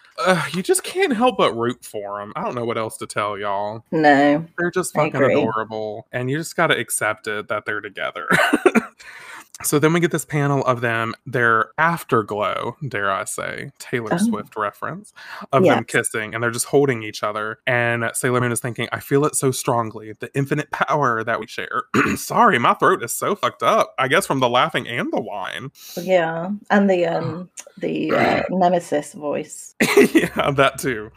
you 0.54 0.64
just 0.64 0.84
can't 0.84 1.16
help 1.16 1.38
but 1.38 1.54
root 1.54 1.84
for 1.84 2.20
them. 2.20 2.34
I 2.36 2.44
don't 2.44 2.56
know 2.56 2.66
what 2.66 2.78
else 2.78 2.98
to 2.98 3.08
tell 3.08 3.38
y'all. 3.38 3.73
No. 3.92 4.46
They're 4.58 4.72
just 4.72 4.94
fucking 4.94 5.16
adorable. 5.22 6.08
And 6.12 6.30
you 6.30 6.38
just 6.38 6.56
got 6.56 6.68
to 6.68 6.78
accept 6.78 7.28
it 7.28 7.48
that 7.48 7.66
they're 7.66 7.82
together. 7.82 8.28
So 9.62 9.78
then 9.80 9.94
we 9.94 10.00
get 10.00 10.12
this 10.12 10.26
panel 10.26 10.64
of 10.66 10.82
them, 10.82 11.14
their 11.26 11.70
afterglow, 11.78 12.76
dare 12.88 13.12
I 13.12 13.24
say, 13.26 13.72
Taylor 13.80 14.10
Oh. 14.14 14.18
Swift 14.18 14.56
reference, 14.58 15.14
of 15.54 15.64
them 15.64 15.84
kissing, 15.86 16.34
and 16.34 16.44
they're 16.44 16.52
just 16.52 16.66
holding 16.66 17.04
each 17.04 17.24
other. 17.24 17.60
And 17.68 18.10
Sailor 18.14 18.42
Moon 18.42 18.52
is 18.52 18.60
thinking, 18.60 18.90
I 18.92 19.00
feel 19.00 19.26
it 19.26 19.36
so 19.36 19.52
strongly, 19.52 20.14
the 20.20 20.34
infinite 20.36 20.72
power 20.72 21.24
that 21.24 21.40
we 21.40 21.48
share. 21.48 21.84
Sorry, 22.16 22.58
my 22.60 22.74
throat 22.74 23.04
is 23.04 23.14
so 23.14 23.36
fucked 23.36 23.64
up. 23.64 23.94
I 24.00 24.08
guess 24.08 24.26
from 24.26 24.40
the 24.40 24.50
laughing 24.50 24.88
and 24.88 25.14
the 25.14 25.22
wine. 25.22 25.72
Yeah, 25.96 26.50
and 26.70 26.90
the 26.90 27.06
um 27.06 27.50
the 27.78 28.12
uh, 28.12 28.44
nemesis 28.50 29.14
voice. 29.14 29.76
yeah, 30.14 30.52
that 30.52 30.80
too. 30.80 31.12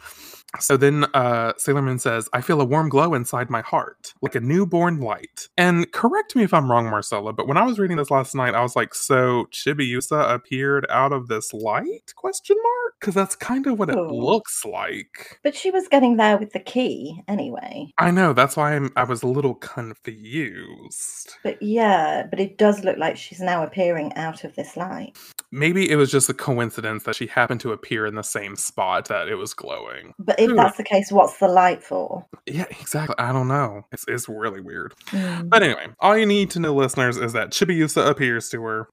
So 0.61 0.77
then 0.77 1.05
uh, 1.15 1.53
Sailor 1.57 1.83
Moon 1.83 1.99
says, 1.99 2.29
I 2.33 2.41
feel 2.41 2.61
a 2.61 2.65
warm 2.65 2.89
glow 2.89 3.15
inside 3.15 3.51
my 3.51 3.61
heart, 3.63 4.15
like 4.23 4.35
a 4.35 4.41
newborn 4.41 5.01
light. 5.01 5.49
And 5.57 5.91
correct 5.93 6.35
me 6.37 6.43
if 6.45 6.53
I'm 6.55 6.71
wrong, 6.71 6.87
Marcella, 6.87 7.33
but 7.33 7.47
when 7.49 7.57
I 7.57 7.65
was 7.65 7.79
reading 7.79 7.97
this 7.97 8.11
last 8.11 8.35
night, 8.35 8.55
I 8.55 8.61
was 8.63 8.77
like, 8.77 8.95
so 8.95 9.47
Chibiusa 9.53 10.33
appeared 10.33 10.87
out 10.91 11.13
of 11.13 11.29
this 11.29 11.53
light? 11.53 12.13
Question 12.17 12.57
mark? 12.63 12.95
Because 13.01 13.15
that's 13.15 13.37
kind 13.37 13.67
of 13.67 13.79
what 13.79 13.91
it 13.91 13.97
Oh. 13.97 14.09
looks 14.15 14.65
like. 14.65 15.39
But 15.43 15.55
she 15.55 15.71
was 15.71 15.89
getting 15.89 16.17
there 16.17 16.37
with 16.39 16.53
the 16.53 16.61
key 16.61 17.21
anyway. 17.29 17.89
I 17.99 18.11
know, 18.11 18.33
that's 18.33 18.57
why 18.57 18.75
I'm, 18.75 18.91
I 18.97 19.05
was 19.05 19.23
a 19.23 19.27
little 19.27 19.55
confused. 19.55 21.35
But 21.43 21.61
yeah, 21.63 22.27
but 22.29 22.41
it 22.41 22.59
does 22.59 22.85
look 22.85 22.97
like 22.99 23.17
she's 23.17 23.41
now 23.41 23.63
appearing 23.63 24.13
out 24.15 24.45
of 24.45 24.55
this 24.55 24.77
light. 24.77 25.17
Maybe 25.53 25.91
it 25.91 25.97
was 25.97 26.11
just 26.11 26.29
a 26.29 26.35
coincidence 26.35 27.05
that 27.05 27.17
she 27.17 27.27
happened 27.27 27.61
to 27.61 27.73
appear 27.73 28.07
in 28.07 28.15
the 28.15 28.23
same 28.23 28.57
spot 28.57 29.09
that 29.09 29.29
it 29.29 29.37
was 29.37 29.55
glowing. 29.55 30.15
But 30.19 30.39
if 30.41 30.51
Ooh. 30.51 30.55
that's 30.55 30.77
the 30.77 30.85
case, 30.85 31.11
what's 31.11 31.39
the 31.39 31.49
light 31.49 31.83
for? 31.83 32.27
Yeah, 32.47 32.67
exactly. 32.71 33.17
I 33.19 33.33
don't 33.33 33.49
know. 33.49 33.85
It's, 33.93 34.05
it's 34.09 34.29
really 34.29 34.61
weird. 34.61 34.95
Mm. 35.11 35.49
But 35.49 35.63
anyway, 35.63 35.87
all 36.01 36.17
you 36.17 36.27
need 36.27 36.51
to 36.51 36.61
know, 36.61 36.75
listeners, 36.75 37.17
is 37.17 37.33
that 37.33 37.51
Chibiusa 37.51 38.09
appears 38.09 38.49
to 38.51 38.63
her 38.63 38.89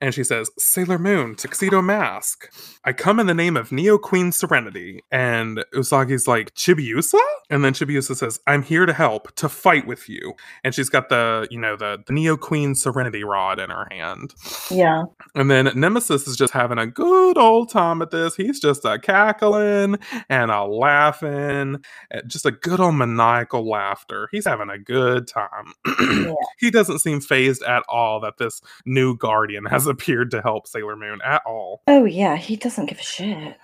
and 0.00 0.14
she 0.14 0.24
says, 0.24 0.50
Sailor 0.58 0.98
Moon, 0.98 1.34
Tuxedo 1.34 1.82
Mask. 1.82 2.52
I 2.84 2.92
come 2.92 3.20
in 3.20 3.26
the 3.26 3.34
name 3.34 3.56
of 3.56 3.72
Neo 3.72 3.98
Queen 3.98 4.32
Serenity. 4.32 5.02
And 5.10 5.64
Usagi's 5.74 6.26
like, 6.26 6.54
Chibiusa? 6.54 7.20
And 7.50 7.64
then 7.64 7.72
Chibiusa 7.72 8.16
says, 8.16 8.40
I'm 8.46 8.62
here 8.62 8.86
to 8.86 8.92
help, 8.92 9.34
to 9.36 9.48
fight 9.48 9.86
with 9.86 10.08
you. 10.08 10.34
And 10.64 10.74
she's 10.74 10.88
got 10.88 11.08
the, 11.08 11.46
you 11.50 11.58
know, 11.58 11.76
the, 11.76 11.98
the 12.06 12.12
Neo 12.12 12.36
Queen 12.36 12.74
Serenity 12.74 13.24
rod 13.24 13.58
in 13.58 13.70
her 13.70 13.86
hand. 13.90 14.34
Yeah. 14.70 15.04
And 15.34 15.50
then 15.50 15.66
Nemesis 15.96 16.26
is 16.26 16.36
just 16.36 16.52
having 16.52 16.76
a 16.76 16.86
good 16.86 17.38
old 17.38 17.70
time 17.70 18.02
at 18.02 18.10
this. 18.10 18.36
He's 18.36 18.60
just 18.60 18.84
a 18.84 18.98
cackling 18.98 19.98
and 20.28 20.50
a 20.50 20.64
laughing, 20.64 21.82
eh, 22.10 22.20
just 22.26 22.44
a 22.44 22.50
good 22.50 22.80
old 22.80 22.96
maniacal 22.96 23.66
laughter. 23.66 24.28
He's 24.30 24.44
having 24.44 24.68
a 24.68 24.78
good 24.78 25.26
time. 25.26 25.72
He 26.58 26.70
doesn't 26.70 27.00
seem 27.00 27.20
phased 27.20 27.62
at 27.62 27.82
all 27.88 28.20
that 28.20 28.38
this 28.38 28.60
new 28.84 29.16
guardian 29.16 29.66
has 29.66 29.86
appeared 29.86 30.30
to 30.32 30.42
help 30.42 30.66
Sailor 30.66 30.96
Moon 30.96 31.20
at 31.24 31.42
all. 31.46 31.82
Oh 31.86 32.04
yeah, 32.04 32.36
he 32.36 32.56
doesn't 32.56 32.86
give 32.86 32.98
a 32.98 33.02
shit. 33.02 33.56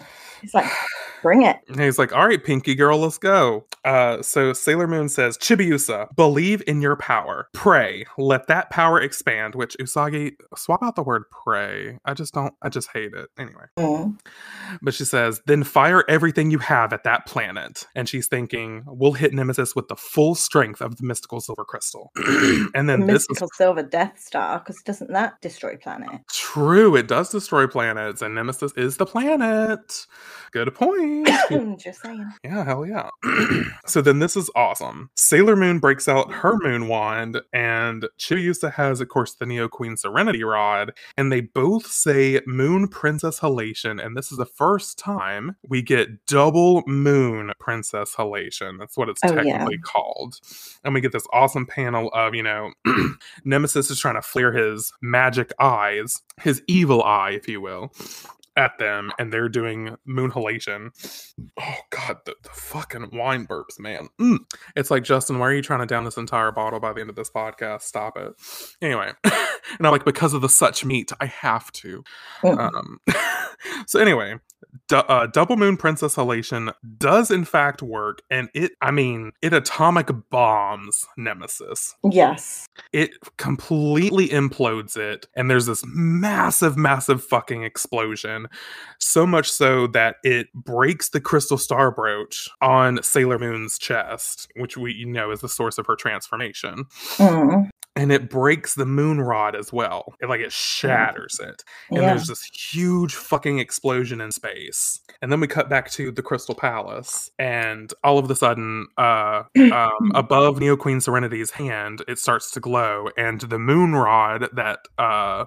He's 0.43 0.53
like, 0.55 0.71
bring 1.23 1.43
it. 1.43 1.57
And 1.69 1.81
he's 1.81 1.99
like, 1.99 2.13
all 2.13 2.27
right, 2.27 2.43
Pinky 2.43 2.75
Girl, 2.75 2.99
let's 2.99 3.17
go. 3.17 3.65
Uh, 3.85 4.21
so 4.23 4.53
Sailor 4.53 4.87
Moon 4.87 5.09
says, 5.09 5.39
Chibiusa, 5.39 6.15
believe 6.17 6.63
in 6.67 6.83
your 6.83 6.97
power. 6.97 7.49
Pray. 7.55 8.05
Let 8.19 8.49
that 8.49 8.71
power 8.71 9.01
expand. 9.01 9.55
Which 9.55 9.77
Usagi, 9.81 10.33
swap 10.57 10.83
out 10.83 10.97
the 10.97 11.03
word 11.03 11.25
pray. 11.45 11.99
I 12.05 12.15
just 12.15 12.35
don't, 12.35 12.55
I 12.61 12.69
just 12.69 12.91
hate 12.93 13.15
it. 13.15 13.31
Anyway. 13.39 13.65
Mm. 13.79 14.19
But 14.83 14.95
she 14.95 15.05
says, 15.05 15.41
then 15.47 15.65
fire 15.65 16.05
everything 16.09 16.51
you 16.51 16.59
have 16.59 16.93
at 16.93 17.05
that 17.05 17.27
planet. 17.27 17.87
And 17.95 18.09
she's 18.09 18.27
thinking, 18.27 18.83
we'll 18.87 19.13
hit 19.13 19.33
Nemesis 19.33 19.75
with 19.77 19.89
the 19.89 19.97
full 19.97 20.35
strength 20.35 20.81
of 20.81 20.97
the 20.97 21.05
mystical 21.05 21.41
silver 21.41 21.65
crystal. 21.65 22.11
and 22.17 22.89
The 22.89 22.97
then 22.99 23.07
this 23.07 23.23
is 23.23 23.29
mystical 23.31 23.49
silver 23.55 23.83
Death 23.83 24.19
Star, 24.19 24.59
because 24.59 24.83
doesn't 24.83 25.13
that 25.13 25.41
destroy 25.41 25.77
planet? 25.77 26.21
true. 26.31 26.97
It 26.97 27.09
does 27.09 27.31
destroy 27.31 27.67
planets, 27.67 28.23
and 28.23 28.35
Nemesis 28.35 28.73
is 28.77 28.97
the 28.97 29.07
planet. 29.07 30.07
Good 30.53 30.75
point. 30.75 31.29
Just 31.81 32.03
saying. 32.03 32.31
Yeah, 32.45 32.65
hell 32.65 32.87
yeah. 32.87 33.09
so 33.87 34.01
then 34.03 34.19
this 34.19 34.37
is 34.37 34.51
awesome. 34.55 35.11
Sailor 35.17 35.57
Moon 35.57 35.79
breaks 35.79 36.09
out 36.09 36.31
her 36.33 36.55
mm-hmm. 36.55 36.69
moon 36.69 36.89
wand, 36.89 37.41
and 37.53 38.07
Chibiusa 38.19 38.73
has, 38.75 39.01
of 39.01 39.09
course, 39.09 39.35
the 39.35 39.47
Neo 39.47 39.69
Queen 39.69 39.97
Serenity 39.97 40.45
Rod, 40.45 40.93
and 41.17 41.33
they 41.33 41.41
both 41.41 41.87
say 41.87 42.41
Moon 42.47 42.89
Princess 42.89 43.41
Halation, 43.41 44.05
and 44.05 44.17
this 44.17 44.31
is 44.31 44.39
the 44.39 44.47
first 44.47 44.99
time 44.99 45.57
we 45.69 45.83
get 45.83 46.27
double 46.27 46.83
Moon 46.87 47.53
Princess 47.59 48.15
Halation. 48.15 48.79
That's 48.79 48.97
what 48.97 49.09
it's 49.09 49.23
Oh, 49.25 49.29
yeah. 49.35 49.43
technically 49.43 49.79
called. 49.79 50.39
And 50.85 50.95
we 50.95 51.01
get 51.01 51.13
this 51.13 51.27
awesome 51.33 51.67
panel 51.67 52.09
of, 52.13 52.35
you 52.35 52.43
know, 52.43 52.73
Nemesis 53.45 53.91
is 53.91 54.01
trying 54.01 54.17
to 54.17 54.23
flare 54.23 54.53
his 54.53 54.93
magic 55.01 55.53
eyes, 55.61 56.21
his 56.41 56.63
evil 56.67 57.03
eye, 57.03 57.31
if 57.31 57.49
you 57.49 57.61
will. 57.61 57.93
At 58.57 58.79
them, 58.79 59.11
and 59.19 59.33
they're 59.33 59.49
doing 59.49 59.97
moon 60.05 60.31
halation. 60.31 60.91
Oh 61.59 61.77
god, 61.91 62.19
the, 62.27 62.35
the 62.43 62.51
fucking 62.51 63.11
wine 63.13 63.47
burps, 63.47 63.79
man. 63.79 64.09
Mm. 64.21 64.39
It's 64.77 64.91
like 64.91 65.05
Justin, 65.05 65.39
why 65.39 65.49
are 65.49 65.55
you 65.55 65.63
trying 65.63 65.81
to 65.81 65.87
down 65.87 66.05
this 66.05 66.19
entire 66.19 66.53
bottle 66.53 66.79
by 66.81 66.93
the 66.93 67.01
end 67.01 67.09
of 67.09 67.17
this 67.17 67.31
podcast? 67.31 67.83
Stop 67.83 68.19
it. 68.19 68.35
Anyway, 68.83 69.11
and 69.25 69.87
I'm 69.87 69.91
like, 69.91 70.05
because 70.05 70.35
of 70.35 70.43
the 70.43 70.49
such 70.49 70.85
meat, 70.85 71.13
I 71.21 71.27
have 71.27 71.73
to. 71.73 72.05
Mm. 72.43 72.59
Um, 72.59 73.01
so 73.87 74.01
anyway, 74.01 74.37
du- 74.89 75.07
uh, 75.07 75.27
Double 75.27 75.57
Moon 75.57 75.77
Princess 75.77 76.17
Halation 76.17 76.73
does 76.99 77.31
in 77.31 77.45
fact 77.45 77.83
work, 77.83 78.21
and 78.31 78.49
it, 78.55 78.73
I 78.81 78.91
mean, 78.91 79.33
it 79.41 79.53
atomic 79.53 80.11
bombs 80.31 81.07
Nemesis. 81.17 81.95
yes. 82.11 82.67
It 82.93 83.13
completely 83.37 84.29
implodes 84.29 84.97
it, 84.97 85.27
and 85.35 85.51
there's 85.51 85.67
this 85.67 85.83
massive, 85.87 86.77
massive 86.77 87.25
fucking 87.25 87.63
explosion. 87.63 88.42
So 88.99 89.27
much 89.27 89.51
so 89.51 89.87
that 89.89 90.17
it 90.23 90.53
breaks 90.55 91.09
the 91.11 91.21
crystal 91.21 91.59
star 91.59 91.91
brooch 91.91 92.49
on 92.61 93.03
Sailor 93.03 93.39
Moon's 93.39 93.79
chest, 93.79 94.49
which 94.57 94.77
we 94.77 95.05
know 95.05 95.31
is 95.31 95.41
the 95.41 95.49
source 95.49 95.79
of 95.79 95.87
her 95.87 95.97
transformation 95.97 96.85
Mm. 97.19 97.69
and 97.95 98.11
it 98.11 98.31
breaks 98.31 98.75
the 98.75 98.87
moon 98.87 99.21
rod 99.21 99.55
as 99.55 99.71
well. 99.73 100.15
It 100.21 100.29
like 100.29 100.41
it 100.41 100.53
shatters 100.53 101.39
it. 101.41 101.63
And 101.91 101.99
Yeah. 102.01 102.07
there's 102.09 102.27
this 102.27 102.43
huge 102.45 103.15
fucking 103.15 103.59
explosion 103.59 104.21
in 104.21 104.31
space. 104.33 105.01
And 105.21 105.31
then 105.31 105.41
we 105.41 105.47
cut 105.47 105.69
back 105.69 105.91
to 105.93 106.11
the 106.11 106.23
Crystal 106.23 106.55
Palace, 106.55 107.31
and 107.39 107.93
all 108.03 108.19
of 108.19 108.31
a 108.31 108.35
sudden, 108.35 108.87
uh, 108.97 109.43
um, 109.73 110.13
above 110.15 110.59
Neo 110.59 110.77
Queen 110.77 111.01
Serenity's 111.01 111.51
hand, 111.53 112.03
it 112.09 112.19
starts 112.19 112.51
to 112.53 112.61
glow, 112.61 113.09
and 113.19 113.43
the 113.43 113.59
moon 113.59 113.95
rod 113.95 114.49
that 114.55 114.81
uh, 114.99 115.45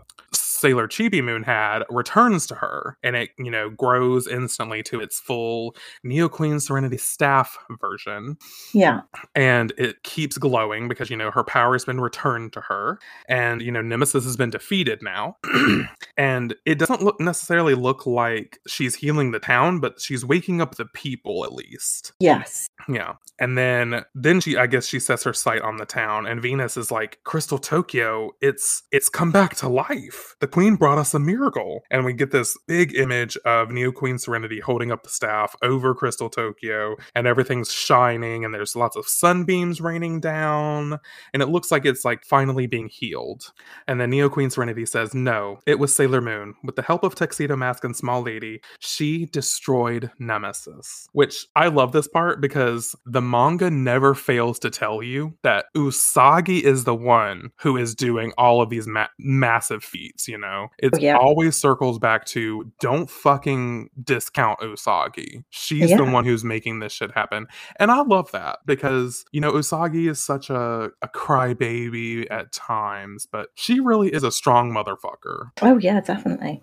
Sailor 0.56 0.88
Chibi 0.88 1.24
Moon 1.24 1.44
had 1.44 1.84
returns 1.90 2.48
to 2.48 2.56
her, 2.56 2.98
and 3.04 3.16
it 3.16 3.32
you 3.38 3.52
know 3.52 3.70
grows 3.70 4.28
instantly 4.28 4.82
to 4.84 5.00
its 5.00 5.20
full 5.20 5.76
Neo 6.04 6.30
Queen 6.30 6.60
Serenity 6.60 6.98
staff 6.98 7.58
version. 7.80 8.38
Yeah. 8.74 9.02
and 9.36 9.74
it 9.78 10.04
keeps 10.04 10.38
glowing 10.38 10.88
because 10.88 11.10
you 11.10 11.18
know 11.18 11.32
her 11.32 11.44
power 11.44 11.74
has 11.74 11.86
been 11.86 12.02
returned 12.02 12.54
to 12.54 12.62
her 12.62 13.00
and 13.28 13.62
you 13.62 13.72
know 13.72 13.82
nemesis 13.82 14.24
has 14.24 14.38
been 14.38 14.50
defeated 14.50 15.02
now. 15.02 15.38
And 16.18 16.56
it 16.66 16.80
doesn't 16.80 17.02
look 17.02 17.20
necessarily 17.20 17.74
look 17.76 18.06
like 18.06 18.60
she's 18.68 18.96
healing 18.96 19.32
the 19.32 19.40
town 19.40 19.80
but 19.80 20.00
she's 20.00 20.24
waking 20.26 20.62
up 20.62 20.76
the 20.76 20.86
people 20.86 21.44
at 21.44 21.54
least. 21.54 22.14
Yes. 22.20 22.70
yeah. 22.88 23.16
And 23.40 23.58
then 23.58 24.04
then 24.14 24.40
she 24.40 24.56
i 24.58 24.68
guess 24.68 24.88
she 24.88 25.00
sets 25.00 25.24
her 25.24 25.34
sight 25.34 25.62
on 25.62 25.78
the 25.78 25.86
town 25.86 26.26
and 26.26 26.42
venus 26.42 26.78
is 26.78 26.92
like 26.92 27.20
crystal 27.24 27.58
tokyo 27.58 28.32
it's 28.42 28.84
it's 28.92 29.10
come 29.10 29.32
back 29.32 29.56
to 29.56 29.68
life 29.68 30.36
the 30.46 30.52
queen 30.52 30.76
brought 30.76 31.00
us 31.00 31.16
a 31.16 31.20
miracle 31.20 31.84
and 31.90 32.06
we 32.06 32.14
get 32.14 32.30
this 32.30 32.56
big 32.68 32.96
image 32.96 33.36
of 33.46 33.72
neo 33.72 33.92
queen 33.92 34.20
serenity 34.20 34.60
holding 34.60 34.92
up 34.92 35.02
the 35.02 35.10
staff 35.10 35.56
over 35.64 35.96
crystal 35.96 36.30
tokyo 36.30 36.96
and 37.16 37.26
everything's 37.26 37.72
shining 37.72 38.46
and 38.46 38.54
there's 38.54 38.76
lots 38.76 38.96
of 38.96 39.08
sunbeams 39.08 39.82
raining 39.82 40.20
down 40.20 41.00
and 41.34 41.42
it 41.42 41.48
looks 41.48 41.72
like 41.72 41.84
it's 41.84 42.06
like 42.06 42.24
finally 42.24 42.68
being 42.68 42.88
healed. 42.88 43.52
And 43.88 44.00
then 44.00 44.12
neo 44.12 44.30
queen 44.30 44.52
serenity 44.52 44.86
says 44.86 45.16
no 45.16 45.58
it 45.66 45.80
was 45.80 45.96
sailor 45.96 46.22
moon. 46.22 46.54
With 46.64 46.76
the 46.76 46.84
help 46.84 47.04
of 47.04 47.16
tuxedo 47.16 47.56
mask 47.56 47.84
and 47.84 47.98
small 47.98 48.22
lady 48.22 48.62
she 48.78 49.26
destroyed 49.26 50.12
nemesis. 50.20 51.08
Which 51.14 51.48
i 51.56 51.70
love 51.70 51.92
this 51.92 52.08
part 52.08 52.40
because 52.40 52.96
the 53.08 53.22
manga 53.22 53.72
never 53.72 54.14
fails 54.14 54.60
to 54.60 54.70
tell 54.70 55.02
you 55.02 55.34
that 55.42 55.66
usagi 55.76 56.62
is 56.62 56.84
the 56.84 56.94
one 56.94 57.50
who 57.62 57.78
is 57.78 57.96
doing 57.96 58.32
all 58.38 58.62
of 58.62 58.70
these 58.70 58.86
ma- 58.86 59.08
massive 59.18 59.84
feats 59.84 60.28
you 60.28 60.35
know 60.38 60.68
it 60.80 60.92
Oh, 60.96 60.98
yeah. 61.00 61.18
always 61.18 61.56
circles 61.56 62.00
back 62.00 62.26
to 62.26 62.72
don't 62.80 63.10
fucking 63.10 63.90
discount 64.02 64.60
usagi 64.60 65.44
she's 65.50 65.90
the 65.92 66.06
one 66.06 66.26
who's 66.26 66.44
making 66.44 66.80
this 66.80 66.94
shit 66.94 67.12
happen 67.12 67.48
and 67.80 67.92
I 67.92 68.02
love 68.02 68.32
that 68.32 68.60
because, 68.66 69.26
you 69.32 69.42
know, 69.42 69.52
Usagi 69.52 70.10
is 70.10 70.22
such 70.24 70.50
a, 70.50 70.90
a 71.02 71.08
crybaby 71.08 72.26
at 72.32 72.52
times, 72.52 73.26
but 73.30 73.50
she 73.56 73.80
really 73.80 74.10
is 74.10 74.24
a 74.24 74.32
strong 74.32 74.72
motherfucker. 74.72 75.52
Oh 75.62 75.78
yeah, 75.78 76.02
definitely. 76.02 76.62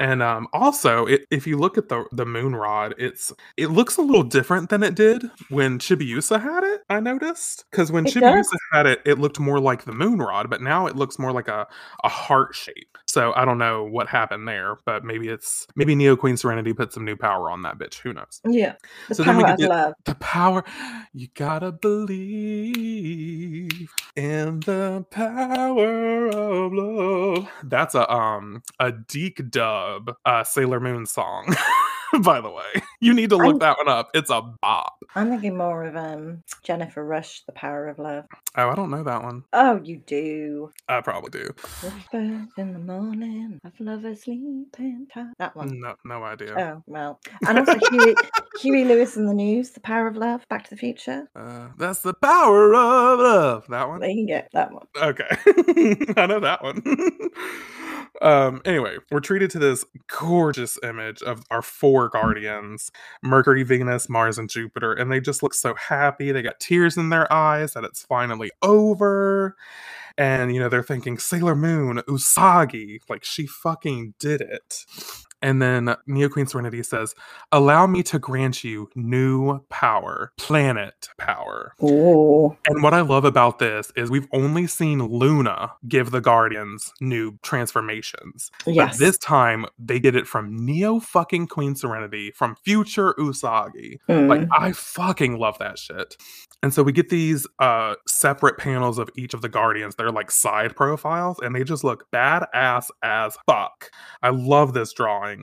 And 0.00 0.22
um, 0.24 0.48
also, 0.52 1.06
it, 1.06 1.24
if 1.30 1.46
you 1.46 1.56
look 1.56 1.78
at 1.78 1.88
the 1.88 2.04
the 2.10 2.26
moon 2.26 2.56
rod, 2.56 2.94
it's 2.98 3.32
it 3.56 3.68
looks 3.68 3.96
a 3.96 4.02
little 4.02 4.24
different 4.24 4.68
than 4.70 4.82
it 4.82 4.96
did 4.96 5.22
when 5.50 5.78
Chibiusa 5.78 6.42
had 6.42 6.64
it. 6.64 6.80
I 6.90 6.98
noticed 6.98 7.64
because 7.70 7.92
when 7.92 8.04
It 8.06 8.14
Chibiusa 8.14 8.42
does. 8.42 8.58
had 8.72 8.86
it, 8.86 9.00
it 9.06 9.18
looked 9.20 9.38
more 9.38 9.60
like 9.60 9.84
the 9.84 9.92
moon 9.92 10.18
rod, 10.18 10.50
but 10.50 10.60
now 10.60 10.86
it 10.88 10.96
looks 10.96 11.16
more 11.18 11.30
like 11.32 11.46
a 11.46 11.66
a 12.02 12.08
heart 12.08 12.54
shape. 12.56 12.98
So 13.06 13.32
I 13.36 13.44
don't 13.44 13.58
know 13.58 13.84
what 13.84 14.08
happened 14.08 14.48
there, 14.48 14.78
but 14.84 15.04
maybe 15.04 15.28
it's 15.28 15.68
maybe 15.76 15.94
Neo 15.94 16.16
Queen 16.16 16.36
Serenity 16.36 16.72
put 16.72 16.92
some 16.92 17.04
new 17.04 17.14
power 17.16 17.48
on 17.48 17.62
that 17.62 17.78
bitch. 17.78 17.98
Who 18.00 18.12
knows? 18.12 18.40
Yeah. 18.48 18.74
The 19.08 19.14
So 19.14 19.22
power 19.24 19.46
of 19.46 19.58
the- 19.58 19.68
love. 19.68 19.94
The 20.06 20.14
power, 20.16 20.64
you 21.12 21.28
gotta 21.34 21.70
believe 22.64 23.90
in 24.16 24.60
the 24.60 25.04
power 25.10 26.28
of 26.28 26.72
love. 26.72 27.48
That's 27.62 27.94
a 27.94 28.10
um 28.12 28.62
a 28.80 28.90
DiC 28.90 29.50
dub 29.50 29.84
uh 30.24 30.44
Sailor 30.44 30.80
Moon 30.80 31.06
song. 31.06 31.54
By 32.22 32.40
the 32.40 32.50
way, 32.50 32.80
you 33.00 33.12
need 33.12 33.30
to 33.30 33.36
look 33.36 33.46
I'm- 33.46 33.58
that 33.58 33.76
one 33.76 33.88
up. 33.88 34.10
It's 34.14 34.30
a 34.30 34.40
bop. 34.62 34.94
I'm 35.16 35.30
thinking 35.30 35.56
more 35.56 35.84
of 35.84 35.96
um 35.96 36.44
Jennifer 36.62 37.04
Rush, 37.04 37.42
The 37.46 37.52
Power 37.52 37.88
of 37.88 37.98
Love. 37.98 38.24
Oh, 38.56 38.68
I 38.68 38.74
don't 38.76 38.90
know 38.90 39.02
that 39.02 39.22
one. 39.24 39.42
Oh, 39.52 39.80
you 39.82 39.96
do. 40.06 40.70
I 40.88 41.00
probably 41.00 41.30
do. 41.30 41.50
Whispers 41.82 42.46
in 42.56 42.72
the 42.72 42.78
morning 42.78 43.58
of 43.64 43.72
lovers 43.80 44.22
sleeping. 44.22 45.08
That 45.38 45.56
one. 45.56 45.80
No, 45.80 45.96
no 46.04 46.22
idea. 46.22 46.54
Oh, 46.56 46.82
well. 46.86 47.18
And 47.48 47.58
also 47.58 47.74
Huey, 47.90 48.14
Huey 48.60 48.84
Lewis 48.84 49.16
and 49.16 49.28
the 49.28 49.34
News, 49.34 49.70
The 49.70 49.80
Power 49.80 50.06
of 50.06 50.16
Love, 50.16 50.46
Back 50.48 50.64
to 50.64 50.70
the 50.70 50.76
Future. 50.76 51.28
Uh, 51.34 51.68
that's 51.78 52.02
the 52.02 52.14
power 52.14 52.74
of 52.76 53.18
love. 53.18 53.66
That 53.70 53.88
one. 53.88 53.98
There 54.00 54.10
you 54.10 54.28
go. 54.28 54.42
That 54.52 54.70
one. 54.72 54.86
Okay. 54.96 55.28
I 56.16 56.26
know 56.26 56.38
that 56.40 56.62
one. 56.62 56.80
Um 58.22 58.62
anyway, 58.64 58.96
we're 59.10 59.20
treated 59.20 59.50
to 59.50 59.58
this 59.58 59.84
gorgeous 60.08 60.78
image 60.82 61.22
of 61.22 61.42
our 61.50 61.62
four 61.62 62.08
guardians, 62.08 62.90
Mercury, 63.22 63.62
Venus, 63.62 64.08
Mars 64.08 64.38
and 64.38 64.48
Jupiter, 64.48 64.92
and 64.92 65.10
they 65.10 65.20
just 65.20 65.42
look 65.42 65.54
so 65.54 65.74
happy. 65.74 66.32
They 66.32 66.42
got 66.42 66.60
tears 66.60 66.96
in 66.96 67.10
their 67.10 67.30
eyes 67.32 67.72
that 67.72 67.84
it's 67.84 68.02
finally 68.04 68.50
over. 68.62 69.56
And 70.16 70.54
you 70.54 70.60
know, 70.60 70.68
they're 70.68 70.82
thinking 70.82 71.18
Sailor 71.18 71.56
Moon, 71.56 71.98
Usagi, 72.08 73.00
like 73.08 73.24
she 73.24 73.46
fucking 73.46 74.14
did 74.20 74.40
it. 74.40 74.84
And 75.44 75.60
then 75.60 75.94
Neo 76.06 76.30
Queen 76.30 76.46
Serenity 76.46 76.82
says, 76.82 77.14
Allow 77.52 77.86
me 77.86 78.02
to 78.04 78.18
grant 78.18 78.64
you 78.64 78.88
new 78.94 79.60
power, 79.68 80.32
planet 80.38 81.10
power. 81.18 81.74
Oh. 81.82 82.56
And 82.66 82.82
what 82.82 82.94
I 82.94 83.02
love 83.02 83.26
about 83.26 83.58
this 83.58 83.92
is 83.94 84.10
we've 84.10 84.26
only 84.32 84.66
seen 84.66 85.00
Luna 85.00 85.72
give 85.86 86.12
the 86.12 86.22
Guardians 86.22 86.90
new 87.02 87.38
transformations. 87.42 88.50
Yes. 88.66 88.96
But 88.96 89.04
this 89.04 89.18
time 89.18 89.66
they 89.78 90.00
get 90.00 90.16
it 90.16 90.26
from 90.26 90.64
Neo 90.64 90.98
fucking 90.98 91.48
Queen 91.48 91.76
Serenity, 91.76 92.30
from 92.30 92.56
future 92.64 93.12
Usagi. 93.18 93.98
Mm. 94.08 94.28
Like 94.28 94.48
I 94.50 94.72
fucking 94.72 95.38
love 95.38 95.58
that 95.58 95.78
shit. 95.78 96.16
And 96.62 96.72
so 96.72 96.82
we 96.82 96.92
get 96.92 97.10
these 97.10 97.46
uh 97.58 97.96
separate 98.08 98.56
panels 98.56 98.98
of 98.98 99.10
each 99.14 99.34
of 99.34 99.42
the 99.42 99.50
Guardians. 99.50 99.94
They're 99.96 100.10
like 100.10 100.30
side 100.30 100.74
profiles 100.74 101.38
and 101.40 101.54
they 101.54 101.64
just 101.64 101.84
look 101.84 102.10
badass 102.10 102.86
as 103.02 103.36
fuck. 103.46 103.90
I 104.22 104.30
love 104.30 104.72
this 104.72 104.94
drawing. 104.94 105.33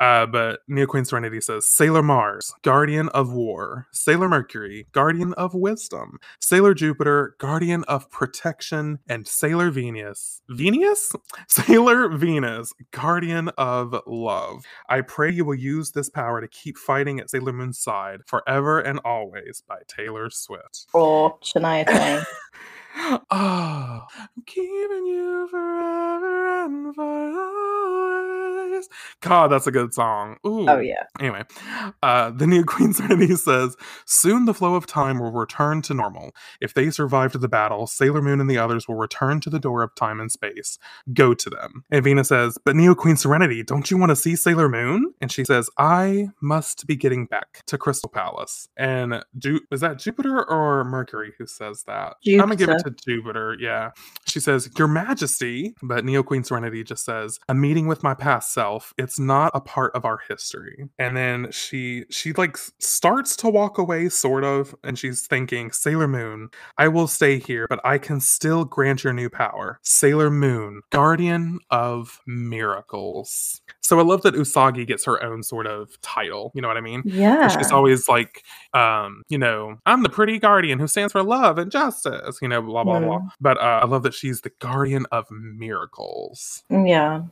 Uh, 0.00 0.26
but 0.26 0.60
Neo 0.68 0.86
Queen 0.86 1.04
Serenity 1.04 1.40
says 1.40 1.68
Sailor 1.70 2.02
Mars, 2.02 2.52
Guardian 2.62 3.08
of 3.10 3.32
War. 3.32 3.86
Sailor 3.92 4.28
Mercury, 4.28 4.86
Guardian 4.92 5.32
of 5.34 5.54
Wisdom. 5.54 6.18
Sailor 6.40 6.74
Jupiter, 6.74 7.36
Guardian 7.38 7.84
of 7.84 8.10
Protection. 8.10 8.98
And 9.08 9.26
Sailor 9.26 9.70
Venus. 9.70 10.42
Venus? 10.50 11.12
Sailor 11.48 12.08
Venus, 12.10 12.72
Guardian 12.92 13.48
of 13.58 13.94
Love. 14.06 14.64
I 14.88 15.00
pray 15.02 15.30
you 15.30 15.44
will 15.44 15.54
use 15.54 15.92
this 15.92 16.08
power 16.10 16.40
to 16.40 16.48
keep 16.48 16.76
fighting 16.78 17.20
at 17.20 17.30
Sailor 17.30 17.52
Moon's 17.52 17.78
side 17.78 18.20
forever 18.26 18.80
and 18.80 19.00
always 19.04 19.62
by 19.66 19.78
Taylor 19.88 20.30
Swift. 20.30 20.86
or 20.92 21.38
Shania 21.40 21.84
Twain. 21.86 22.24
oh, 23.30 24.00
I'm 24.10 24.42
keeping 24.46 25.06
you 25.06 25.48
forever 25.50 26.64
and 26.64 26.94
for 26.94 27.32
God, 29.20 29.48
that's 29.48 29.66
a 29.66 29.72
good 29.72 29.94
song. 29.94 30.36
Ooh. 30.46 30.68
oh 30.68 30.78
yeah. 30.78 31.04
Anyway, 31.20 31.42
uh, 32.02 32.30
the 32.30 32.46
new 32.46 32.64
Queen 32.66 32.92
Serenity 32.92 33.34
says, 33.34 33.76
Soon 34.06 34.44
the 34.44 34.54
flow 34.54 34.74
of 34.74 34.86
time 34.86 35.18
will 35.18 35.32
return 35.32 35.82
to 35.82 35.94
normal. 35.94 36.32
If 36.60 36.74
they 36.74 36.90
survive 36.90 37.32
the 37.32 37.48
battle, 37.48 37.86
Sailor 37.86 38.22
Moon 38.22 38.40
and 38.40 38.50
the 38.50 38.58
others 38.58 38.88
will 38.88 38.96
return 38.96 39.40
to 39.40 39.50
the 39.50 39.58
door 39.58 39.82
of 39.82 39.94
time 39.94 40.20
and 40.20 40.30
space. 40.30 40.78
Go 41.12 41.34
to 41.34 41.50
them. 41.50 41.84
And 41.90 42.04
Venus 42.04 42.28
says, 42.28 42.58
But 42.64 42.76
Neo 42.76 42.94
Queen 42.94 43.16
Serenity, 43.16 43.62
don't 43.62 43.90
you 43.90 43.96
want 43.96 44.10
to 44.10 44.16
see 44.16 44.36
Sailor 44.36 44.68
Moon? 44.68 45.12
And 45.20 45.30
she 45.30 45.44
says, 45.44 45.68
I 45.78 46.28
must 46.40 46.86
be 46.86 46.96
getting 46.96 47.26
back 47.26 47.62
to 47.66 47.78
Crystal 47.78 48.08
Palace. 48.08 48.68
And 48.76 49.22
Ju- 49.38 49.60
is 49.70 49.80
that 49.80 49.98
Jupiter 49.98 50.48
or 50.48 50.84
Mercury 50.84 51.32
who 51.38 51.46
says 51.46 51.84
that? 51.86 52.16
I'm 52.26 52.38
gonna 52.38 52.56
give 52.56 52.68
it 52.70 52.84
to 52.84 52.90
Jupiter. 52.90 53.56
Yeah. 53.58 53.90
She 54.26 54.40
says, 54.40 54.68
Your 54.78 54.88
Majesty. 54.88 55.74
But 55.82 56.04
Neo 56.04 56.22
Queen 56.22 56.44
Serenity 56.44 56.84
just 56.84 57.04
says, 57.04 57.38
A 57.48 57.54
meeting 57.54 57.86
with 57.86 58.02
my 58.02 58.14
past 58.14 58.52
self. 58.52 58.67
It's 58.98 59.18
not 59.18 59.52
a 59.54 59.60
part 59.60 59.94
of 59.94 60.04
our 60.04 60.18
history. 60.28 60.88
And 60.98 61.16
then 61.16 61.50
she 61.50 62.04
she 62.10 62.32
like 62.34 62.56
starts 62.78 63.36
to 63.36 63.48
walk 63.48 63.78
away, 63.78 64.08
sort 64.08 64.44
of, 64.44 64.74
and 64.84 64.98
she's 64.98 65.26
thinking, 65.26 65.70
Sailor 65.72 66.08
Moon, 66.08 66.50
I 66.76 66.88
will 66.88 67.06
stay 67.06 67.38
here, 67.38 67.66
but 67.68 67.80
I 67.84 67.98
can 67.98 68.20
still 68.20 68.64
grant 68.64 69.04
your 69.04 69.12
new 69.12 69.30
power. 69.30 69.78
Sailor 69.82 70.30
Moon, 70.30 70.82
guardian 70.90 71.58
of 71.70 72.20
miracles. 72.26 73.60
So 73.80 73.98
I 73.98 74.02
love 74.02 74.22
that 74.22 74.34
Usagi 74.34 74.86
gets 74.86 75.04
her 75.06 75.22
own 75.22 75.42
sort 75.42 75.66
of 75.66 75.98
title. 76.02 76.52
You 76.54 76.60
know 76.60 76.68
what 76.68 76.76
I 76.76 76.82
mean? 76.82 77.02
Yeah. 77.06 77.48
She's 77.48 77.72
always 77.72 78.08
like, 78.08 78.42
um, 78.74 79.22
you 79.28 79.38
know, 79.38 79.78
I'm 79.86 80.02
the 80.02 80.10
pretty 80.10 80.38
guardian 80.38 80.78
who 80.78 80.86
stands 80.86 81.12
for 81.12 81.22
love 81.22 81.56
and 81.56 81.70
justice, 81.70 82.38
you 82.42 82.48
know, 82.48 82.60
blah, 82.60 82.84
blah, 82.84 83.00
blah. 83.00 83.20
But 83.40 83.56
uh, 83.58 83.80
I 83.82 83.86
love 83.86 84.02
that 84.02 84.12
she's 84.14 84.42
the 84.42 84.52
guardian 84.58 85.06
of 85.10 85.26
miracles. 85.30 86.64
yeah. 86.70 87.22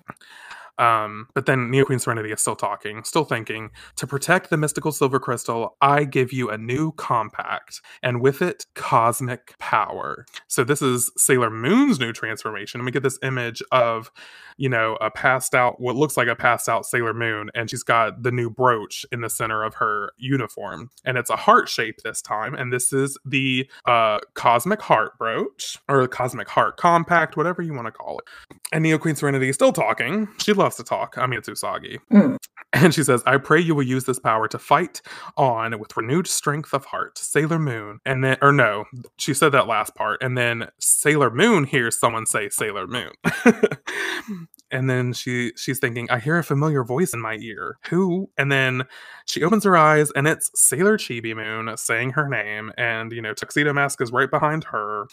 Um, 0.78 1.28
but 1.34 1.46
then 1.46 1.70
Neo 1.70 1.84
Queen 1.84 1.98
Serenity 1.98 2.32
is 2.32 2.40
still 2.40 2.56
talking, 2.56 3.04
still 3.04 3.24
thinking, 3.24 3.70
to 3.96 4.06
protect 4.06 4.50
the 4.50 4.56
mystical 4.56 4.92
silver 4.92 5.18
crystal, 5.18 5.76
I 5.80 6.04
give 6.04 6.32
you 6.32 6.50
a 6.50 6.58
new 6.58 6.92
compact, 6.92 7.80
and 8.02 8.20
with 8.20 8.42
it, 8.42 8.66
cosmic 8.74 9.56
power. 9.58 10.26
So 10.48 10.64
this 10.64 10.82
is 10.82 11.10
Sailor 11.16 11.50
Moon's 11.50 11.98
new 11.98 12.12
transformation. 12.12 12.80
And 12.80 12.84
we 12.86 12.92
get 12.92 13.02
this 13.02 13.18
image 13.22 13.62
of, 13.72 14.10
you 14.56 14.68
know, 14.68 14.96
a 15.00 15.10
passed 15.10 15.54
out, 15.54 15.80
what 15.80 15.96
looks 15.96 16.16
like 16.16 16.28
a 16.28 16.36
passed 16.36 16.68
out 16.68 16.86
Sailor 16.86 17.14
Moon, 17.14 17.50
and 17.54 17.70
she's 17.70 17.82
got 17.82 18.22
the 18.22 18.32
new 18.32 18.50
brooch 18.50 19.06
in 19.12 19.20
the 19.20 19.30
center 19.30 19.62
of 19.62 19.74
her 19.74 20.12
uniform. 20.18 20.90
And 21.04 21.16
it's 21.16 21.30
a 21.30 21.36
heart 21.36 21.68
shape 21.68 21.98
this 22.04 22.22
time. 22.22 22.54
And 22.54 22.72
this 22.72 22.92
is 22.92 23.18
the 23.24 23.68
uh 23.86 24.18
cosmic 24.34 24.82
heart 24.82 25.18
brooch, 25.18 25.78
or 25.88 26.06
cosmic 26.08 26.48
heart 26.48 26.76
compact, 26.76 27.36
whatever 27.36 27.62
you 27.62 27.74
want 27.74 27.86
to 27.86 27.92
call 27.92 28.18
it. 28.18 28.56
And 28.72 28.82
Neo 28.82 28.98
Queen 28.98 29.14
Serenity 29.14 29.48
is 29.48 29.54
still 29.54 29.72
talking. 29.72 30.28
She 30.38 30.52
loves 30.52 30.76
to 30.76 30.84
talk. 30.84 31.16
I 31.16 31.26
mean, 31.26 31.38
it's 31.38 31.48
Usagi. 31.48 31.98
Mm. 32.12 32.36
And 32.72 32.92
she 32.92 33.04
says, 33.04 33.22
I 33.26 33.38
pray 33.38 33.60
you 33.60 33.74
will 33.74 33.84
use 33.84 34.04
this 34.04 34.18
power 34.18 34.48
to 34.48 34.58
fight 34.58 35.00
on 35.36 35.78
with 35.78 35.96
renewed 35.96 36.26
strength 36.26 36.74
of 36.74 36.84
heart. 36.84 37.16
Sailor 37.16 37.58
Moon. 37.58 38.00
And 38.04 38.24
then, 38.24 38.36
or 38.42 38.52
no, 38.52 38.84
she 39.16 39.34
said 39.34 39.52
that 39.52 39.66
last 39.66 39.94
part. 39.94 40.22
And 40.22 40.36
then 40.36 40.68
Sailor 40.78 41.30
Moon 41.30 41.64
hears 41.64 41.98
someone 41.98 42.26
say 42.26 42.48
Sailor 42.48 42.86
Moon. 42.86 43.12
and 44.70 44.88
then 44.88 45.12
she 45.12 45.52
she's 45.56 45.78
thinking, 45.78 46.10
I 46.10 46.18
hear 46.18 46.38
a 46.38 46.44
familiar 46.44 46.84
voice 46.84 47.12
in 47.14 47.20
my 47.20 47.34
ear. 47.40 47.78
Who? 47.88 48.30
And 48.36 48.50
then 48.50 48.84
she 49.26 49.42
opens 49.42 49.64
her 49.64 49.76
eyes 49.76 50.10
and 50.14 50.26
it's 50.26 50.50
Sailor 50.54 50.98
Chibi 50.98 51.34
Moon 51.34 51.76
saying 51.76 52.10
her 52.10 52.28
name. 52.28 52.72
And, 52.76 53.12
you 53.12 53.22
know, 53.22 53.34
Tuxedo 53.34 53.72
Mask 53.72 54.00
is 54.00 54.12
right 54.12 54.30
behind 54.30 54.64
her 54.64 55.06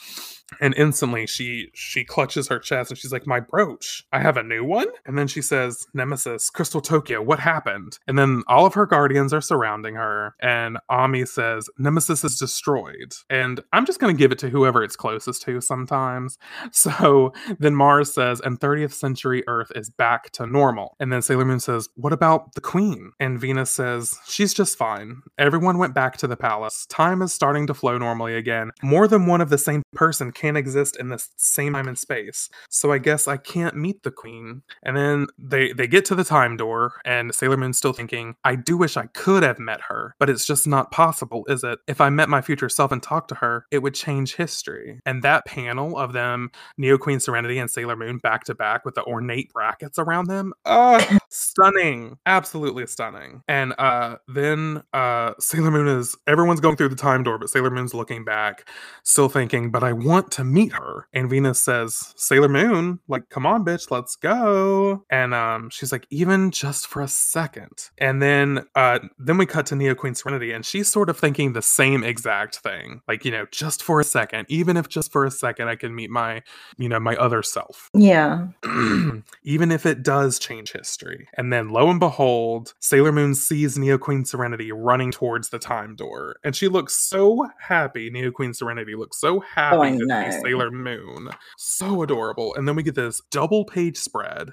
and 0.59 0.73
instantly 0.75 1.25
she 1.25 1.69
she 1.73 2.03
clutches 2.03 2.47
her 2.47 2.59
chest 2.59 2.91
and 2.91 2.97
she's 2.97 3.11
like 3.11 3.25
my 3.27 3.39
brooch 3.39 4.03
i 4.11 4.19
have 4.19 4.37
a 4.37 4.43
new 4.43 4.63
one 4.63 4.87
and 5.05 5.17
then 5.17 5.27
she 5.27 5.41
says 5.41 5.87
nemesis 5.93 6.49
crystal 6.49 6.81
tokyo 6.81 7.21
what 7.21 7.39
happened 7.39 7.97
and 8.07 8.17
then 8.17 8.43
all 8.47 8.65
of 8.65 8.73
her 8.73 8.85
guardians 8.85 9.33
are 9.33 9.41
surrounding 9.41 9.95
her 9.95 10.35
and 10.41 10.77
ami 10.89 11.25
says 11.25 11.69
nemesis 11.77 12.23
is 12.23 12.37
destroyed 12.37 13.13
and 13.29 13.61
i'm 13.71 13.85
just 13.85 13.99
to 13.99 14.13
give 14.13 14.31
it 14.31 14.39
to 14.39 14.49
whoever 14.49 14.83
it's 14.83 14.95
closest 14.95 15.41
to 15.41 15.61
sometimes 15.61 16.37
so 16.71 17.31
then 17.59 17.75
mars 17.75 18.13
says 18.13 18.41
and 18.41 18.59
30th 18.59 18.93
century 18.93 19.42
earth 19.47 19.71
is 19.75 19.89
back 19.89 20.31
to 20.31 20.47
normal 20.47 20.95
and 20.99 21.11
then 21.11 21.21
sailor 21.21 21.45
moon 21.45 21.59
says 21.59 21.87
what 21.95 22.13
about 22.13 22.53
the 22.55 22.61
queen 22.61 23.11
and 23.19 23.39
venus 23.39 23.69
says 23.69 24.17
she's 24.27 24.53
just 24.53 24.77
fine 24.77 25.21
everyone 25.37 25.77
went 25.77 25.93
back 25.93 26.17
to 26.17 26.27
the 26.27 26.37
palace 26.37 26.85
time 26.89 27.21
is 27.21 27.33
starting 27.33 27.67
to 27.67 27.73
flow 27.73 27.97
normally 27.97 28.35
again 28.35 28.71
more 28.81 29.07
than 29.07 29.27
one 29.27 29.41
of 29.41 29.49
the 29.49 29.57
same 29.57 29.83
person 29.93 30.31
can't 30.31 30.57
exist 30.57 30.97
in 30.99 31.09
the 31.09 31.23
same 31.37 31.73
time 31.73 31.87
and 31.87 31.97
space. 31.97 32.49
So 32.69 32.91
I 32.91 32.97
guess 32.97 33.27
I 33.27 33.37
can't 33.37 33.75
meet 33.75 34.03
the 34.03 34.11
queen. 34.11 34.63
And 34.83 34.95
then 34.95 35.27
they 35.37 35.73
they 35.73 35.87
get 35.87 36.05
to 36.05 36.15
the 36.15 36.23
time 36.23 36.57
door 36.57 36.93
and 37.05 37.33
Sailor 37.33 37.57
Moon's 37.57 37.77
still 37.77 37.93
thinking, 37.93 38.35
I 38.43 38.55
do 38.55 38.77
wish 38.77 38.97
I 38.97 39.07
could 39.07 39.43
have 39.43 39.59
met 39.59 39.81
her, 39.89 40.15
but 40.19 40.29
it's 40.29 40.45
just 40.45 40.67
not 40.67 40.91
possible, 40.91 41.45
is 41.47 41.63
it? 41.63 41.79
If 41.87 42.01
I 42.01 42.09
met 42.09 42.29
my 42.29 42.41
future 42.41 42.69
self 42.69 42.91
and 42.91 43.01
talked 43.01 43.29
to 43.29 43.35
her, 43.35 43.65
it 43.71 43.79
would 43.79 43.93
change 43.93 44.35
history. 44.35 44.99
And 45.05 45.23
that 45.23 45.45
panel 45.45 45.97
of 45.97 46.13
them, 46.13 46.51
Neo 46.77 46.97
Queen 46.97 47.19
Serenity 47.19 47.57
and 47.57 47.69
Sailor 47.69 47.95
Moon 47.95 48.17
back 48.17 48.43
to 48.45 48.55
back 48.55 48.85
with 48.85 48.95
the 48.95 49.03
ornate 49.03 49.32
brackets 49.53 49.97
around 49.99 50.27
them, 50.27 50.53
uh 50.65 51.19
stunning. 51.33 52.17
Absolutely 52.25 52.87
stunning. 52.87 53.41
And 53.47 53.73
uh 53.77 54.17
then 54.27 54.83
uh 54.93 55.33
sailor 55.39 55.71
moon 55.71 55.87
is 55.87 56.15
everyone's 56.27 56.59
going 56.59 56.75
through 56.75 56.89
the 56.89 56.95
time 56.95 57.23
door 57.23 57.37
but 57.37 57.49
sailor 57.49 57.71
moon's 57.71 57.93
looking 57.93 58.23
back 58.23 58.69
still 59.03 59.29
thinking 59.29 59.71
but 59.71 59.83
i 59.83 59.91
want 59.91 60.31
to 60.31 60.43
meet 60.43 60.73
her. 60.73 61.07
And 61.13 61.29
venus 61.29 61.61
says 61.61 62.13
sailor 62.15 62.49
moon 62.49 62.99
like 63.07 63.29
come 63.29 63.45
on 63.45 63.65
bitch 63.65 63.91
let's 63.91 64.15
go. 64.15 65.03
And 65.09 65.33
um 65.33 65.69
she's 65.69 65.91
like 65.91 66.07
even 66.09 66.51
just 66.51 66.87
for 66.87 67.01
a 67.01 67.07
second. 67.07 67.89
And 67.97 68.21
then 68.21 68.65
uh 68.75 68.99
then 69.17 69.37
we 69.37 69.45
cut 69.45 69.65
to 69.67 69.75
neo 69.75 69.95
queen 69.95 70.15
serenity 70.15 70.51
and 70.51 70.65
she's 70.65 70.91
sort 70.91 71.09
of 71.09 71.17
thinking 71.17 71.53
the 71.53 71.61
same 71.61 72.03
exact 72.03 72.57
thing. 72.57 73.01
Like 73.07 73.25
you 73.25 73.31
know 73.31 73.45
just 73.51 73.83
for 73.83 73.99
a 73.99 74.03
second 74.03 74.45
even 74.49 74.77
if 74.77 74.87
just 74.87 75.11
for 75.11 75.25
a 75.25 75.31
second 75.31 75.67
i 75.67 75.75
can 75.75 75.93
meet 75.95 76.09
my 76.09 76.41
you 76.77 76.89
know 76.89 76.99
my 76.99 77.15
other 77.15 77.43
self. 77.43 77.89
Yeah. 77.93 78.47
even 79.43 79.71
if 79.71 79.85
it 79.85 80.03
does 80.03 80.39
change 80.39 80.71
history. 80.71 81.22
And 81.35 81.51
then 81.51 81.69
lo 81.69 81.89
and 81.89 81.99
behold, 81.99 82.73
Sailor 82.79 83.11
Moon 83.11 83.35
sees 83.35 83.77
Neo 83.77 83.97
Queen 83.97 84.25
Serenity 84.25 84.71
running 84.71 85.11
towards 85.11 85.49
the 85.49 85.59
time 85.59 85.95
door. 85.95 86.35
And 86.43 86.55
she 86.55 86.67
looks 86.67 86.95
so 86.95 87.47
happy. 87.59 88.09
Neo 88.09 88.31
Queen 88.31 88.53
Serenity 88.53 88.95
looks 88.95 89.19
so 89.19 89.39
happy 89.39 89.75
Oh, 89.77 89.97
to 90.07 90.31
see. 90.31 90.41
Sailor 90.41 90.71
Moon. 90.71 91.29
So 91.57 92.03
adorable. 92.03 92.55
And 92.55 92.67
then 92.67 92.75
we 92.75 92.83
get 92.83 92.95
this 92.95 93.21
double 93.31 93.65
page 93.65 93.97
spread. 93.97 94.49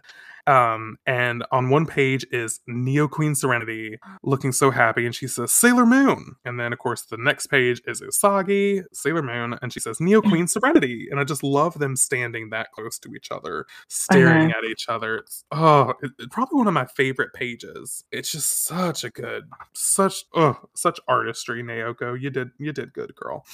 Um, 0.47 0.97
and 1.07 1.45
on 1.53 1.71
one 1.71 1.87
page 1.87 2.27
is 2.31 2.61
Neo 2.67 3.09
Queen 3.09 3.35
Serenity 3.35 3.99
looking 4.23 4.53
so 4.53 4.71
happy, 4.71 5.07
and 5.07 5.15
she 5.15 5.27
says 5.27 5.53
Sailor 5.53 5.87
Moon. 5.87 6.37
And 6.45 6.59
then, 6.59 6.73
of 6.73 6.79
course, 6.79 7.03
the 7.03 7.17
next 7.19 7.47
page 7.49 7.81
is 7.87 8.01
Usagi, 8.01 8.83
Sailor 8.93 9.23
Moon, 9.23 9.59
and 9.63 9.73
she 9.73 9.81
says 9.81 10.01
Neo 10.01 10.21
Queen 10.31 10.47
Serenity. 10.47 11.09
And 11.11 11.21
I 11.21 11.25
just 11.25 11.43
love 11.43 11.79
them 11.79 11.97
standing 11.97 12.51
that 12.51 12.73
close 12.73 12.99
to 13.01 13.15
each 13.15 13.31
other, 13.31 13.67
staring 13.89 14.51
at 14.53 14.65
each 14.65 14.89
other. 14.89 15.17
It's 15.19 15.45
oh, 15.53 15.95
it- 16.03 16.13
it's 16.19 16.35
probably 16.35 16.59
one 16.59 16.67
of 16.69 16.75
my 16.75 16.87
favorite 16.87 17.33
pages. 17.35 18.05
It's 18.11 18.31
just 18.33 18.65
such 18.65 19.05
a 19.05 19.11
good, 19.11 19.45
such 19.75 20.25
oh, 20.35 20.59
such 20.75 20.99
artistry, 21.09 21.63
Naoko. 21.63 22.21
You 22.21 22.31
did 22.31 22.51
you 22.59 22.73
did 22.73 22.93
good, 22.93 23.15
girl. 23.15 23.45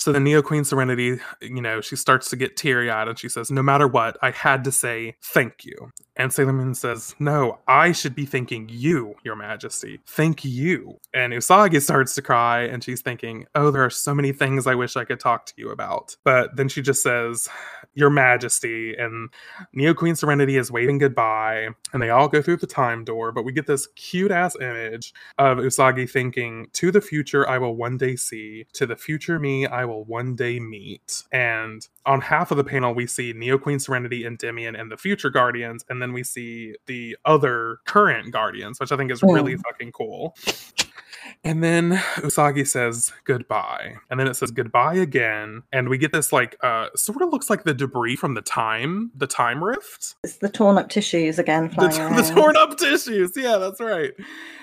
So 0.00 0.12
the 0.12 0.20
Neo 0.20 0.40
Queen 0.40 0.64
Serenity, 0.64 1.20
you 1.42 1.60
know, 1.60 1.82
she 1.82 1.94
starts 1.94 2.30
to 2.30 2.36
get 2.36 2.56
teary 2.56 2.90
eyed 2.90 3.06
and 3.06 3.18
she 3.18 3.28
says, 3.28 3.50
No 3.50 3.62
matter 3.62 3.86
what, 3.86 4.16
I 4.22 4.30
had 4.30 4.64
to 4.64 4.72
say 4.72 5.14
thank 5.22 5.66
you. 5.66 5.90
And 6.16 6.32
Sailor 6.32 6.54
Moon 6.54 6.74
says, 6.74 7.14
No, 7.18 7.58
I 7.68 7.92
should 7.92 8.14
be 8.14 8.26
thanking 8.26 8.68
you, 8.70 9.14
Your 9.24 9.36
Majesty. 9.36 10.00
Thank 10.06 10.44
you. 10.44 10.98
And 11.14 11.32
Usagi 11.32 11.80
starts 11.82 12.14
to 12.14 12.22
cry 12.22 12.62
and 12.62 12.82
she's 12.82 13.02
thinking, 13.02 13.46
Oh, 13.54 13.70
there 13.70 13.84
are 13.84 13.90
so 13.90 14.14
many 14.14 14.32
things 14.32 14.66
I 14.66 14.74
wish 14.74 14.96
I 14.96 15.04
could 15.04 15.20
talk 15.20 15.46
to 15.46 15.54
you 15.56 15.70
about. 15.70 16.16
But 16.24 16.56
then 16.56 16.68
she 16.68 16.80
just 16.80 17.02
says, 17.02 17.48
Your 17.94 18.10
Majesty. 18.10 18.94
And 18.94 19.30
Neo 19.74 19.94
Queen 19.94 20.14
Serenity 20.14 20.56
is 20.56 20.70
waving 20.70 20.98
goodbye. 20.98 21.68
And 21.92 22.02
they 22.02 22.10
all 22.10 22.28
go 22.28 22.40
through 22.42 22.58
the 22.58 22.66
time 22.66 23.04
door. 23.04 23.32
But 23.32 23.44
we 23.44 23.52
get 23.52 23.66
this 23.66 23.86
cute 23.96 24.30
ass 24.30 24.56
image 24.60 25.12
of 25.38 25.58
Usagi 25.58 26.08
thinking, 26.08 26.68
To 26.72 26.90
the 26.90 27.00
future 27.00 27.48
I 27.48 27.58
will 27.58 27.76
one 27.76 27.96
day 27.96 28.16
see, 28.16 28.66
to 28.74 28.86
the 28.86 28.96
future 28.96 29.38
me 29.38 29.66
I 29.66 29.86
will 29.90 30.04
one 30.04 30.34
day 30.34 30.58
meet. 30.60 31.22
And 31.32 31.86
on 32.06 32.20
half 32.20 32.50
of 32.50 32.56
the 32.56 32.64
panel, 32.64 32.94
we 32.94 33.06
see 33.06 33.32
Neo 33.32 33.58
Queen 33.58 33.78
Serenity 33.78 34.24
and 34.24 34.42
Endymion 34.42 34.76
and 34.76 34.90
the 34.90 34.96
future 34.96 35.30
Guardians, 35.30 35.84
and 35.88 36.00
then 36.00 36.12
we 36.12 36.22
see 36.22 36.74
the 36.86 37.16
other 37.24 37.78
current 37.86 38.30
Guardians, 38.30 38.80
which 38.80 38.92
I 38.92 38.96
think 38.96 39.10
is 39.10 39.22
really 39.22 39.54
hmm. 39.54 39.60
fucking 39.60 39.92
cool. 39.92 40.34
And 41.44 41.62
then 41.62 41.92
Usagi 42.16 42.66
says 42.66 43.12
goodbye. 43.24 43.94
And 44.10 44.18
then 44.18 44.26
it 44.26 44.34
says 44.34 44.50
goodbye 44.50 44.94
again. 44.94 45.62
And 45.72 45.88
we 45.88 45.98
get 45.98 46.12
this 46.12 46.32
like 46.32 46.56
uh 46.62 46.88
sort 46.94 47.22
of 47.22 47.30
looks 47.30 47.50
like 47.50 47.64
the 47.64 47.74
debris 47.74 48.16
from 48.16 48.34
the 48.34 48.42
time, 48.42 49.10
the 49.16 49.26
time 49.26 49.62
rift. 49.62 50.14
It's 50.24 50.36
the 50.36 50.48
torn 50.48 50.78
up 50.78 50.88
tissues 50.88 51.38
again 51.38 51.68
The, 51.78 51.88
t- 51.88 51.96
the 52.16 52.34
torn 52.34 52.56
up 52.56 52.76
tissues. 52.78 53.32
Yeah, 53.36 53.56
that's 53.58 53.80
right. 53.80 54.12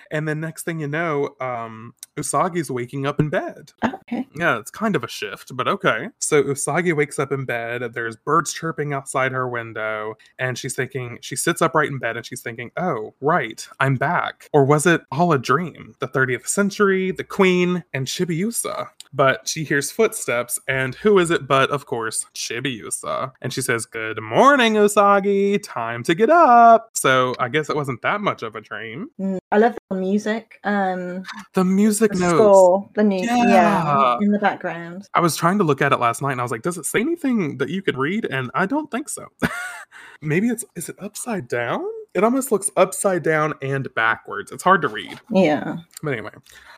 And 0.10 0.28
then 0.28 0.40
next 0.40 0.64
thing 0.64 0.80
you 0.80 0.88
know, 0.88 1.36
um 1.42 1.94
Usagi's 2.18 2.72
waking 2.72 3.06
up 3.06 3.20
in 3.20 3.30
bed. 3.30 3.72
Oh, 3.84 3.94
okay. 4.02 4.28
Yeah, 4.36 4.58
it's 4.58 4.72
kind 4.72 4.96
of 4.96 5.04
a 5.04 5.08
shift, 5.08 5.56
but 5.56 5.68
okay. 5.68 6.10
So 6.20 6.44
Usagi 6.44 6.96
wakes 6.96 7.20
up 7.20 7.32
in 7.32 7.46
bed. 7.46 7.94
There's 7.94 8.16
birds 8.16 8.54
chirping 8.54 8.94
outside 8.94 9.32
her 9.32 9.48
window, 9.48 10.16
and 10.40 10.58
she's 10.58 10.76
thinking, 10.76 11.20
she 11.22 11.36
sits 11.36 11.62
upright 11.62 11.90
in 11.90 12.00
bed 12.00 12.18
and 12.18 12.26
she's 12.26 12.42
thinking, 12.42 12.72
oh, 12.78 13.14
right, 13.22 13.68
I'm 13.80 13.96
back. 13.96 14.50
Or 14.52 14.66
was 14.66 14.86
it 14.86 15.02
all 15.12 15.32
a 15.32 15.38
dream? 15.40 15.94
The 16.00 16.08
30th 16.08 16.48
century, 16.62 17.12
the 17.12 17.24
queen, 17.24 17.84
and 17.94 18.08
Chibiusa. 18.08 18.88
But 19.14 19.48
she 19.48 19.64
hears 19.64 19.90
footsteps, 19.92 20.60
and 20.68 20.96
who 20.96 21.18
is 21.20 21.30
it 21.32 21.48
but, 21.48 21.70
of 21.70 21.86
course, 21.86 22.26
Chibiusa. 22.36 23.32
And 23.42 23.54
she 23.54 23.62
says, 23.62 23.86
Good 23.86 24.20
morning, 24.22 24.74
Usagi. 24.74 25.60
Time 25.64 26.02
to 26.04 26.14
get 26.16 26.30
up. 26.30 26.90
So 26.96 27.36
I 27.40 27.48
guess 27.50 27.70
it 27.70 27.76
wasn't 27.76 28.02
that 28.02 28.22
much 28.22 28.42
of 28.44 28.56
a 28.56 28.62
dream. 28.62 29.10
Mm, 29.20 29.38
I 29.52 29.58
love 29.60 29.78
the 29.90 29.96
music. 29.96 30.60
Um, 30.64 31.24
The 31.54 31.64
music 31.64 32.12
the 32.14 32.20
notes. 32.20 32.34
score, 32.34 32.90
the 32.96 33.04
new, 33.04 33.24
Yeah. 33.24 33.46
yeah, 33.48 34.18
in 34.22 34.32
the 34.32 34.40
background. 34.40 35.08
I 35.14 35.20
was 35.22 35.36
trying 35.36 35.60
to 35.60 35.64
look 35.64 35.82
at 35.82 35.94
it 35.94 36.00
last 36.00 36.22
night 36.24 36.32
and 36.34 36.42
I 36.42 36.44
was 36.44 36.52
like, 36.52 36.64
does 36.64 36.78
it 36.78 36.86
say 36.86 37.00
anything 37.00 37.58
that 37.60 37.70
you 37.70 37.82
could 37.84 37.98
read? 37.98 38.26
And 38.26 38.50
I 38.56 38.66
don't 38.66 38.90
think 38.92 39.10
so. 39.10 39.28
Maybe 40.22 40.48
it's 40.50 40.66
is 40.76 40.90
it 40.90 40.96
upside 41.00 41.48
down? 41.48 41.86
It 42.18 42.24
almost 42.24 42.52
looks 42.52 42.72
upside 42.76 43.22
down 43.22 43.54
and 43.62 43.94
backwards. 43.94 44.52
It's 44.52 44.64
hard 44.64 44.82
to 44.82 44.88
read. 44.88 45.22
Yeah. 45.30 45.78
But 46.02 46.14
anyway. 46.14 46.32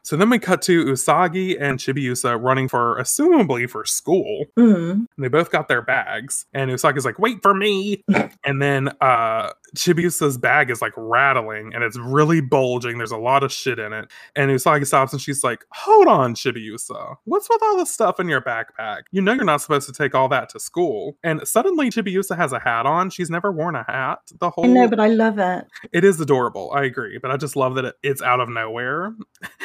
So 0.04 0.18
then 0.18 0.30
we 0.30 0.38
cut 0.38 0.62
to 0.64 0.84
Usagi 0.84 1.56
and 1.58 1.80
Chibiusa 1.80 2.38
running 2.44 2.68
for 2.68 2.98
assumably 3.00 3.70
for 3.70 3.86
school. 3.86 4.48
Mm. 4.58 4.92
And 4.92 5.08
they 5.18 5.30
both 5.30 5.50
got 5.50 5.70
their 5.70 5.82
bags. 5.82 6.46
And 6.54 6.70
Usagi's 6.70 7.06
like, 7.06 7.20
wait 7.20 7.42
for 7.42 7.54
me. 7.54 8.04
and 8.46 8.62
then 8.62 8.90
uh 9.00 9.52
Chibiusa's 9.76 10.38
bag 10.38 10.70
is 10.70 10.82
like 10.82 10.94
rattling 10.98 11.74
and 11.74 11.84
it's 11.84 11.98
really 11.98 12.42
bulging. 12.42 12.98
There's 12.98 13.12
a 13.12 13.18
lot 13.18 13.44
of 13.44 13.52
shit 13.52 13.80
in 13.80 13.94
it. 13.94 14.10
And 14.36 14.52
Usagi 14.52 14.86
stops 14.86 15.14
and 15.14 15.22
she's 15.22 15.44
like, 15.44 15.66
Hold 15.74 16.08
on, 16.08 16.34
Chibiusa. 16.36 17.16
What's 17.26 17.50
with 17.50 17.62
all 17.64 17.78
the 17.78 17.86
stuff 17.86 18.20
in 18.20 18.28
your 18.30 18.42
backpack? 18.42 19.04
You 19.12 19.22
know 19.22 19.34
you're 19.34 19.44
not 19.44 19.62
supposed 19.62 19.88
to 19.88 19.94
take 19.94 20.16
all 20.16 20.30
that 20.30 20.50
to 20.50 20.60
school. 20.60 21.18
And 21.24 21.48
suddenly 21.48 21.90
Chibiusa 21.90 22.36
has 22.38 22.52
a 22.54 22.60
hat 22.60 22.86
on. 22.86 23.10
She's 23.10 23.30
never 23.30 23.52
worn 23.52 23.76
a 23.76 23.84
hat. 23.84 24.20
The 24.40 24.50
whole 24.50 24.66
I 24.66 24.68
know, 24.68 24.88
but 24.88 25.00
I 25.00 25.08
love 25.08 25.40
it. 25.40 25.66
it 25.92 26.04
is 26.04 26.20
adorable. 26.20 26.72
I 26.74 26.84
agree. 26.84 27.18
But 27.18 27.32
I 27.32 27.38
just 27.38 27.56
love 27.56 27.76
that 27.76 27.86
it, 27.86 27.96
it's 28.04 28.22
out 28.22 28.40
of 28.40 28.50
nowhere. 28.50 29.14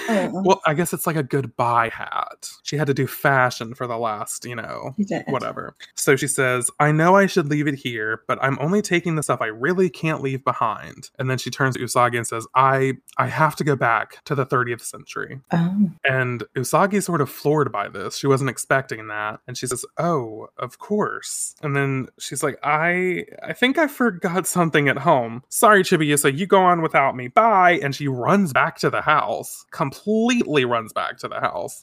Oh, 0.09 0.43
Well, 0.45 0.61
I 0.67 0.75
guess 0.75 0.93
it's 0.93 1.07
like 1.07 1.17
a 1.17 1.23
goodbye 1.23 1.89
hat. 1.89 2.49
She 2.63 2.77
had 2.77 2.87
to 2.89 2.95
do 2.95 3.07
fashion 3.07 3.75
for 3.75 3.87
the 3.87 3.97
last, 3.97 4.45
you 4.45 4.55
know, 4.55 4.93
whatever. 5.29 5.75
So 5.95 6.17
she 6.17 6.27
says, 6.29 6.71
I 6.81 6.93
know 6.93 7.17
I 7.17 7.27
should 7.27 7.49
leave 7.49 7.67
it 7.67 7.75
here, 7.75 8.23
but 8.29 8.39
I'm 8.43 8.59
only 8.61 8.83
taking 8.83 9.15
the 9.17 9.23
stuff 9.23 9.41
I 9.41 9.47
really 9.47 9.91
can't 9.95 10.21
leave 10.23 10.45
behind. 10.45 11.11
And 11.19 11.31
then 11.31 11.39
she 11.39 11.51
turns 11.51 11.77
to 11.77 11.81
Usagi 11.83 12.17
and 12.17 12.27
says, 12.27 12.47
I 12.55 12.95
I 13.17 13.29
have 13.29 13.57
to 13.57 13.65
go 13.65 13.77
back 13.77 14.23
to 14.25 14.35
the 14.35 14.45
30th 14.45 14.83
century. 14.83 15.41
Oh, 15.53 15.91
And 16.05 16.45
is 16.57 16.71
sort 17.05 17.21
of 17.21 17.31
floored 17.31 17.73
by 17.73 17.89
this. 17.89 18.17
She 18.19 18.27
wasn't 18.27 18.51
expecting 18.51 19.07
that. 19.09 19.41
And 19.47 19.57
she 19.57 19.67
says, 19.67 19.85
Oh, 19.99 20.49
of 20.59 20.79
course. 20.79 21.55
And 21.63 21.75
then 21.77 22.09
she's 22.19 22.43
like, 22.43 22.59
I 22.63 23.25
I 23.43 23.53
think 23.53 23.79
I 23.79 23.87
forgot 23.87 24.47
something 24.59 24.89
at 24.89 24.99
home. 24.99 25.43
Sorry, 25.49 25.83
Chibiusa, 25.83 26.37
you 26.37 26.47
go 26.47 26.63
on 26.63 26.83
without 26.83 27.17
me. 27.17 27.29
Bye. 27.29 27.79
And 27.83 27.95
she 27.95 28.09
runs 28.09 28.53
back 28.53 28.79
to 28.81 28.91
the 28.91 29.03
house. 29.03 29.65
Completely 29.71 30.65
runs 30.65 30.93
back 30.93 31.19
to 31.19 31.29
the 31.29 31.41
house. 31.41 31.83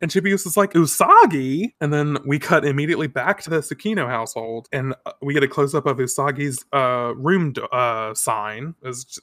And 0.00 0.10
Chibiusa's 0.10 0.56
like, 0.56 0.72
Usagi? 0.72 1.72
And 1.80 1.92
then 1.92 2.18
we 2.26 2.38
cut 2.38 2.64
immediately 2.64 3.06
back 3.06 3.42
to 3.42 3.50
the 3.50 3.58
Tsukino 3.58 4.06
household, 4.08 4.68
and 4.72 4.94
uh, 5.06 5.12
we 5.22 5.34
get 5.34 5.42
a 5.42 5.48
close 5.48 5.74
up 5.74 5.86
of 5.86 5.98
Usagi's 5.98 6.64
uh, 6.72 7.14
room 7.16 7.52
do- 7.52 7.64
uh, 7.66 8.14
sign, 8.14 8.74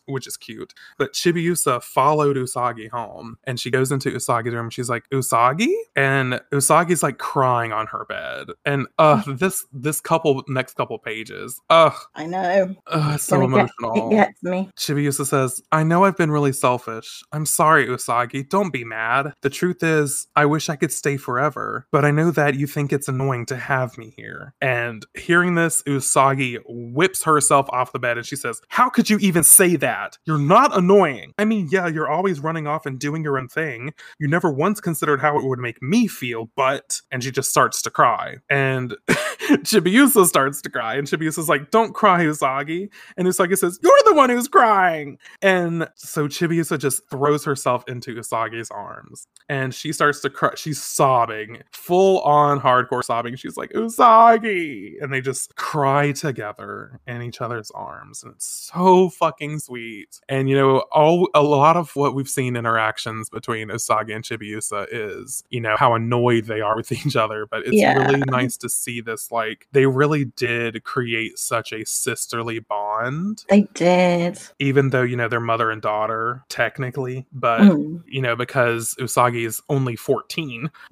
which 0.06 0.28
is 0.28 0.38
cute. 0.38 0.74
But 0.98 1.14
Chibiusa 1.14 1.82
followed 1.84 2.38
Usagi 2.38 2.90
home, 2.90 3.38
and 3.46 3.60
she 3.60 3.72
goes 3.72 3.92
into 3.92 4.12
Usagi's 4.12 4.54
room. 4.54 4.70
She's 4.70 4.90
like, 4.90 5.10
Usagi? 5.10 5.74
And 5.96 6.40
Usagi's 6.52 7.04
like 7.04 7.18
crying 7.18 7.72
on 7.72 7.88
her 7.88 8.06
bed. 8.06 8.48
And 8.66 8.88
uh, 8.98 9.24
this 9.28 9.66
this 9.74 10.00
couple, 10.00 10.44
next 10.48 10.76
couple 10.76 10.98
pages, 11.00 11.60
ugh, 11.70 11.96
I 12.16 12.26
know. 12.28 12.76
ugh 12.88 13.16
it's 13.16 13.24
so 13.24 13.38
get- 13.40 13.46
emotional. 13.46 14.12
It 14.12 14.16
gets 14.16 14.44
me. 14.44 14.70
Chibiusa 14.78 15.26
says, 15.26 15.62
I 15.72 15.84
know 15.84 16.04
I've 16.04 16.18
been 16.18 16.32
really 16.32 16.54
selfish. 16.54 17.24
I'm 17.32 17.46
sorry, 17.46 17.88
Usagi. 17.88 18.48
Don't 18.48 18.72
be 18.72 18.84
mad. 18.84 19.34
The 19.42 19.50
truth 19.50 19.82
is, 19.84 20.28
I 20.36 20.46
wish 20.46 20.67
I 20.70 20.76
could 20.76 20.92
stay 20.92 21.18
forever, 21.18 21.88
but 21.92 22.06
I 22.06 22.12
know 22.12 22.32
that 22.32 22.56
you 22.56 22.68
think 22.68 22.92
it's 22.94 23.08
annoying 23.08 23.46
to 23.48 23.58
have 23.58 23.98
me 23.98 24.14
here. 24.16 24.54
And 24.62 25.06
hearing 25.16 25.56
this, 25.56 25.82
Usagi 25.84 26.60
whips 26.68 27.24
herself 27.24 27.68
off 27.70 27.92
the 27.92 28.00
bed 28.00 28.18
and 28.18 28.26
she 28.26 28.36
says, 28.36 28.62
How 28.70 28.90
could 28.90 29.10
you 29.10 29.18
even 29.20 29.44
say 29.44 29.76
that? 29.78 30.18
You're 30.26 30.38
not 30.38 30.76
annoying. 30.76 31.34
I 31.38 31.46
mean, 31.46 31.70
yeah, 31.72 31.88
you're 31.88 32.10
always 32.10 32.40
running 32.40 32.68
off 32.68 32.86
and 32.86 33.00
doing 33.00 33.24
your 33.24 33.38
own 33.38 33.48
thing. 33.48 33.94
You 34.20 34.28
never 34.28 34.52
once 34.52 34.80
considered 34.80 35.22
how 35.22 35.38
it 35.38 35.46
would 35.46 35.60
make 35.60 35.82
me 35.82 36.08
feel, 36.08 36.50
but. 36.56 37.02
And 37.12 37.24
she 37.24 37.32
just 37.32 37.50
starts 37.50 37.82
to 37.84 37.90
cry. 37.90 38.38
And 38.50 38.96
Chibiusa 39.08 40.26
starts 40.26 40.62
to 40.62 40.70
cry. 40.70 40.96
And 40.96 41.08
Chibiusa's 41.08 41.50
like, 41.50 41.72
Don't 41.72 41.94
cry, 41.94 42.24
Usagi. 42.24 42.90
And 43.16 43.28
Usagi 43.28 43.58
says, 43.58 43.80
You're 43.82 44.00
the 44.06 44.14
one 44.14 44.30
who's 44.30 44.48
crying. 44.48 45.18
And 45.42 45.88
so 45.96 46.28
Chibiusa 46.28 46.80
just 46.80 47.10
throws 47.10 47.44
herself 47.46 47.84
into 47.88 48.14
Usagi's 48.14 48.72
arms. 48.72 49.28
And 49.50 49.74
she 49.74 49.94
starts 49.94 50.22
to 50.22 50.30
cry. 50.30 50.52
She's 50.58 50.82
sobbing, 50.82 51.62
full 51.72 52.20
on 52.22 52.60
hardcore 52.60 53.04
sobbing. 53.04 53.36
She's 53.36 53.58
like, 53.58 53.72
Usagi. 53.72 54.94
And 55.02 55.12
they 55.14 55.22
just 55.22 55.56
cry 55.56 56.12
together 56.12 57.00
in 57.08 57.22
each 57.22 57.42
other's 57.42 57.72
arms. 57.72 58.24
And 58.24 58.34
it's 58.34 58.70
so 58.74 59.10
fucking 59.10 59.60
sweet. 59.60 60.20
And, 60.30 60.50
you 60.50 60.56
know, 60.56 60.80
all 60.92 61.30
a 61.34 61.44
lot 61.44 61.78
of 61.78 61.96
what 61.96 62.16
we've 62.16 62.30
seen 62.30 62.56
interactions 62.56 63.30
between 63.30 63.70
Usagi 63.70 64.16
and 64.16 64.24
Chibiusa 64.24 64.88
is, 64.92 65.44
you 65.50 65.62
know, 65.62 65.76
how 65.78 65.94
annoyed 65.94 66.46
they 66.46 66.62
are 66.62 66.76
with 66.76 66.92
each 67.06 67.16
other. 67.16 67.46
But 67.46 67.64
it's 67.66 67.76
Yeah. 67.76 67.94
really 67.98 68.22
nice 68.28 68.58
to 68.58 68.70
see 68.70 69.02
this. 69.02 69.32
Like, 69.32 69.68
they 69.72 69.86
really 69.86 70.26
did 70.26 70.84
create 70.84 71.38
such 71.38 71.72
a 71.74 71.86
sisterly 71.86 72.60
bond, 72.60 73.46
They 73.50 73.68
did. 73.74 74.40
even 74.60 74.90
though, 74.90 75.04
you 75.04 75.16
know, 75.16 75.28
they're 75.28 75.40
mother 75.40 75.72
and 75.72 75.82
daughter, 75.82 76.44
technically. 76.50 77.26
But, 77.32 77.62
Mm, 77.62 78.04
you 78.08 78.22
know, 78.22 78.36
because 78.36 78.96
Usagi 79.00 79.46
is 79.46 79.62
only 79.70 79.96
14, 79.96 80.47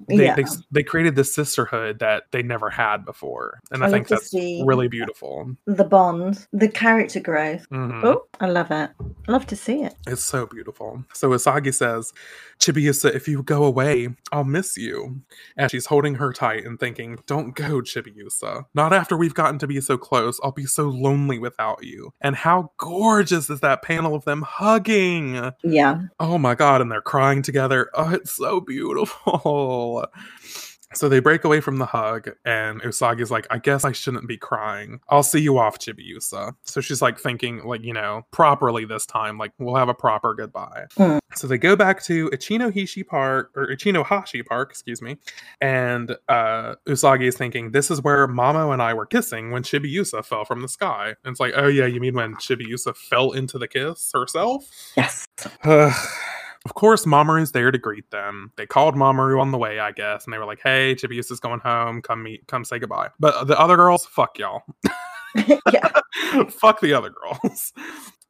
they, 0.08 0.24
yeah. 0.24 0.34
they 0.34 0.44
they 0.70 0.82
created 0.82 1.14
this 1.16 1.34
sisterhood 1.34 1.98
that 2.00 2.24
they 2.32 2.42
never 2.42 2.70
had 2.70 3.04
before, 3.04 3.60
and 3.70 3.82
I, 3.82 3.86
I 3.86 3.90
think 3.90 4.08
that's 4.08 4.32
really 4.34 4.88
beautiful. 4.88 5.56
the 5.66 5.84
bond, 5.84 6.46
the 6.52 6.68
character 6.68 7.20
growth. 7.20 7.66
Mhm. 7.70 8.04
Oh, 8.04 8.26
I 8.40 8.46
love 8.46 8.70
it. 8.70 8.90
I 9.28 9.32
love 9.32 9.46
to 9.46 9.56
see 9.56 9.82
it. 9.82 9.94
It's 10.06 10.24
so 10.24 10.46
beautiful. 10.46 11.04
So 11.14 11.30
Usagi 11.30 11.74
says, 11.74 12.12
"Chibiusa, 12.60 13.14
if 13.14 13.28
you 13.28 13.42
go 13.42 13.64
away, 13.64 14.08
I'll 14.32 14.44
miss 14.44 14.76
you." 14.76 15.20
And 15.56 15.70
she's 15.70 15.86
holding 15.86 16.14
her 16.16 16.32
tight 16.32 16.64
and 16.64 16.78
thinking, 16.78 17.18
"Don't 17.26 17.54
go, 17.54 17.80
Chibiusa. 17.80 18.64
Not 18.74 18.92
after 18.92 19.16
we've 19.16 19.34
gotten 19.34 19.58
to 19.60 19.66
be 19.66 19.80
so 19.80 19.96
close. 19.98 20.38
I'll 20.42 20.52
be 20.52 20.66
so 20.66 20.84
lonely 20.84 21.38
without 21.38 21.82
you." 21.84 22.12
And 22.20 22.36
how 22.36 22.72
gorgeous 22.78 23.50
is 23.50 23.60
that 23.60 23.82
panel 23.82 24.14
of 24.14 24.24
them 24.24 24.42
hugging? 24.42 25.52
Yeah. 25.62 26.02
Oh 26.20 26.38
my 26.38 26.54
god, 26.54 26.80
and 26.80 26.90
they're 26.90 27.00
crying 27.00 27.42
together. 27.42 27.90
Oh, 27.94 28.10
it's 28.10 28.32
so 28.32 28.60
beautiful. 28.60 29.35
So 30.94 31.08
they 31.08 31.20
break 31.20 31.44
away 31.44 31.60
from 31.60 31.78
the 31.78 31.86
hug, 31.86 32.30
and 32.44 32.80
Usagi's 32.80 33.30
like, 33.30 33.46
I 33.50 33.58
guess 33.58 33.84
I 33.84 33.92
shouldn't 33.92 34.28
be 34.28 34.36
crying. 34.36 35.00
I'll 35.08 35.22
see 35.22 35.40
you 35.40 35.58
off, 35.58 35.78
Chibiusa. 35.78 36.54
So 36.64 36.80
she's 36.80 37.02
like 37.02 37.18
thinking, 37.18 37.64
like, 37.64 37.82
you 37.82 37.92
know, 37.92 38.22
properly 38.30 38.84
this 38.84 39.04
time, 39.04 39.36
like, 39.36 39.52
we'll 39.58 39.74
have 39.74 39.88
a 39.88 39.94
proper 39.94 40.32
goodbye. 40.32 40.86
Mm. 40.96 41.18
So 41.34 41.48
they 41.48 41.58
go 41.58 41.74
back 41.76 42.02
to 42.04 42.30
Ichinohishi 42.30 43.06
Park, 43.06 43.50
or 43.56 43.66
Ichinohashi 43.66 44.46
Park, 44.46 44.70
excuse 44.70 45.02
me, 45.02 45.18
and 45.60 46.16
uh, 46.28 46.76
Usagi 46.88 47.26
is 47.26 47.36
thinking, 47.36 47.72
this 47.72 47.90
is 47.90 48.00
where 48.02 48.28
Mamo 48.28 48.72
and 48.72 48.80
I 48.80 48.94
were 48.94 49.06
kissing 49.06 49.50
when 49.50 49.64
Chibiusa 49.64 50.24
fell 50.24 50.44
from 50.44 50.62
the 50.62 50.68
sky. 50.68 51.14
And 51.24 51.32
it's 51.32 51.40
like, 51.40 51.52
oh 51.56 51.66
yeah, 51.66 51.86
you 51.86 52.00
mean 52.00 52.14
when 52.14 52.36
Chibiusa 52.36 52.96
fell 52.96 53.32
into 53.32 53.58
the 53.58 53.68
kiss 53.68 54.12
herself? 54.14 54.64
Yes. 54.96 55.26
Uh, 55.62 55.92
of 56.66 56.74
course, 56.74 57.04
Mamoru's 57.04 57.52
there 57.52 57.70
to 57.70 57.78
greet 57.78 58.10
them. 58.10 58.50
They 58.56 58.66
called 58.66 58.96
Mamoru 58.96 59.40
on 59.40 59.52
the 59.52 59.56
way, 59.56 59.78
I 59.78 59.92
guess, 59.92 60.24
and 60.24 60.34
they 60.34 60.38
were 60.38 60.44
like, 60.44 60.58
"Hey, 60.60 60.96
Chibiusa's 60.96 61.38
going 61.38 61.60
home. 61.60 62.02
Come 62.02 62.24
meet. 62.24 62.44
Come 62.48 62.64
say 62.64 62.80
goodbye." 62.80 63.10
But 63.20 63.44
the 63.46 63.56
other 63.56 63.76
girls, 63.76 64.04
fuck 64.04 64.36
y'all. 64.36 64.62
yeah. 65.72 65.88
fuck 66.48 66.80
the 66.80 66.92
other 66.92 67.10
girls. 67.10 67.72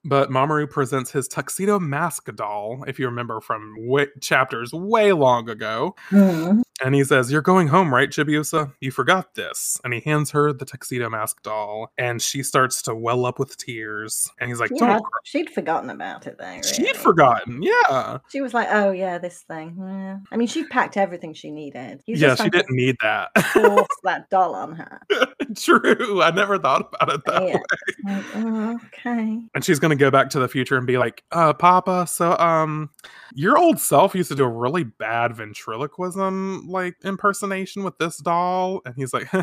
But 0.06 0.30
Mamoru 0.30 0.70
presents 0.70 1.10
his 1.10 1.26
tuxedo 1.28 1.78
mask 1.78 2.34
doll, 2.34 2.84
if 2.86 2.98
you 2.98 3.06
remember 3.06 3.40
from 3.40 3.74
way- 3.78 4.06
chapters 4.20 4.72
way 4.72 5.12
long 5.12 5.48
ago. 5.48 5.94
Mm. 6.10 6.62
And 6.84 6.94
he 6.94 7.04
says, 7.04 7.32
You're 7.32 7.40
going 7.42 7.68
home, 7.68 7.92
right, 7.92 8.10
Chibiusa? 8.10 8.72
You 8.80 8.90
forgot 8.90 9.34
this. 9.34 9.80
And 9.82 9.94
he 9.94 10.00
hands 10.00 10.30
her 10.32 10.52
the 10.52 10.64
tuxedo 10.66 11.08
mask 11.08 11.42
doll, 11.42 11.90
and 11.96 12.20
she 12.20 12.42
starts 12.42 12.82
to 12.82 12.94
well 12.94 13.24
up 13.24 13.38
with 13.38 13.56
tears. 13.56 14.30
And 14.38 14.50
he's 14.50 14.60
like. 14.60 14.70
Had, 14.78 15.00
she'd 15.24 15.50
forgotten 15.50 15.88
about 15.90 16.26
it 16.26 16.36
though. 16.38 16.44
Really. 16.46 16.62
She'd 16.62 16.96
forgotten. 16.96 17.62
Yeah. 17.62 18.18
She 18.28 18.40
was 18.42 18.52
like, 18.52 18.68
"Oh 18.70 18.90
yeah, 18.92 19.16
this 19.18 19.40
thing." 19.40 19.76
Yeah. 19.80 20.18
I 20.30 20.36
mean, 20.36 20.48
she 20.48 20.64
packed 20.64 20.96
everything 20.98 21.32
she 21.32 21.50
needed. 21.50 22.02
He's 22.04 22.20
yeah, 22.20 22.34
she 22.34 22.50
didn't 22.50 22.76
need 22.76 22.96
that. 23.02 23.30
force 23.52 23.86
that 24.04 24.28
doll 24.28 24.54
on 24.54 24.74
her. 24.76 25.00
True. 25.56 26.20
I 26.22 26.30
never 26.30 26.58
thought 26.58 26.90
about 26.94 27.14
it 27.14 27.24
that 27.24 27.42
Yeah. 27.42 27.54
way. 27.54 27.62
Like, 28.04 28.24
oh, 28.36 28.80
okay. 28.98 29.40
And 29.54 29.64
she's 29.64 29.78
gonna 29.96 30.10
go 30.10 30.10
back 30.10 30.30
to 30.30 30.38
the 30.38 30.48
future 30.48 30.76
and 30.76 30.86
be 30.86 30.98
like, 30.98 31.24
uh, 31.32 31.52
Papa, 31.52 32.06
so 32.08 32.36
um 32.38 32.90
your 33.34 33.58
old 33.58 33.78
self 33.80 34.14
used 34.14 34.28
to 34.30 34.34
do 34.36 34.44
a 34.44 34.48
really 34.48 34.84
bad 34.84 35.34
ventriloquism 35.34 36.66
like 36.68 36.94
impersonation 37.04 37.84
with 37.84 37.98
this 37.98 38.18
doll. 38.18 38.80
And 38.84 38.94
he's 38.96 39.12
like, 39.12 39.28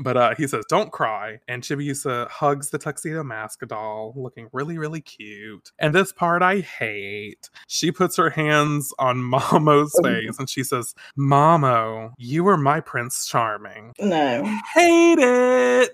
But 0.00 0.16
uh, 0.16 0.34
he 0.36 0.48
says, 0.48 0.64
"Don't 0.68 0.90
cry." 0.90 1.38
And 1.46 1.62
Chibiusa 1.62 2.28
hugs 2.28 2.70
the 2.70 2.78
tuxedo 2.78 3.22
mask 3.22 3.60
doll, 3.68 4.12
looking 4.16 4.48
really, 4.52 4.76
really 4.76 5.00
cute. 5.00 5.70
And 5.78 5.94
this 5.94 6.12
part 6.12 6.42
I 6.42 6.60
hate. 6.60 7.48
She 7.68 7.92
puts 7.92 8.16
her 8.16 8.28
hands 8.28 8.92
on 8.98 9.18
Momo's 9.22 9.94
Oh. 10.00 10.02
face, 10.02 10.36
and 10.40 10.50
she 10.50 10.64
says, 10.64 10.96
"Momo, 11.16 12.10
you 12.18 12.42
were 12.42 12.56
my 12.56 12.80
Prince 12.80 13.24
Charming." 13.26 13.92
No. 14.00 14.42
Hate 14.74 15.20
it. 15.20 15.90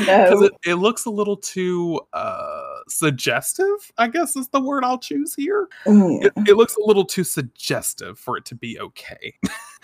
because 0.06 0.40
No. 0.40 0.46
it, 0.46 0.52
it 0.66 0.74
looks 0.76 1.04
a 1.06 1.10
little 1.10 1.36
too 1.36 2.00
uh 2.12 2.57
suggestive 2.90 3.92
i 3.98 4.06
guess 4.08 4.36
is 4.36 4.48
the 4.48 4.60
word 4.60 4.84
i'll 4.84 4.98
choose 4.98 5.34
here. 5.34 5.68
Mm, 5.86 6.24
it, 6.24 6.32
it 6.48 6.56
looks 6.56 6.76
a 6.76 6.80
little 6.84 7.04
too 7.04 7.24
suggestive 7.24 8.18
for 8.18 8.36
it 8.36 8.44
to 8.46 8.54
be 8.54 8.78
okay. 8.80 9.34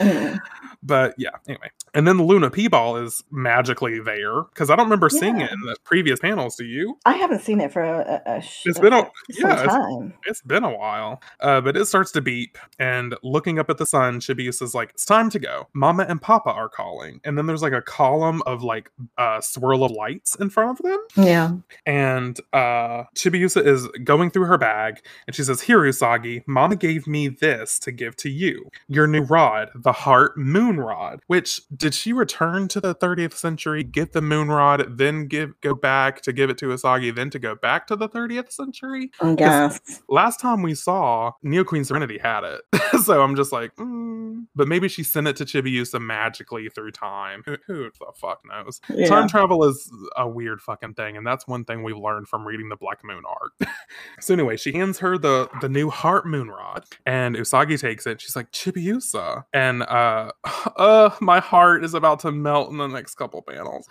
Mm. 0.00 0.38
but 0.82 1.14
yeah 1.18 1.30
anyway. 1.48 1.70
And 1.94 2.08
then 2.08 2.16
the 2.16 2.24
luna 2.24 2.50
p 2.50 2.66
ball 2.68 2.96
is 2.96 3.22
magically 3.30 4.00
there 4.00 4.42
because 4.42 4.70
i 4.70 4.76
don't 4.76 4.86
remember 4.86 5.08
seeing 5.08 5.40
it 5.40 5.50
in 5.52 5.60
the 5.60 5.76
previous 5.84 6.18
panels 6.20 6.56
do 6.56 6.64
you? 6.64 6.98
I 7.06 7.14
haven't 7.14 7.40
seen 7.42 7.60
it 7.60 7.72
for 7.72 7.82
a, 7.82 8.22
a, 8.26 8.32
a 8.36 8.42
It's 8.64 8.78
been 8.80 8.92
a- 8.92 9.10
some 9.32 9.50
yeah, 9.50 9.52
it's- 9.62 9.66
time. 9.74 10.14
it's 10.26 10.42
been 10.42 10.64
a 10.64 10.76
while 10.76 11.20
uh 11.40 11.60
but 11.60 11.76
it 11.76 11.84
starts 11.86 12.10
to 12.12 12.20
beep 12.20 12.58
and 12.78 13.14
looking 13.22 13.58
up 13.58 13.70
at 13.70 13.78
the 13.78 13.86
sun 13.86 14.20
chibius 14.20 14.62
is 14.62 14.74
like 14.74 14.90
it's 14.90 15.04
time 15.04 15.30
to 15.30 15.38
go. 15.38 15.68
Mama 15.74 16.04
and 16.08 16.20
papa 16.20 16.50
are 16.50 16.68
calling. 16.68 17.20
And 17.24 17.36
then 17.38 17.46
there's 17.46 17.62
like 17.62 17.72
a 17.72 17.82
column 17.82 18.42
of 18.46 18.62
like 18.62 18.90
uh 19.18 19.40
swirl 19.40 19.84
of 19.84 19.90
lights 19.90 20.34
in 20.36 20.50
front 20.50 20.78
of 20.78 20.84
them. 20.84 20.98
Yeah. 21.26 21.52
and 21.86 22.38
uh 22.52 22.93
Chibiusa 23.16 23.64
is 23.64 23.86
going 24.04 24.30
through 24.30 24.46
her 24.46 24.58
bag 24.58 25.00
and 25.26 25.34
she 25.34 25.42
says, 25.42 25.62
Here, 25.62 25.80
Usagi, 25.80 26.42
Mama 26.46 26.76
gave 26.76 27.06
me 27.06 27.28
this 27.28 27.78
to 27.80 27.92
give 27.92 28.16
to 28.16 28.30
you. 28.30 28.70
Your 28.88 29.06
new 29.06 29.22
rod, 29.22 29.70
the 29.74 29.92
Heart 29.92 30.38
Moon 30.38 30.78
Rod. 30.78 31.20
Which 31.26 31.62
did 31.74 31.94
she 31.94 32.12
return 32.12 32.68
to 32.68 32.80
the 32.80 32.94
30th 32.94 33.34
century, 33.34 33.82
get 33.82 34.12
the 34.12 34.22
moon 34.22 34.48
rod, 34.48 34.98
then 34.98 35.26
give 35.26 35.60
go 35.60 35.74
back 35.74 36.22
to 36.22 36.32
give 36.32 36.50
it 36.50 36.58
to 36.58 36.66
Usagi, 36.66 37.14
then 37.14 37.30
to 37.30 37.38
go 37.38 37.54
back 37.54 37.86
to 37.88 37.96
the 37.96 38.08
30th 38.08 38.52
century? 38.52 39.10
I 39.20 39.34
guess. 39.34 39.80
Last 40.08 40.40
time 40.40 40.62
we 40.62 40.74
saw 40.74 41.32
Neo 41.42 41.64
Queen 41.64 41.84
Serenity 41.84 42.18
had 42.18 42.44
it. 42.44 42.60
so 43.04 43.22
I'm 43.22 43.36
just 43.36 43.52
like, 43.52 43.74
mm. 43.76 44.46
but 44.54 44.68
maybe 44.68 44.88
she 44.88 45.02
sent 45.02 45.28
it 45.28 45.36
to 45.36 45.44
Chibiusa 45.44 46.00
magically 46.00 46.68
through 46.68 46.92
time. 46.92 47.42
Who, 47.46 47.56
who 47.66 47.84
the 47.84 48.12
fuck 48.14 48.40
knows? 48.44 48.80
Yeah. 48.88 49.06
Time 49.06 49.28
travel 49.28 49.64
is 49.64 49.90
a 50.16 50.28
weird 50.28 50.60
fucking 50.60 50.94
thing, 50.94 51.16
and 51.16 51.26
that's 51.26 51.46
one 51.46 51.64
thing 51.64 51.82
we've 51.82 51.96
learned 51.96 52.28
from 52.28 52.46
reading 52.46 52.68
the 52.68 52.76
Black 52.84 53.02
Moon 53.02 53.22
art. 53.26 53.70
so 54.20 54.34
anyway, 54.34 54.58
she 54.58 54.72
hands 54.72 54.98
her 54.98 55.16
the 55.16 55.48
the 55.62 55.70
new 55.70 55.88
Heart 55.88 56.26
Moon 56.26 56.48
Rod, 56.48 56.84
and 57.06 57.34
Usagi 57.34 57.80
takes 57.80 58.06
it. 58.06 58.20
She's 58.20 58.36
like 58.36 58.52
Chibiusa, 58.52 59.44
and 59.54 59.82
uh, 59.84 60.32
uh, 60.76 61.10
my 61.20 61.40
heart 61.40 61.82
is 61.82 61.94
about 61.94 62.20
to 62.20 62.30
melt 62.30 62.70
in 62.70 62.76
the 62.76 62.86
next 62.86 63.14
couple 63.14 63.40
panels. 63.40 63.88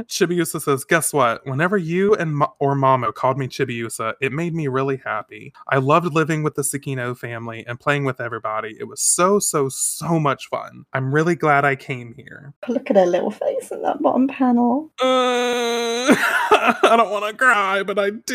Chibiusa 0.00 0.60
says, 0.60 0.84
"Guess 0.84 1.14
what? 1.14 1.46
Whenever 1.46 1.78
you 1.78 2.14
and 2.14 2.36
Ma- 2.36 2.52
or 2.60 2.76
Mamo 2.76 3.14
called 3.14 3.38
me 3.38 3.48
Chibiusa, 3.48 4.12
it 4.20 4.30
made 4.30 4.54
me 4.54 4.68
really 4.68 5.00
happy. 5.02 5.54
I 5.68 5.78
loved 5.78 6.12
living 6.12 6.42
with 6.42 6.54
the 6.54 6.62
Tsukino 6.62 7.16
family 7.16 7.64
and 7.66 7.80
playing 7.80 8.04
with 8.04 8.20
everybody. 8.20 8.76
It 8.78 8.88
was 8.88 9.00
so 9.00 9.38
so 9.38 9.70
so 9.70 10.20
much 10.20 10.48
fun. 10.50 10.84
I'm 10.92 11.14
really 11.14 11.34
glad 11.34 11.64
I 11.64 11.76
came 11.76 12.12
here." 12.14 12.52
Look 12.68 12.90
at 12.90 12.96
her 12.96 13.06
little 13.06 13.30
face 13.30 13.70
in 13.70 13.80
that 13.82 14.02
bottom 14.02 14.28
panel. 14.28 14.90
Uh, 15.00 16.14
I 16.84 16.94
don't 16.96 17.10
want 17.10 17.24
to 17.26 17.34
cry, 17.34 17.82
but 17.82 17.98
I 17.98 18.10
do. 18.10 18.33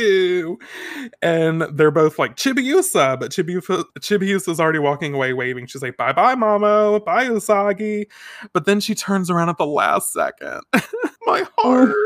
And 1.22 1.62
they're 1.74 1.92
both 1.92 2.18
like 2.20 2.36
Chibiusa, 2.36 3.20
but 3.20 3.32
Chibiusa 3.32 3.84
Chibiusa's 4.00 4.60
already 4.60 4.80
walking 4.80 5.14
away, 5.14 5.34
waving. 5.34 5.68
She's 5.68 5.82
like, 5.82 5.98
"Bye, 5.98 6.14
bye, 6.14 6.36
Mamo, 6.36 7.04
bye, 7.04 7.26
Usagi." 7.26 8.06
But 8.54 8.66
then 8.66 8.80
she 8.80 8.96
turns 8.96 9.30
around 9.30 9.50
at 9.50 9.58
the 9.58 9.66
last 9.66 10.14
second. 10.14 10.62
My 11.26 11.44
heart. 11.58 11.96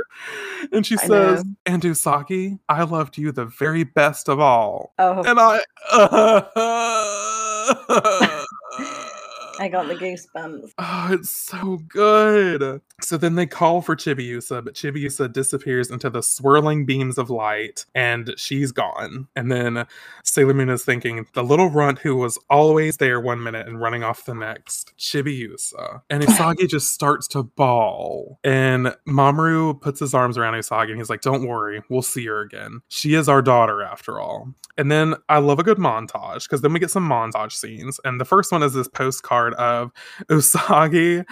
And 0.71 0.85
she 0.85 0.95
I 0.97 1.07
says, 1.07 1.43
know. 1.43 1.51
"And 1.65 1.81
Usagi, 1.83 2.57
I 2.69 2.83
loved 2.83 3.17
you 3.17 3.33
the 3.33 3.45
very 3.45 3.83
best 3.83 4.29
of 4.29 4.39
all." 4.39 4.93
Oh, 4.97 5.21
And 5.23 5.39
I. 5.39 5.59
I 9.63 9.69
got 9.69 9.87
the 9.87 9.95
goosebumps. 9.95 10.71
Oh, 10.85 11.07
it's 11.11 11.31
so 11.31 11.79
good. 11.87 12.81
So 13.01 13.17
then 13.17 13.35
they 13.35 13.45
call 13.45 13.81
for 13.81 13.95
Chibiusa, 13.95 14.63
but 14.63 14.73
Chibiusa 14.73 15.31
disappears 15.31 15.89
into 15.89 16.09
the 16.09 16.21
swirling 16.21 16.85
beams 16.85 17.17
of 17.17 17.29
light 17.29 17.85
and 17.95 18.33
she's 18.37 18.71
gone. 18.71 19.27
And 19.35 19.51
then 19.51 19.85
Sailor 20.23 20.53
Moon 20.53 20.69
is 20.69 20.83
thinking, 20.83 21.25
the 21.33 21.43
little 21.43 21.69
runt 21.69 21.99
who 21.99 22.15
was 22.15 22.37
always 22.49 22.97
there 22.97 23.19
one 23.19 23.41
minute 23.41 23.67
and 23.67 23.79
running 23.79 24.03
off 24.03 24.25
the 24.25 24.35
next, 24.35 24.93
Chibiusa. 24.97 26.01
And 26.09 26.23
Usagi 26.27 26.67
just 26.67 26.91
starts 26.91 27.27
to 27.29 27.43
bawl. 27.43 28.39
And 28.43 28.95
Mamoru 29.07 29.79
puts 29.79 30.01
his 30.01 30.13
arms 30.13 30.37
around 30.37 30.55
Usagi 30.55 30.89
and 30.89 30.97
he's 30.97 31.09
like, 31.09 31.21
don't 31.21 31.47
worry, 31.47 31.81
we'll 31.89 32.01
see 32.01 32.25
her 32.25 32.41
again. 32.41 32.81
She 32.89 33.13
is 33.13 33.29
our 33.29 33.41
daughter 33.41 33.81
after 33.81 34.19
all. 34.19 34.53
And 34.77 34.91
then 34.91 35.15
I 35.29 35.37
love 35.37 35.59
a 35.59 35.63
good 35.63 35.77
montage 35.77 36.43
because 36.43 36.61
then 36.61 36.73
we 36.73 36.79
get 36.79 36.91
some 36.91 37.07
montage 37.07 37.53
scenes. 37.53 37.99
And 38.03 38.19
the 38.19 38.25
first 38.25 38.51
one 38.51 38.63
is 38.63 38.73
this 38.73 38.87
postcard 38.87 39.52
of 39.53 39.91
Usagi, 40.29 41.25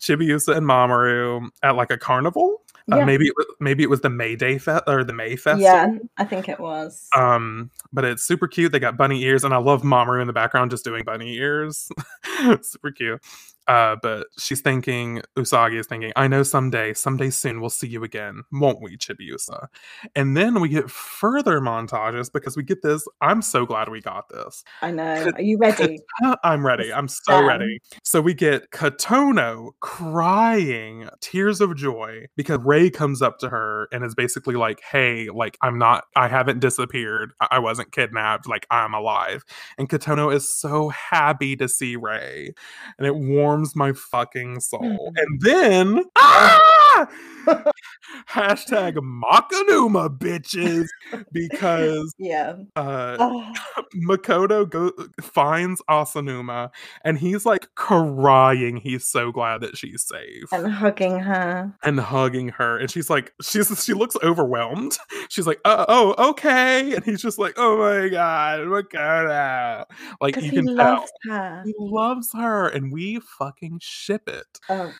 Chibiusa, 0.00 0.56
and 0.56 0.66
Mamoru 0.66 1.48
at 1.62 1.76
like 1.76 1.90
a 1.90 1.98
carnival. 1.98 2.62
Uh, 2.92 2.98
Yeah. 2.98 3.04
maybe 3.04 3.26
it 3.26 3.32
was, 3.36 3.46
maybe 3.58 3.82
it 3.82 3.90
was 3.90 4.00
the 4.00 4.10
May 4.10 4.36
Day 4.36 4.58
Fest 4.58 4.84
or 4.86 5.02
the 5.02 5.12
May 5.12 5.34
Festival. 5.34 5.60
Yeah, 5.62 5.88
I 6.18 6.24
think 6.24 6.48
it 6.48 6.60
was. 6.60 7.08
Um, 7.16 7.70
but 7.92 8.04
it's 8.04 8.22
super 8.22 8.46
cute. 8.46 8.70
They 8.70 8.78
got 8.78 8.96
bunny 8.96 9.22
ears, 9.24 9.42
and 9.42 9.52
I 9.52 9.56
love 9.58 9.82
Mamoru 9.82 10.20
in 10.20 10.28
the 10.28 10.32
background 10.32 10.70
just 10.70 10.84
doing 10.84 11.02
bunny 11.04 11.34
ears. 11.34 11.88
super 12.62 12.92
cute. 12.92 13.20
Uh, 13.68 13.96
but 14.00 14.26
she's 14.38 14.60
thinking, 14.60 15.22
Usagi 15.36 15.78
is 15.78 15.86
thinking, 15.86 16.12
I 16.16 16.28
know 16.28 16.42
someday, 16.42 16.94
someday 16.94 17.30
soon 17.30 17.60
we'll 17.60 17.70
see 17.70 17.88
you 17.88 18.04
again, 18.04 18.42
won't 18.52 18.80
we, 18.80 18.96
Chibiusa? 18.96 19.66
And 20.14 20.36
then 20.36 20.60
we 20.60 20.68
get 20.68 20.90
further 20.90 21.60
montages 21.60 22.32
because 22.32 22.56
we 22.56 22.62
get 22.62 22.82
this. 22.82 23.06
I'm 23.20 23.42
so 23.42 23.66
glad 23.66 23.88
we 23.88 24.00
got 24.00 24.28
this. 24.28 24.62
I 24.82 24.90
know. 24.90 25.32
Are 25.34 25.42
you 25.42 25.58
ready? 25.58 25.98
I'm 26.44 26.64
ready. 26.64 26.92
I'm 26.92 27.08
so 27.08 27.22
Stan. 27.22 27.46
ready. 27.46 27.80
So 28.02 28.20
we 28.20 28.34
get 28.34 28.70
Kotono 28.70 29.70
crying 29.80 31.08
tears 31.20 31.60
of 31.60 31.76
joy 31.76 32.26
because 32.36 32.60
Rei 32.64 32.90
comes 32.90 33.22
up 33.22 33.38
to 33.38 33.48
her 33.48 33.88
and 33.92 34.04
is 34.04 34.14
basically 34.14 34.54
like, 34.54 34.80
Hey, 34.80 35.28
like, 35.28 35.58
I'm 35.62 35.78
not, 35.78 36.04
I 36.14 36.28
haven't 36.28 36.60
disappeared. 36.60 37.32
I 37.40 37.46
I 37.56 37.58
wasn't 37.58 37.90
kidnapped. 37.90 38.46
Like, 38.46 38.66
I'm 38.70 38.92
alive. 38.92 39.42
And 39.78 39.88
Kotono 39.88 40.32
is 40.32 40.54
so 40.54 40.90
happy 40.90 41.56
to 41.56 41.68
see 41.68 41.96
Rei 41.96 42.52
and 42.98 43.06
it 43.06 43.14
warms 43.16 43.55
my 43.76 43.92
fucking 43.92 44.60
soul. 44.60 45.12
Mhm. 45.14 45.18
And 45.18 45.40
then, 45.40 46.04
ah! 46.16 46.60
hashtag 48.28 48.96
Makanuma 48.96 50.16
bitches 50.16 50.86
because 51.32 52.14
Yeah. 52.18 52.54
uh 52.74 53.16
Oh, 53.18 53.52
Makoto 53.96 54.68
go 54.68 54.92
finds 55.20 55.82
Asanuma 55.88 56.70
and 57.04 57.18
he's 57.18 57.46
like 57.46 57.74
crying. 57.74 58.76
He's 58.76 59.06
so 59.06 59.32
glad 59.32 59.60
that 59.60 59.76
she's 59.76 60.02
safe 60.06 60.52
and, 60.52 60.72
hugging 60.72 61.18
her. 61.20 61.72
And 61.82 62.00
hugging 62.00 62.48
her. 62.50 62.78
And 62.78 62.90
she's 62.90 63.10
like, 63.10 63.32
she's 63.42 63.84
she 63.84 63.92
looks 63.92 64.16
overwhelmed. 64.22 64.96
She's 65.28 65.46
like, 65.46 65.60
uh, 65.64 65.84
oh, 65.88 66.14
okay. 66.30 66.94
And 66.94 67.04
he's 67.04 67.22
just 67.22 67.38
like, 67.38 67.54
oh 67.56 67.78
my 67.78 68.08
god, 68.08 68.60
Makoto. 68.60 69.84
Like 70.20 70.36
you 70.36 70.42
he 70.42 70.50
can 70.50 70.66
tell. 70.66 70.76
loves 70.76 71.12
her. 71.24 71.62
He 71.64 71.74
loves 71.78 72.30
her, 72.34 72.68
and 72.68 72.92
we 72.92 73.20
fucking 73.38 73.78
ship 73.82 74.28
it. 74.28 74.46
Oh, 74.68 74.92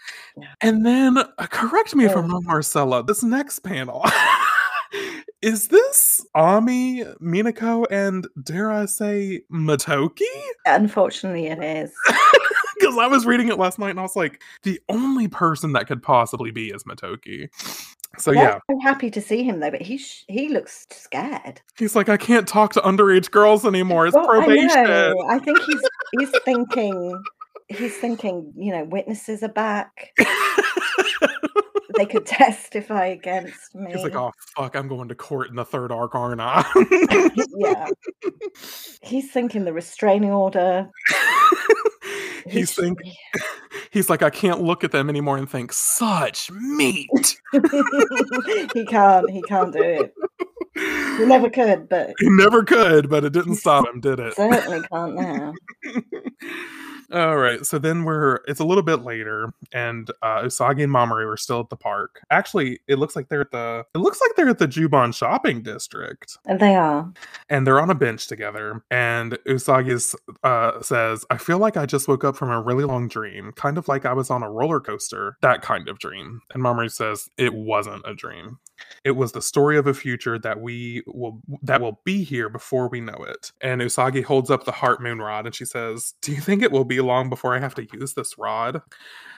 And 0.61 0.85
then, 0.85 1.19
uh, 1.19 1.47
correct 1.51 1.86
me 1.95 2.05
if 2.07 2.17
I'm 2.17 2.29
wrong, 2.31 2.45
Marcella. 2.45 3.05
This 3.05 3.23
next 3.23 3.61
panel 3.61 4.05
is 5.43 5.69
this 5.69 6.25
Ami, 6.35 7.05
Minako, 7.23 7.87
and 7.91 8.27
dare 8.43 8.71
I 8.73 8.87
say 8.87 9.43
Motoki? 9.53 10.23
unfortunately, 10.65 11.47
it 11.47 11.63
is. 11.63 11.93
Because 12.79 12.99
I 12.99 13.07
was 13.07 13.25
reading 13.25 13.49
it 13.49 13.59
last 13.59 13.79
night 13.79 13.89
and 13.89 13.99
I 13.99 14.03
was 14.03 14.17
like, 14.17 14.43
the 14.63 14.79
only 14.91 15.29
person 15.29 15.73
that 15.73 15.87
could 15.87 16.03
possibly 16.03 16.51
be 16.51 16.69
is 16.69 16.85
Motoki. 16.85 17.49
So 18.19 18.33
They're 18.33 18.43
yeah, 18.43 18.59
so 18.71 18.79
happy 18.83 19.11
to 19.13 19.21
see 19.23 19.43
him 19.43 19.61
though, 19.61 19.71
but 19.71 19.81
he 19.81 19.97
sh- 19.97 20.27
he 20.29 20.51
looks 20.51 20.87
scared. 20.91 21.63
he's 21.79 21.97
like, 21.97 22.11
I 22.11 22.19
can't 22.19 22.47
talk 22.47 22.75
to 22.75 22.81
underage 22.81 23.31
girls 23.31 23.65
anymore. 23.65 24.07
It's 24.09 24.15
Well, 24.15 24.27
probation. 24.27 24.85
know. 24.85 25.15
I 25.27 25.39
think 25.39 25.59
he's 25.63 25.81
he's 26.19 26.31
thinking 26.45 27.19
he's 27.69 27.97
thinking, 27.97 28.53
you 28.57 28.73
know, 28.73 28.85
witnesses 28.85 29.43
are 29.43 29.49
back. 29.49 30.13
They 31.97 32.07
could 32.07 32.27
testify 32.27 33.07
against 33.07 33.75
me. 33.75 33.93
He's 33.93 34.03
like, 34.03 34.15
oh 34.15 34.33
fuck, 34.57 34.77
I'm 34.77 34.89
going 34.89 35.09
to 35.09 35.15
court 35.15 35.49
in 35.49 35.57
the 35.57 35.65
third 35.65 35.91
arc, 35.93 36.15
aren't 36.15 36.41
I? 36.41 36.65
yeah. 37.57 37.89
He's 39.03 39.31
thinking 39.31 39.65
the 39.65 39.73
restraining 39.73 40.31
order. 40.31 40.91
he's 42.47 42.75
think 42.75 42.99
he's 43.91 44.11
like, 44.11 44.23
I 44.23 44.31
can't 44.31 44.63
look 44.63 44.85
at 44.85 44.93
them 44.93 45.09
anymore 45.09 45.37
and 45.37 45.49
think 45.49 45.73
such 45.73 46.51
meat. 46.51 47.09
he 47.53 48.85
can't. 48.87 49.31
He 49.31 49.43
can't 49.43 49.73
do 49.73 49.83
it. 49.83 50.15
He 50.75 51.25
never 51.25 51.49
could, 51.49 51.89
but 51.89 52.13
he 52.19 52.29
never 52.29 52.63
could, 52.63 53.09
but 53.09 53.25
it 53.25 53.33
didn't 53.33 53.57
stop 53.57 53.89
him, 53.89 54.01
did 54.01 54.21
it? 54.21 54.35
certainly 54.35 54.83
can't 54.93 55.15
now. 55.15 55.55
All 57.13 57.37
right, 57.37 57.65
so 57.65 57.79
then 57.79 58.05
we're 58.05 58.41
it's 58.49 58.61
a 58.61 58.65
little 58.65 58.83
bit 58.83 59.03
later, 59.03 59.53
and 59.73 60.11
uh, 60.23 60.43
Usagi 60.43 60.83
and 60.85 60.93
Mamoru 60.93 61.33
are 61.33 61.37
still 61.37 61.61
at 61.61 61.69
the 61.69 61.77
park. 61.77 62.21
Actually, 62.31 62.81
it 62.89 62.99
looks 62.99 63.15
like 63.15 63.29
they're 63.29 63.43
at 63.43 63.51
the 63.53 63.85
it 63.95 63.99
looks 63.99 64.21
like 64.21 64.33
they're 64.37 64.49
at 64.49 64.59
the 64.59 64.67
Juban 64.69 65.15
shopping 65.15 65.63
district. 65.63 66.37
They 66.59 66.75
are. 66.75 67.13
and 67.49 67.67
they're 67.67 67.81
on 67.81 67.91
a 67.91 67.95
bench 67.95 68.27
together 68.27 68.83
and 68.91 69.33
usagi 69.47 70.15
uh, 70.43 70.81
says 70.83 71.25
i 71.31 71.37
feel 71.37 71.59
like 71.59 71.77
i 71.77 71.87
just 71.87 72.09
woke 72.09 72.25
up 72.25 72.37
from 72.37 72.51
a 72.51 72.61
really 72.61 72.85
long 72.85 73.09
dream 73.09 73.53
kind 73.53 73.79
of 73.79 73.87
like 73.89 74.05
i 74.05 74.13
was 74.13 74.31
on 74.31 74.43
a 74.43 74.51
roller 74.51 74.81
coaster 74.81 75.37
that 75.43 75.63
kind 75.63 75.89
of 75.89 75.99
dream 75.99 76.41
and 76.55 76.63
mamoru 76.63 76.91
says 76.91 77.29
it 77.39 77.55
wasn't 77.55 78.03
a 78.07 78.15
dream 78.15 78.59
it 79.05 79.13
was 79.13 79.33
the 79.33 79.43
story 79.43 79.77
of 79.77 79.87
a 79.87 79.95
future 79.95 80.39
that 80.39 80.61
we 80.61 81.03
will 81.07 81.41
that 81.63 81.81
will 81.81 82.01
be 82.05 82.23
here 82.23 82.49
before 82.49 82.89
we 82.89 83.01
know 83.01 83.25
it 83.27 83.53
and 83.61 83.81
usagi 83.81 84.23
holds 84.23 84.51
up 84.51 84.65
the 84.65 84.73
heart 84.73 85.03
moon 85.03 85.19
rod 85.19 85.47
and 85.47 85.55
she 85.55 85.65
says 85.65 86.15
do 86.23 86.33
you 86.33 86.41
think 86.41 86.63
it 86.63 86.73
will 86.73 86.85
be 86.85 87.01
long 87.01 87.29
before 87.29 87.55
i 87.55 87.59
have 87.59 87.75
to 87.75 87.87
use 87.93 88.15
this 88.15 88.37
rod 88.39 88.83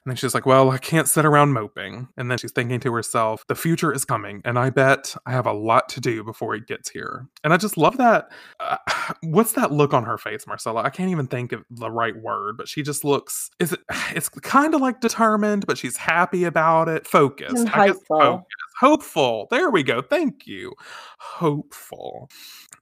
and 0.05 0.11
then 0.11 0.15
she's 0.15 0.33
like, 0.33 0.45
Well, 0.45 0.71
I 0.71 0.77
can't 0.77 1.07
sit 1.07 1.25
around 1.25 1.53
moping. 1.53 2.07
And 2.17 2.31
then 2.31 2.37
she's 2.37 2.51
thinking 2.51 2.79
to 2.81 2.93
herself, 2.93 3.45
The 3.47 3.55
future 3.55 3.93
is 3.93 4.05
coming, 4.05 4.41
and 4.45 4.57
I 4.57 4.69
bet 4.69 5.15
I 5.25 5.31
have 5.31 5.45
a 5.45 5.53
lot 5.53 5.89
to 5.89 6.01
do 6.01 6.23
before 6.23 6.55
it 6.55 6.67
gets 6.67 6.89
here. 6.89 7.27
And 7.43 7.53
I 7.53 7.57
just 7.57 7.77
love 7.77 7.97
that. 7.97 8.31
Uh, 8.59 8.77
what's 9.23 9.53
that 9.53 9.71
look 9.71 9.93
on 9.93 10.05
her 10.05 10.17
face, 10.17 10.47
Marcella? 10.47 10.81
I 10.83 10.89
can't 10.89 11.11
even 11.11 11.27
think 11.27 11.51
of 11.51 11.63
the 11.69 11.91
right 11.91 12.15
word, 12.15 12.57
but 12.57 12.67
she 12.67 12.81
just 12.81 13.03
looks, 13.03 13.51
is 13.59 13.73
it, 13.73 13.81
it's 14.15 14.29
kind 14.29 14.73
of 14.73 14.81
like 14.81 15.01
determined, 15.01 15.67
but 15.67 15.77
she's 15.77 15.97
happy 15.97 16.43
about 16.45 16.87
it, 16.87 17.05
focused. 17.05 17.67
I 17.73 17.87
guess 17.87 17.97
hopeful. 17.97 18.19
focused. 18.19 18.45
Hopeful. 18.79 19.28
There 19.49 19.69
we 19.69 19.83
go. 19.83 20.01
Thank 20.01 20.47
you. 20.47 20.73
Hopeful. 21.19 22.29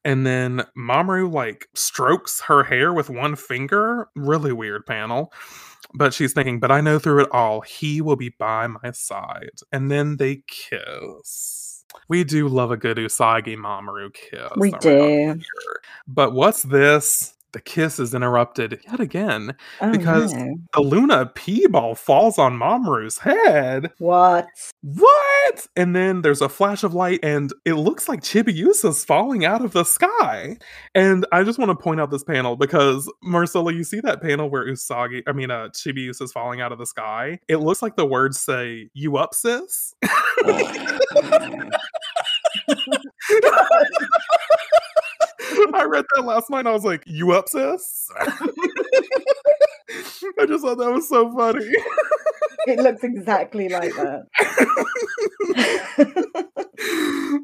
And 0.06 0.26
then 0.26 0.66
Mamoru 0.78 1.32
like 1.32 1.68
strokes 1.74 2.42
her 2.42 2.64
hair 2.64 2.94
with 2.94 3.10
one 3.10 3.36
finger. 3.36 4.08
Really 4.16 4.54
weird 4.54 4.86
panel. 4.86 5.34
But 5.94 6.14
she's 6.14 6.34
thinking, 6.34 6.60
but 6.60 6.72
I 6.72 6.82
know 6.82 7.00
through 7.00 7.24
it 7.24 7.32
all, 7.32 7.62
he 7.62 8.02
will 8.02 8.16
be 8.16 8.30
by 8.38 8.68
my 8.68 8.92
side. 8.92 9.60
And 9.72 9.90
then 9.90 10.18
they 10.18 10.44
kiss. 10.48 11.86
We 12.10 12.24
do 12.24 12.48
love 12.48 12.72
a 12.72 12.78
good 12.78 12.98
Usagi 12.98 13.56
Mamoru 13.56 14.14
kiss. 14.14 14.52
We 14.58 14.72
do. 14.72 15.40
But 16.08 16.34
what's 16.34 16.64
this? 16.64 17.34
The 17.54 17.62
kiss 17.62 17.98
is 17.98 18.14
interrupted 18.14 18.82
yet 18.86 19.00
again. 19.00 19.56
Oh, 19.82 19.90
Because- 19.92 20.34
no. 20.34 20.56
The 20.74 20.82
Luna 20.82 21.32
pee 21.34 21.66
ball 21.68 21.96
falls 21.96 22.38
on 22.38 22.58
Mamoru's 22.58 23.20
head. 23.20 23.92
What? 24.00 24.48
What? 24.82 25.68
And 25.76 25.96
then 25.96 26.22
there's 26.24 26.42
a 26.42 26.50
flash 26.50 26.84
of 26.84 26.94
light, 26.94 27.20
and 27.24 27.54
it 27.66 27.76
looks 27.76 28.10
like 28.10 28.22
Chibiusa's 28.22 29.06
falling 29.06 29.46
out 29.46 29.64
of 29.64 29.72
the 29.72 29.86
sky. 29.86 30.58
And 30.94 31.26
I 31.32 31.44
just 31.44 31.58
want 31.58 31.70
to 31.70 31.76
point 31.76 32.02
out 32.02 32.12
this 32.12 32.24
panel 32.24 32.58
because 32.58 33.12
Marcella, 33.24 33.74
you 33.74 33.84
see 33.86 34.02
that 34.02 34.22
panel 34.22 34.50
where 34.50 34.66
Usagi, 34.66 35.24
I 35.26 35.32
mean, 35.32 35.50
uh, 35.50 35.70
Chibiusa's 35.70 36.32
falling 36.34 36.60
out 36.62 36.72
of 36.74 36.80
the 36.80 36.86
sky. 36.86 37.40
It 37.48 37.58
looks 37.58 37.82
like 37.82 37.96
the 37.96 38.06
words 38.06 38.40
say, 38.40 38.90
"You 38.94 39.18
up, 39.18 39.34
sis?" 39.34 39.94
I 45.74 45.84
read 45.86 46.06
that 46.16 46.24
last 46.24 46.50
night. 46.50 46.60
And 46.60 46.70
I 46.70 46.72
was 46.72 46.84
like, 46.86 47.04
"You 47.06 47.32
up, 47.32 47.50
sis?" 47.50 48.10
I 50.40 50.46
just 50.46 50.64
thought 50.64 50.78
that 50.78 50.92
was 50.92 51.08
so 51.08 51.32
funny. 51.36 51.66
it 52.68 52.80
looks 52.80 53.04
exactly 53.04 53.70
like 53.70 53.94
that. 53.96 54.26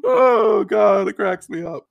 oh 0.04 0.64
god, 0.64 1.08
it 1.08 1.14
cracks 1.14 1.48
me 1.48 1.64
up. 1.64 1.86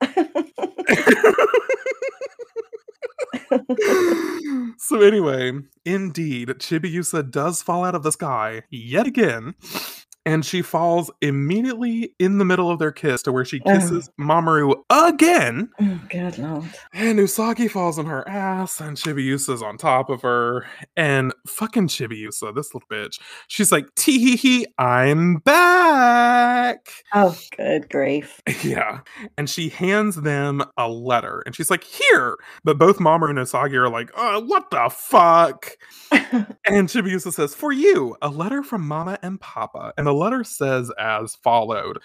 so 4.77 5.01
anyway, 5.01 5.51
indeed, 5.85 6.49
Chibiusa 6.49 7.29
does 7.29 7.61
fall 7.61 7.83
out 7.83 7.95
of 7.95 8.03
the 8.03 8.11
sky 8.11 8.63
yet 8.69 9.07
again. 9.07 9.55
And 10.25 10.45
she 10.45 10.61
falls 10.61 11.11
immediately 11.21 12.13
in 12.19 12.37
the 12.37 12.45
middle 12.45 12.69
of 12.71 12.79
their 12.79 12.91
kiss 12.91 13.21
to 13.23 13.31
where 13.31 13.45
she 13.45 13.61
Oh. 13.65 13.73
kisses 13.73 14.09
Mamoru 14.19 14.75
again. 14.89 15.69
Oh, 15.81 15.99
good 16.09 16.37
lord. 16.37 16.63
And 16.93 17.19
Usagi 17.19 17.69
falls 17.69 17.99
on 17.99 18.05
her 18.05 18.27
ass, 18.27 18.79
and 18.79 18.95
Chibiusa's 18.97 19.61
on 19.61 19.77
top 19.77 20.09
of 20.09 20.21
her. 20.21 20.65
And 20.95 21.33
fucking 21.47 21.87
Chibiusa, 21.89 22.55
this 22.55 22.73
little 22.73 22.87
bitch, 22.89 23.19
she's 23.47 23.71
like, 23.71 23.93
tee 23.95 24.19
hee 24.19 24.35
hee, 24.37 24.67
I'm 24.77 25.37
back. 25.37 26.89
Oh, 27.13 27.35
good 27.57 27.89
grief. 27.89 28.41
Yeah. 28.63 28.99
And 29.37 29.49
she 29.49 29.67
hands 29.69 30.15
them 30.21 30.63
a 30.77 30.87
letter, 30.87 31.43
and 31.45 31.53
she's 31.55 31.69
like, 31.69 31.83
here. 31.83 32.37
But 32.63 32.77
both 32.77 32.97
Mamoru 32.99 33.29
and 33.31 33.39
Usagi 33.39 33.73
are 33.73 33.89
like, 33.89 34.09
oh, 34.15 34.39
what 34.45 34.69
the 34.71 34.89
fuck? 34.89 35.71
And 36.65 36.87
Chibiusa 36.87 37.33
says, 37.33 37.53
For 37.53 37.71
you, 37.71 38.15
a 38.21 38.29
letter 38.29 38.63
from 38.63 38.87
Mama 38.87 39.19
and 39.21 39.39
Papa. 39.39 39.93
And 39.97 40.07
the 40.07 40.12
letter 40.13 40.43
says 40.43 40.91
as 40.97 41.35
followed 41.35 41.99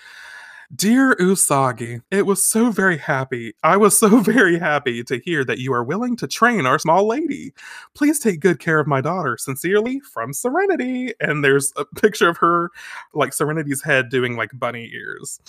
Dear 0.77 1.17
Usagi, 1.17 2.03
it 2.11 2.27
was 2.27 2.45
so 2.45 2.71
very 2.71 2.99
happy. 2.99 3.55
I 3.63 3.79
was 3.79 3.97
so 3.97 4.21
very 4.21 4.59
happy 4.59 5.03
to 5.05 5.19
hear 5.19 5.43
that 5.45 5.59
you 5.59 5.73
are 5.73 5.83
willing 5.83 6.15
to 6.17 6.29
train 6.29 6.67
our 6.67 6.79
small 6.79 7.07
lady. 7.07 7.55
Please 7.95 8.19
take 8.19 8.41
good 8.41 8.59
care 8.59 8.79
of 8.79 8.87
my 8.87 9.01
daughter. 9.01 9.39
Sincerely, 9.39 10.01
from 10.01 10.35
Serenity. 10.35 11.15
And 11.21 11.43
there's 11.43 11.73
a 11.77 11.85
picture 11.97 12.29
of 12.29 12.37
her, 12.37 12.71
like 13.15 13.33
Serenity's 13.33 13.83
head, 13.83 14.11
doing 14.11 14.37
like 14.37 14.51
bunny 14.53 14.91
ears. 14.93 15.41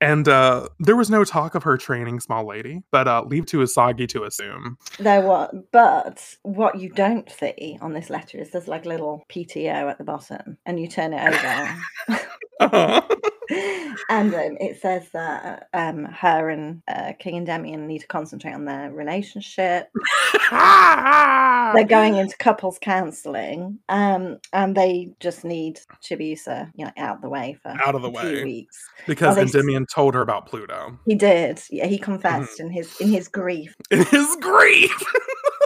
And 0.00 0.28
uh, 0.28 0.68
there 0.78 0.96
was 0.96 1.10
no 1.10 1.24
talk 1.24 1.56
of 1.56 1.64
her 1.64 1.76
training 1.76 2.20
small 2.20 2.46
lady, 2.46 2.82
but 2.92 3.08
uh, 3.08 3.24
leave 3.26 3.46
to 3.46 3.58
Usagi 3.58 4.08
to 4.10 4.24
assume. 4.24 4.78
There 5.00 5.22
was, 5.22 5.56
but 5.72 6.36
what 6.42 6.78
you 6.78 6.90
don't 6.90 7.28
see 7.28 7.78
on 7.80 7.94
this 7.94 8.10
letter 8.10 8.38
is 8.38 8.50
there's 8.50 8.68
like 8.68 8.86
little 8.86 9.24
PTO 9.28 9.90
at 9.90 9.98
the 9.98 10.04
bottom, 10.04 10.56
and 10.66 10.78
you 10.78 10.86
turn 10.86 11.14
it 11.14 11.34
over, 11.34 12.20
Uh-huh. 12.60 13.02
And 13.50 14.34
um, 14.34 14.56
it 14.60 14.80
says 14.80 15.08
that 15.12 15.68
um, 15.72 16.04
her 16.04 16.50
and 16.50 16.82
uh, 16.88 17.12
King 17.18 17.36
Endymion 17.36 17.86
need 17.86 18.00
to 18.00 18.06
concentrate 18.06 18.52
on 18.52 18.64
their 18.64 18.90
relationship. 18.92 19.88
They're 20.50 21.84
going 21.84 22.16
into 22.16 22.36
couples 22.38 22.78
counselling, 22.80 23.78
um, 23.88 24.38
and 24.52 24.74
they 24.76 25.10
just 25.20 25.44
need 25.44 25.80
Chibiusa, 26.02 26.70
you 26.74 26.84
know, 26.86 26.92
out 26.96 27.16
of 27.16 27.22
the 27.22 27.28
way 27.28 27.56
for 27.62 27.68
Out 27.84 27.94
of 27.94 28.02
the 28.02 28.10
way. 28.10 28.42
weeks. 28.42 28.76
because 29.06 29.36
Well, 29.36 29.46
they 29.46 29.58
s- 29.76 29.86
told 29.94 30.14
her 30.14 30.22
about 30.22 30.46
Pluto. 30.46 30.98
He 31.06 31.14
did. 31.14 31.60
Yeah, 31.70 31.86
he 31.86 31.98
confessed 31.98 32.60
in 32.60 32.70
his 32.70 32.98
in 33.00 33.08
his 33.08 33.28
grief. 33.28 33.74
In 33.90 34.04
his 34.04 34.36
grief. 34.40 34.94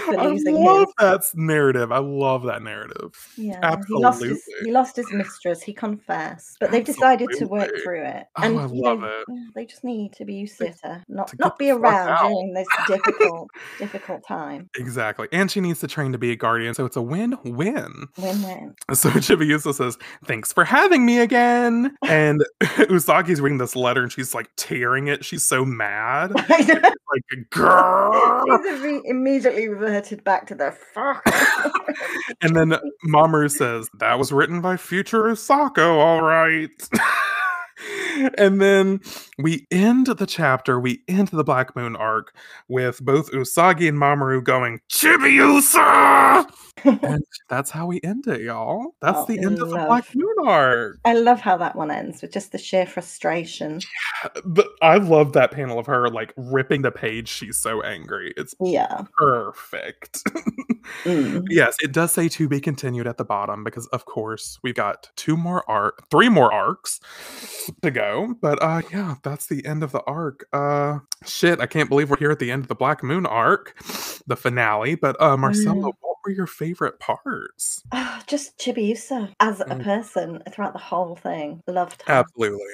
I 0.08 0.12
love 0.16 0.88
his- 0.88 0.96
that 0.98 1.30
narrative. 1.34 1.92
I 1.92 1.98
love 1.98 2.44
that 2.44 2.62
narrative. 2.62 3.12
Yeah, 3.36 3.76
he 3.86 3.94
lost 3.94 4.22
his 4.22 4.32
Absolutely. 4.32 4.64
he 4.64 4.72
lost 4.72 4.96
his 4.96 5.12
mistress. 5.12 5.62
He 5.62 5.72
confessed, 5.72 6.58
but 6.60 6.70
they've 6.70 6.84
decided 6.84 7.30
to 7.38 7.46
work 7.46 7.70
through 7.82 8.04
it. 8.04 8.26
Oh, 8.36 8.42
and 8.42 8.58
I 8.58 8.66
you 8.66 8.82
love 8.82 9.00
know, 9.00 9.06
it. 9.06 9.24
Oh, 9.30 9.38
they 9.54 9.66
just 9.66 9.84
need 9.84 10.12
to 10.14 10.24
be 10.24 10.46
sitter, 10.46 11.02
not 11.08 11.32
not 11.38 11.58
be 11.58 11.70
around 11.70 12.28
during 12.28 12.54
this 12.54 12.68
difficult 12.86 13.48
difficult 13.78 14.26
time. 14.26 14.68
Exactly. 14.76 15.28
And 15.32 15.50
she 15.50 15.60
needs 15.60 15.80
to 15.80 15.86
train 15.86 16.12
to 16.12 16.18
be 16.18 16.32
a 16.32 16.36
guardian, 16.36 16.74
so 16.74 16.84
it's 16.84 16.96
a 16.96 17.02
win-win. 17.02 18.08
Win 18.18 18.42
win. 18.42 18.74
So 18.94 19.10
Chibiusa 19.10 19.74
says, 19.74 19.98
Thanks 20.24 20.52
for 20.52 20.64
having 20.64 21.04
me 21.04 21.18
again. 21.18 21.96
And 22.06 22.44
Usagi's 22.62 23.40
reading 23.40 23.58
this 23.58 23.74
letter 23.76 24.02
and 24.02 24.12
she's 24.12 24.34
like 24.34 24.48
tearing 24.56 25.08
it. 25.08 25.24
She's 25.24 25.42
so 25.42 25.64
mad. 25.64 26.32
Like, 26.48 27.50
girl. 27.50 28.44
immediately 29.04 29.68
reverted 29.84 30.24
back 30.24 30.46
to 30.46 30.54
the 30.54 30.72
fuck. 30.72 31.22
And 32.40 32.56
then 32.56 32.74
Mamoru 33.06 33.50
says, 33.50 33.88
That 33.98 34.18
was 34.18 34.32
written 34.32 34.60
by 34.60 34.76
future 34.76 35.24
Usako, 35.24 35.98
all 35.98 36.22
right. 36.22 36.70
and 38.38 38.60
then 38.60 39.00
we 39.38 39.66
end 39.70 40.06
the 40.06 40.26
chapter, 40.26 40.80
we 40.80 41.02
end 41.08 41.28
the 41.28 41.44
Black 41.44 41.76
Moon 41.76 41.96
arc 41.96 42.34
with 42.68 43.00
both 43.04 43.30
Usagi 43.30 43.88
and 43.88 43.98
Mamoru 43.98 44.42
going, 44.42 44.80
Chibiusa! 44.90 46.46
And 46.84 47.24
that's 47.48 47.70
how 47.70 47.86
we 47.86 48.00
end 48.02 48.26
it, 48.26 48.40
y'all. 48.42 48.94
That's 49.00 49.18
Oh, 49.20 49.24
the 49.26 49.38
end 49.38 49.58
of 49.60 49.70
the. 49.70 49.76
Black 49.86 50.04
Moon 50.14 50.34
arc. 50.46 50.98
I 51.04 51.14
love 51.14 51.40
how 51.40 51.56
that 51.58 51.76
one 51.76 51.90
ends 51.90 52.22
with 52.22 52.32
just 52.32 52.52
the 52.52 52.58
sheer 52.58 52.86
frustration. 52.86 53.80
Yeah, 54.24 54.30
But 54.44 54.68
I 54.82 54.96
love 54.98 55.32
that 55.34 55.50
panel 55.52 55.78
of 55.78 55.86
her 55.86 56.08
like 56.08 56.32
ripping 56.36 56.82
the 56.82 56.90
page. 56.90 57.28
She's 57.28 57.58
so 57.58 57.82
angry. 57.82 58.32
It's 58.36 58.54
Yeah. 58.60 59.04
perfect. 59.18 60.22
Mm. 61.04 61.44
Yes, 61.48 61.78
it 61.82 61.92
does 61.92 62.12
say 62.12 62.28
to 62.28 62.46
be 62.46 62.60
continued 62.60 63.06
at 63.06 63.16
the 63.16 63.24
bottom 63.24 63.64
because, 63.64 63.86
of 63.86 64.04
course, 64.04 64.58
we've 64.62 64.74
got 64.74 65.08
two 65.16 65.34
more 65.34 65.64
arc, 65.68 66.06
three 66.10 66.28
more 66.28 66.52
arcs 66.52 67.00
to 67.80 67.90
go. 67.90 68.34
But 68.42 68.62
uh, 68.62 68.82
yeah, 68.92 69.14
that's 69.22 69.46
the 69.46 69.64
end 69.64 69.82
of 69.82 69.92
the 69.92 70.02
arc. 70.02 70.46
Uh, 70.52 70.98
shit, 71.24 71.58
I 71.60 71.64
can't 71.66 71.88
believe 71.88 72.10
we're 72.10 72.18
here 72.18 72.30
at 72.30 72.38
the 72.38 72.50
end 72.50 72.64
of 72.64 72.68
the 72.68 72.74
Black 72.74 73.02
Moon 73.02 73.24
arc, 73.24 73.74
the 74.26 74.36
finale. 74.36 74.94
But 74.94 75.18
uh, 75.22 75.38
Marcella, 75.38 75.74
Mm. 75.90 75.92
Were 76.24 76.32
your 76.32 76.46
favorite 76.46 76.98
parts? 77.00 77.82
Ah, 77.92 78.22
just 78.26 78.58
Chibiusa 78.58 79.32
as 79.40 79.60
a 79.60 79.64
Mm. 79.66 79.82
person 79.84 80.42
throughout 80.50 80.72
the 80.72 80.78
whole 80.78 81.16
thing. 81.16 81.60
Loved 81.66 82.02
her. 82.06 82.12
Absolutely, 82.14 82.64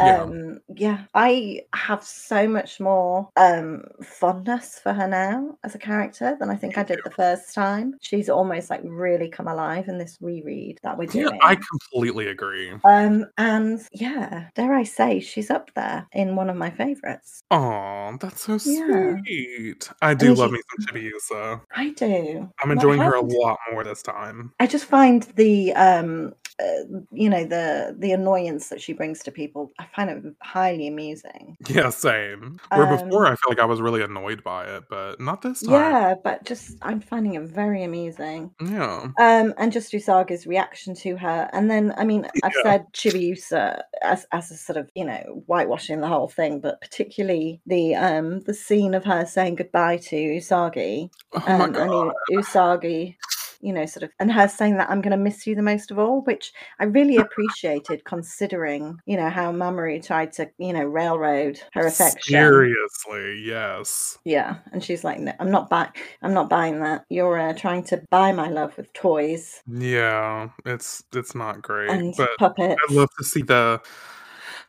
yeah, 0.00 0.22
um 0.22 0.60
yeah 0.76 1.04
i 1.14 1.60
have 1.74 2.04
so 2.04 2.46
much 2.46 2.78
more 2.78 3.28
um 3.36 3.82
fondness 4.02 4.78
for 4.78 4.92
her 4.92 5.08
now 5.08 5.56
as 5.64 5.74
a 5.74 5.78
character 5.78 6.36
than 6.38 6.50
i 6.50 6.54
think 6.54 6.78
i 6.78 6.84
did 6.84 7.00
the 7.04 7.10
first 7.10 7.52
time 7.52 7.94
she's 8.00 8.28
almost 8.28 8.70
like 8.70 8.80
really 8.84 9.28
come 9.28 9.48
alive 9.48 9.88
in 9.88 9.98
this 9.98 10.16
reread 10.20 10.78
that 10.84 10.96
we're 10.96 11.06
doing. 11.06 11.24
yeah. 11.34 11.38
I 11.42 11.56
completely 11.56 12.28
agree. 12.28 12.72
um 12.84 13.26
and 13.38 13.80
yeah 13.92 14.48
dare 14.54 14.72
i 14.74 14.84
say 14.84 15.18
she's 15.20 15.50
up 15.50 15.70
there 15.74 16.06
in 16.12 16.36
one 16.36 16.48
of 16.50 16.56
my 16.56 16.70
favorites 16.70 17.40
Oh, 17.50 18.16
that's 18.20 18.42
so 18.42 18.58
Yeah. 18.64 19.16
sweet. 19.24 19.90
I 20.02 20.12
do 20.14 20.26
mean, 20.28 20.36
love 20.36 20.50
she- 20.50 20.54
me 20.54 20.60
some 20.68 20.94
Chibiusa. 20.94 21.60
i 21.74 21.90
do 21.90 22.48
I'm 22.62 22.70
enjoying 22.70 22.97
her 22.98 23.14
a 23.14 23.20
lot 23.20 23.58
more 23.72 23.84
this 23.84 24.02
time. 24.02 24.52
i 24.60 24.66
just 24.66 24.84
find 24.84 25.24
the 25.36 25.72
um 25.74 26.34
uh, 26.60 26.98
you 27.12 27.28
know 27.30 27.44
the 27.44 27.94
the 27.98 28.12
annoyance 28.12 28.68
that 28.68 28.80
she 28.80 28.92
brings 28.92 29.22
to 29.22 29.30
people 29.30 29.70
i 29.78 29.86
find 29.94 30.10
it 30.10 30.34
highly 30.42 30.86
amusing 30.88 31.56
Yeah, 31.68 31.90
same. 31.90 32.58
Where 32.74 32.86
before 32.86 33.26
Um, 33.26 33.32
I 33.32 33.36
feel 33.36 33.50
like 33.50 33.60
I 33.60 33.64
was 33.64 33.80
really 33.80 34.02
annoyed 34.02 34.42
by 34.42 34.64
it, 34.64 34.84
but 34.90 35.20
not 35.20 35.42
this 35.42 35.62
time. 35.62 35.92
yeah 35.92 36.14
but 36.24 36.44
just 36.44 36.76
i'm 36.82 37.00
finding 37.00 37.34
it 37.34 37.42
very 37.42 37.82
amusing 37.84 38.50
Yeah. 38.60 39.06
Um, 39.18 39.54
and 39.58 39.72
just 39.72 39.92
Usagi's 39.92 40.46
reaction 40.46 40.94
to 40.96 41.16
her, 41.16 41.48
and 41.52 41.70
then 41.70 41.92
I 41.96 42.04
mean, 42.04 42.26
I've 42.44 42.52
Yeah. 42.56 42.62
said 42.62 42.86
Chibiusa 42.92 43.82
as 44.02 44.26
as 44.32 44.50
a 44.50 44.56
sort 44.56 44.76
of 44.76 44.90
you 44.94 45.04
know 45.04 45.42
whitewashing 45.46 46.00
the 46.00 46.08
whole 46.08 46.28
thing, 46.28 46.60
but 46.60 46.80
particularly 46.80 47.60
the 47.66 47.94
um 47.94 48.40
the 48.42 48.54
scene 48.54 48.94
of 48.94 49.04
her 49.04 49.26
saying 49.26 49.56
goodbye 49.56 49.98
to 50.08 50.16
Usagi, 50.16 51.10
Oh 51.34 51.42
um, 51.46 51.72
mean 51.72 52.10
Usagi, 52.32 53.16
you 53.60 53.72
know, 53.72 53.86
sort 53.86 54.04
of, 54.04 54.10
and 54.20 54.32
her 54.32 54.48
saying 54.48 54.76
that 54.76 54.90
I'm 54.90 55.00
going 55.00 55.12
to 55.12 55.16
miss 55.16 55.46
you 55.46 55.54
the 55.54 55.62
most 55.62 55.90
of 55.90 55.98
all, 55.98 56.22
which 56.22 56.52
I 56.78 56.84
really 56.84 57.16
appreciated, 57.18 58.04
considering 58.04 58.98
you 59.06 59.16
know 59.16 59.30
how 59.30 59.52
Mamoru 59.52 60.04
tried 60.04 60.32
to 60.34 60.50
you 60.58 60.72
know 60.72 60.84
railroad 60.84 61.60
her 61.72 61.86
affection. 61.86 62.34
Seriously, 62.34 63.42
yes. 63.44 64.18
Yeah, 64.24 64.56
and 64.72 64.82
she's 64.82 65.04
like, 65.04 65.18
no, 65.18 65.32
I'm 65.40 65.50
not 65.50 65.70
buying. 65.70 65.90
I'm 66.22 66.34
not 66.34 66.48
buying 66.48 66.80
that. 66.80 67.04
You're 67.08 67.38
uh, 67.38 67.52
trying 67.52 67.84
to 67.84 68.02
buy 68.10 68.32
my 68.32 68.48
love 68.48 68.76
with 68.76 68.92
toys 68.92 69.62
Yeah, 69.66 70.48
it's 70.64 71.04
it's 71.14 71.34
not 71.34 71.62
great, 71.62 71.90
and 71.90 72.14
but 72.16 72.30
puppets. 72.38 72.80
I 72.88 72.92
love 72.92 73.10
to 73.18 73.24
see 73.24 73.42
the 73.42 73.80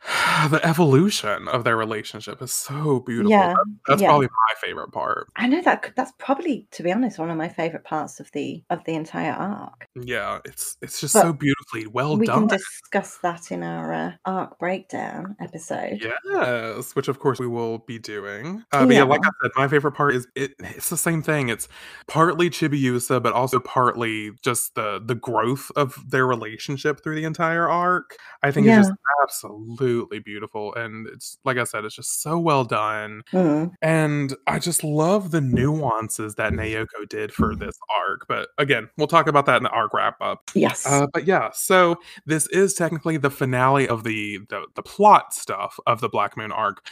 the 0.50 0.60
evolution 0.64 1.46
of 1.48 1.64
their 1.64 1.76
relationship 1.76 2.40
is 2.40 2.52
so 2.52 3.00
beautiful. 3.00 3.30
Yeah, 3.30 3.48
That- 3.52 3.66
that's 3.86 4.02
yeah. 4.02 4.08
probably 4.08 4.28
my 4.28 4.54
favorite 4.66 4.92
part. 4.92 5.28
I 5.36 5.46
know 5.46 5.60
that 5.62 5.92
that's 5.96 6.12
probably, 6.18 6.66
to 6.72 6.82
be 6.82 6.90
honest, 6.92 7.18
one 7.18 7.30
of 7.30 7.36
my 7.36 7.48
favorite 7.48 7.84
parts 7.84 8.18
of 8.20 8.30
the 8.32 8.62
of 8.70 8.82
the 8.84 8.94
entire 8.94 9.32
arc. 9.32 9.88
Yeah, 9.94 10.38
it's 10.44 10.76
it's 10.80 11.00
just 11.00 11.14
But 11.14 11.22
so 11.22 11.32
beautifully 11.32 11.86
well 11.86 12.16
we 12.16 12.26
done. 12.26 12.42
We 12.44 12.48
can 12.48 12.56
discuss 12.58 13.18
that 13.18 13.52
in 13.52 13.62
our 13.62 13.92
uh, 13.92 14.12
arc 14.24 14.58
breakdown 14.58 15.36
episode. 15.40 16.00
Yes, 16.24 16.94
which 16.94 17.08
of 17.08 17.18
course 17.18 17.38
we 17.38 17.46
will 17.46 17.78
be 17.78 17.98
doing. 17.98 18.64
Uh, 18.72 18.86
but 18.86 18.94
yeah, 18.94 19.02
like 19.02 19.20
I 19.24 19.30
said, 19.42 19.50
my 19.56 19.68
favorite 19.68 19.92
part 19.92 20.14
is 20.14 20.26
it. 20.34 20.52
It's 20.60 20.88
the 20.88 20.96
same 20.96 21.22
thing. 21.22 21.48
It's 21.50 21.68
partly 22.06 22.48
Chibiusa, 22.48 23.22
but 23.22 23.32
also 23.34 23.60
partly 23.60 24.30
just 24.42 24.74
the 24.76 25.00
the 25.04 25.14
growth 25.14 25.70
of 25.76 25.96
their 26.08 26.26
relationship 26.26 27.02
through 27.02 27.16
the 27.16 27.24
entire 27.24 27.68
arc. 27.68 28.16
I 28.42 28.50
think 28.50 28.66
Yeah. 28.66 28.78
it's 28.80 28.88
just 28.88 28.98
absolutely 29.24 29.89
beautiful. 30.24 30.74
And 30.74 31.06
it's 31.08 31.38
like 31.44 31.56
I 31.58 31.64
said, 31.64 31.84
it's 31.84 31.94
just 31.94 32.22
so 32.22 32.38
well 32.38 32.64
done. 32.64 33.22
Mm. 33.32 33.72
And 33.82 34.34
I 34.46 34.58
just 34.58 34.82
love 34.84 35.30
the 35.30 35.40
nuances 35.40 36.34
that 36.36 36.52
Naoko 36.52 37.08
did 37.08 37.32
for 37.32 37.54
this 37.54 37.78
arc. 38.08 38.26
But 38.28 38.48
again, 38.58 38.88
we'll 38.96 39.06
talk 39.06 39.26
about 39.26 39.46
that 39.46 39.56
in 39.56 39.62
the 39.62 39.70
arc 39.70 39.92
wrap 39.94 40.16
up. 40.20 40.50
Yes. 40.54 40.86
Uh, 40.86 41.06
but 41.12 41.26
yeah, 41.26 41.50
so 41.52 41.96
this 42.26 42.46
is 42.48 42.74
technically 42.74 43.16
the 43.16 43.30
finale 43.30 43.88
of 43.88 44.04
the, 44.04 44.38
the 44.48 44.66
the 44.74 44.82
plot 44.82 45.34
stuff 45.34 45.78
of 45.86 46.00
the 46.00 46.08
Black 46.08 46.36
Moon 46.36 46.52
arc, 46.52 46.84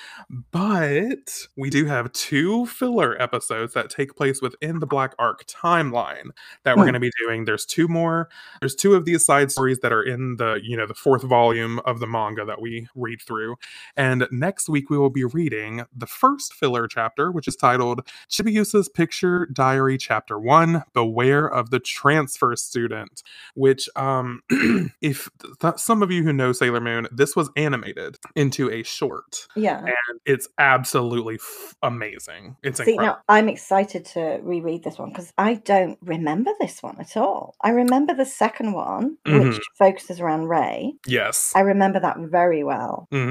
but 0.53 1.47
we 1.57 1.71
do 1.71 1.85
have 1.87 2.13
two 2.13 2.67
filler 2.67 3.21
episodes 3.21 3.75
that 3.75 3.91
take 3.91 4.17
place 4.17 4.41
within 4.43 4.79
the 4.79 4.87
Black 4.87 5.15
Arc 5.19 5.47
timeline 5.47 6.31
that 6.65 6.77
we're 6.77 6.83
Hmm. 6.83 6.93
going 6.93 6.95
to 6.95 7.01
be 7.01 7.13
doing. 7.25 7.45
There's 7.45 7.65
two 7.67 7.89
more. 7.89 8.29
There's 8.61 8.75
two 8.75 8.95
of 8.95 9.05
these 9.05 9.25
side 9.25 9.51
stories 9.53 9.79
that 9.81 9.93
are 9.93 10.03
in 10.03 10.37
the 10.37 10.61
you 10.63 10.77
know 10.77 10.87
the 10.87 10.95
fourth 10.95 11.23
volume 11.23 11.81
of 11.81 12.01
the 12.01 12.07
manga 12.07 12.45
that 12.45 12.61
we 12.61 12.88
read 12.95 13.21
through, 13.23 13.57
and 13.97 14.27
next 14.31 14.69
week 14.69 14.91
we 14.91 14.99
will 14.99 15.11
be 15.11 15.25
reading 15.25 15.85
the 15.97 16.07
first 16.07 16.55
filler 16.55 16.87
chapter, 16.89 17.31
which 17.31 17.49
is 17.49 17.57
titled 17.57 18.07
Chibiusa's 18.31 18.89
Picture 18.89 19.47
Diary 19.53 19.99
Chapter 19.99 20.39
One: 20.39 20.85
Beware 20.95 21.47
of 21.47 21.71
the 21.71 21.81
Transfer 21.81 22.55
Student 22.57 23.23
which 23.55 23.89
um 23.97 24.41
if 25.01 25.29
th- 25.61 25.77
some 25.79 26.03
of 26.03 26.11
you 26.11 26.23
who 26.23 26.33
know 26.33 26.53
Sailor 26.53 26.81
Moon, 26.81 27.09
this 27.13 27.35
was 27.37 27.51
animated 27.57 28.17
into 28.35 28.71
a 28.71 28.83
short 28.83 29.47
yeah. 29.57 29.79
and 29.79 30.21
it's 30.25 30.49
absolutely 30.59 31.35
f- 31.37 31.75
amazing. 31.83 32.57
It's 32.63 32.79
See, 32.83 32.93
incredible. 32.93 33.17
now 33.29 33.35
I'm 33.35 33.49
excited 33.49 34.05
to 34.07 34.39
reread 34.43 34.85
this 34.85 34.99
one 34.99 35.11
because 35.11 35.33
I 35.39 35.55
don't 35.55 35.99
remember 36.03 36.53
this 36.61 36.83
one 36.83 36.97
at 37.01 37.17
all. 37.17 37.55
I 37.63 37.71
remember 37.71 38.15
the 38.15 38.25
second 38.27 38.73
one, 38.73 39.17
Mhm. 39.27 39.51
which 39.55 39.61
focuses 39.75 40.21
around 40.21 40.47
Rei. 40.49 40.93
yes. 41.07 41.53
I 41.57 41.61
remember 41.61 42.01
that 42.01 42.17
very 42.19 42.63
well. 42.65 42.78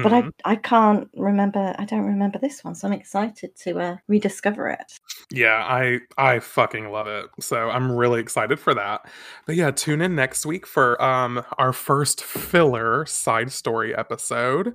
But 0.02 0.12
I, 0.12 0.22
Mhm. 0.22 0.32
I 0.44 0.56
can't 0.56 1.08
remember. 1.16 1.74
I 1.78 1.84
don't 1.84 2.04
remember 2.06 2.38
this 2.38 2.62
one, 2.64 2.74
so 2.74 2.86
I'm 2.88 2.92
excited 2.94 3.56
to 3.64 3.78
uh, 3.78 3.96
rediscover 4.08 4.68
it. 4.68 4.92
yeah, 5.30 5.64
I 5.66 6.00
I 6.16 6.38
fucking 6.40 6.90
love 6.90 7.06
it. 7.06 7.26
So 7.40 7.70
I'm 7.70 7.90
really 7.92 8.20
excited 8.20 8.58
for 8.60 8.74
that. 8.74 9.02
But 9.46 9.56
yeah, 9.56 9.70
tune 9.70 10.00
in 10.00 10.14
next 10.14 10.46
week 10.46 10.66
for 10.66 11.00
um 11.02 11.42
our 11.58 11.72
first 11.72 12.22
filler 12.24 13.06
side 13.06 13.52
story 13.52 13.94
episode. 13.94 14.74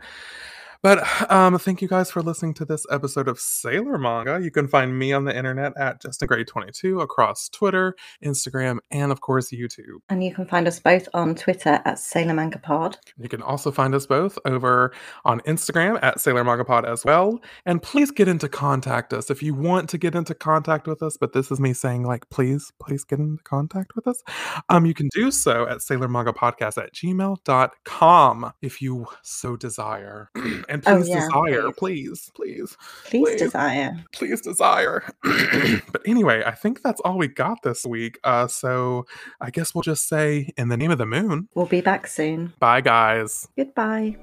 But 0.84 1.32
um, 1.32 1.58
thank 1.58 1.82
you 1.82 1.88
guys 1.88 2.12
for 2.12 2.22
listening 2.22 2.54
to 2.56 2.66
this 2.66 2.86
episode 2.92 3.30
of 3.30 3.40
Sailor 3.40 3.98
Manga. 3.98 4.42
You 4.44 4.52
can 4.52 4.68
find 4.68 5.00
me 5.00 5.14
on 5.14 5.24
the 5.24 5.34
internet 5.34 5.72
at 5.78 6.02
JustinGrade22 6.02 7.02
across 7.02 7.48
Twitter, 7.48 7.96
Instagram, 8.22 8.80
and 8.92 9.10
of 9.10 9.22
course 9.22 9.50
YouTube. 9.50 10.00
And 10.10 10.22
you 10.22 10.34
can 10.34 10.46
find 10.46 10.68
us 10.68 10.82
both 10.82 11.08
on 11.14 11.36
Twitter 11.36 11.82
at 11.86 12.00
Sailor 12.00 12.34
Manga 12.34 12.60
Pod. 12.60 12.98
You 13.18 13.30
can 13.30 13.42
also 13.42 13.72
find 13.72 13.96
us 13.96 14.06
both 14.06 14.38
over 14.44 14.92
on 15.24 15.40
Instagram 15.42 16.04
at 16.04 16.20
Sailor 16.20 16.44
Manga 16.44 16.66
Pod 16.66 16.84
as 16.86 17.06
well. 17.06 17.42
And 17.66 17.82
please 17.82 18.12
get 18.12 18.28
into 18.28 18.50
contact 18.50 19.14
us 19.14 19.30
if 19.30 19.42
you 19.42 19.54
want 19.54 19.90
to 19.92 19.98
get 19.98 20.16
into 20.16 20.36
contact 20.36 20.86
with 20.86 21.02
us. 21.02 21.16
But 21.16 21.32
this 21.32 21.50
is 21.50 21.62
me 21.62 21.72
saying, 21.72 22.04
like, 22.04 22.30
please, 22.30 22.74
please 22.82 23.06
get 23.06 23.20
into 23.20 23.42
contact 23.44 23.96
with 23.96 24.06
us. 24.06 24.22
Um, 24.68 24.86
you 24.86 24.94
can 24.94 25.08
do 25.14 25.32
so 25.32 25.66
at 25.66 25.82
Sailor 25.82 26.10
Manga 26.10 26.34
Podcast 26.34 26.78
at 26.78 26.94
gmail.com 26.94 28.52
if 28.62 28.82
you 28.82 29.06
so 29.22 29.56
desire. 29.56 30.30
and 30.74 30.84
Oh, 30.88 30.98
please 30.98 31.10
yeah, 31.10 31.20
desire, 31.22 31.72
please, 31.72 32.32
please, 32.36 32.76
Please, 33.06 33.30
Please. 33.30 33.40
desire. 33.40 33.96
please 34.12 34.42
desire. 34.42 35.04
but 35.24 36.02
anyway, 36.06 36.44
I 36.46 36.52
think 36.52 36.82
that's 36.82 37.00
all 37.02 37.18
we 37.18 37.28
got 37.28 37.62
this 37.62 37.86
week. 37.86 38.20
Uh, 38.24 38.48
so 38.48 39.06
I 39.40 39.50
guess 39.52 39.74
we'll 39.76 39.84
just 39.84 40.08
say, 40.10 40.52
in 40.58 40.70
the 40.70 40.78
name 40.78 40.92
of 40.92 40.98
the 40.98 41.06
moon, 41.06 41.48
We'll 41.54 41.68
be 41.68 41.82
back 41.82 42.08
soon. 42.08 42.54
bye, 42.60 42.82
guys. 42.82 43.48
Goodbye. 43.56 44.18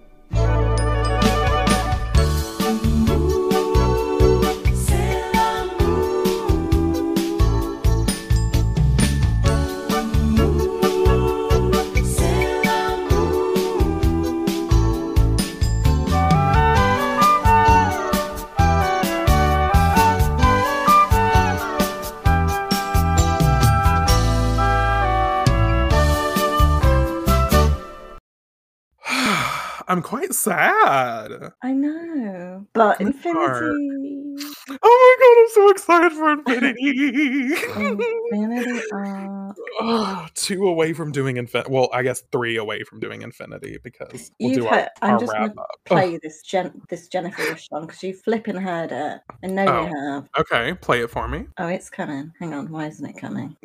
I'm 29.91 30.03
quite 30.03 30.32
sad. 30.32 31.53
I 31.64 31.72
know, 31.72 32.64
but 32.74 33.01
infinity. 33.01 34.36
Oh 34.70 34.76
my 34.78 35.16
god, 35.20 35.41
I'm 35.41 35.49
so 35.51 35.70
excited 35.70 36.12
for 36.12 36.30
Infinity. 36.30 37.55
Oh, 37.74 37.99
infinity 38.30 38.70
uh 38.93 38.97
arc. 38.97 39.57
oh, 39.80 40.26
two 40.34 40.68
away 40.68 40.93
from 40.93 41.11
doing 41.11 41.38
Infinity. 41.38 41.72
Well, 41.72 41.88
I 41.93 42.05
guess 42.05 42.22
three 42.30 42.57
away 42.57 42.84
from 42.84 43.01
doing 43.01 43.22
Infinity 43.22 43.78
because 43.82 44.30
we'll 44.38 44.51
You've 44.53 44.61
do 44.61 44.66
our, 44.68 44.74
heard, 44.76 44.88
I'm 45.03 45.14
our 45.14 45.18
just 45.18 45.32
gonna 45.32 45.55
up. 45.61 45.66
play 45.86 46.18
this 46.22 46.43
Gen- 46.43 46.80
this 46.88 47.09
Jennifer 47.09 47.43
Rush 47.51 47.68
song 47.68 47.86
because 47.88 48.01
you 48.05 48.14
flipping 48.14 48.55
heard 48.57 48.93
it. 48.93 49.20
I 49.43 49.47
know 49.49 49.66
Oh. 49.66 49.86
you 49.88 49.97
have. 50.12 50.28
Okay, 50.38 50.74
play 50.74 51.01
it 51.03 51.11
for 51.11 51.26
me. 51.26 51.47
Oh, 51.59 51.66
it's 51.66 51.91
coming. 51.91 52.32
Hang 52.38 52.55
on, 52.55 52.70
why 52.70 52.86
isn't 52.86 53.05
it 53.05 53.16
coming? 53.18 53.57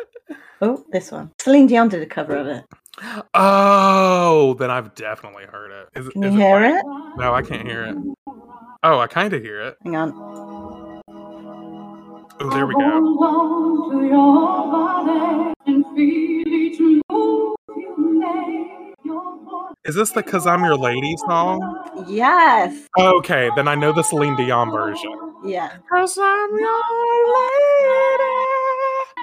oh, 0.62 0.84
this 0.90 1.12
one. 1.12 1.30
Celine 1.40 1.68
Dion 1.68 1.88
did 1.88 2.02
a 2.02 2.06
cover 2.06 2.34
of 2.34 2.48
it. 2.48 2.64
Oh, 3.34 4.54
then 4.58 4.70
I've 4.70 4.94
definitely 4.94 5.44
heard 5.44 5.70
it. 5.70 5.88
Is, 5.98 6.08
Can 6.10 6.22
you 6.22 6.28
is 6.28 6.34
hear 6.34 6.58
playing? 6.58 6.76
it? 6.76 6.84
No, 7.18 7.34
I 7.34 7.42
can't 7.42 7.66
hear 7.66 7.84
it. 7.84 7.96
Oh, 8.82 8.98
I 8.98 9.06
kind 9.06 9.32
of 9.32 9.42
hear 9.42 9.60
it. 9.60 9.76
Hang 9.84 9.96
on. 9.96 10.12
Oh, 12.42 12.50
there 12.50 12.66
we 12.66 12.74
go. 12.74 14.10
Is 19.84 19.94
this 19.94 20.10
the 20.10 20.22
Cause 20.22 20.46
I'm 20.46 20.62
Your 20.62 20.76
Lady 20.76 21.16
song? 21.26 22.04
Yes. 22.06 22.86
Okay, 22.98 23.50
then 23.56 23.66
I 23.66 23.74
know 23.74 23.92
the 23.92 24.02
Celine 24.02 24.36
Dion 24.36 24.70
version. 24.70 25.10
Yeah. 25.44 25.72
Cause 25.90 26.18
I'm 26.20 26.50
your 26.58 26.82
lady. 27.34 28.36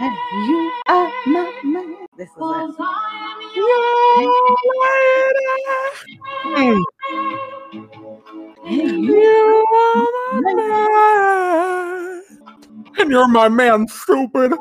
And 0.02 0.16
you 0.48 0.72
are 0.88 1.12
my 1.28 1.62
man. 1.64 1.96
This 2.18 2.30
is 2.30 2.36
it. 2.38 3.27
Your 3.58 4.58
lady. 6.56 6.84
And 8.66 9.04
you 9.06 9.66
are 9.76 10.42
my 10.42 10.54
man. 10.92 12.24
And 13.00 13.12
you're 13.12 13.28
my 13.28 13.50
man, 13.50 13.88
stupid. 13.88 14.54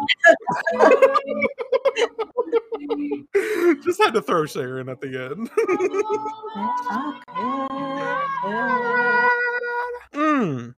Just 3.85 4.03
had 4.03 4.15
to 4.15 4.23
throw 4.23 4.47
Sharon 4.47 4.89
at 4.89 5.01
the 5.01 5.31
end. 5.31 5.51
good. 8.43 9.17
Hmm. 10.15 10.71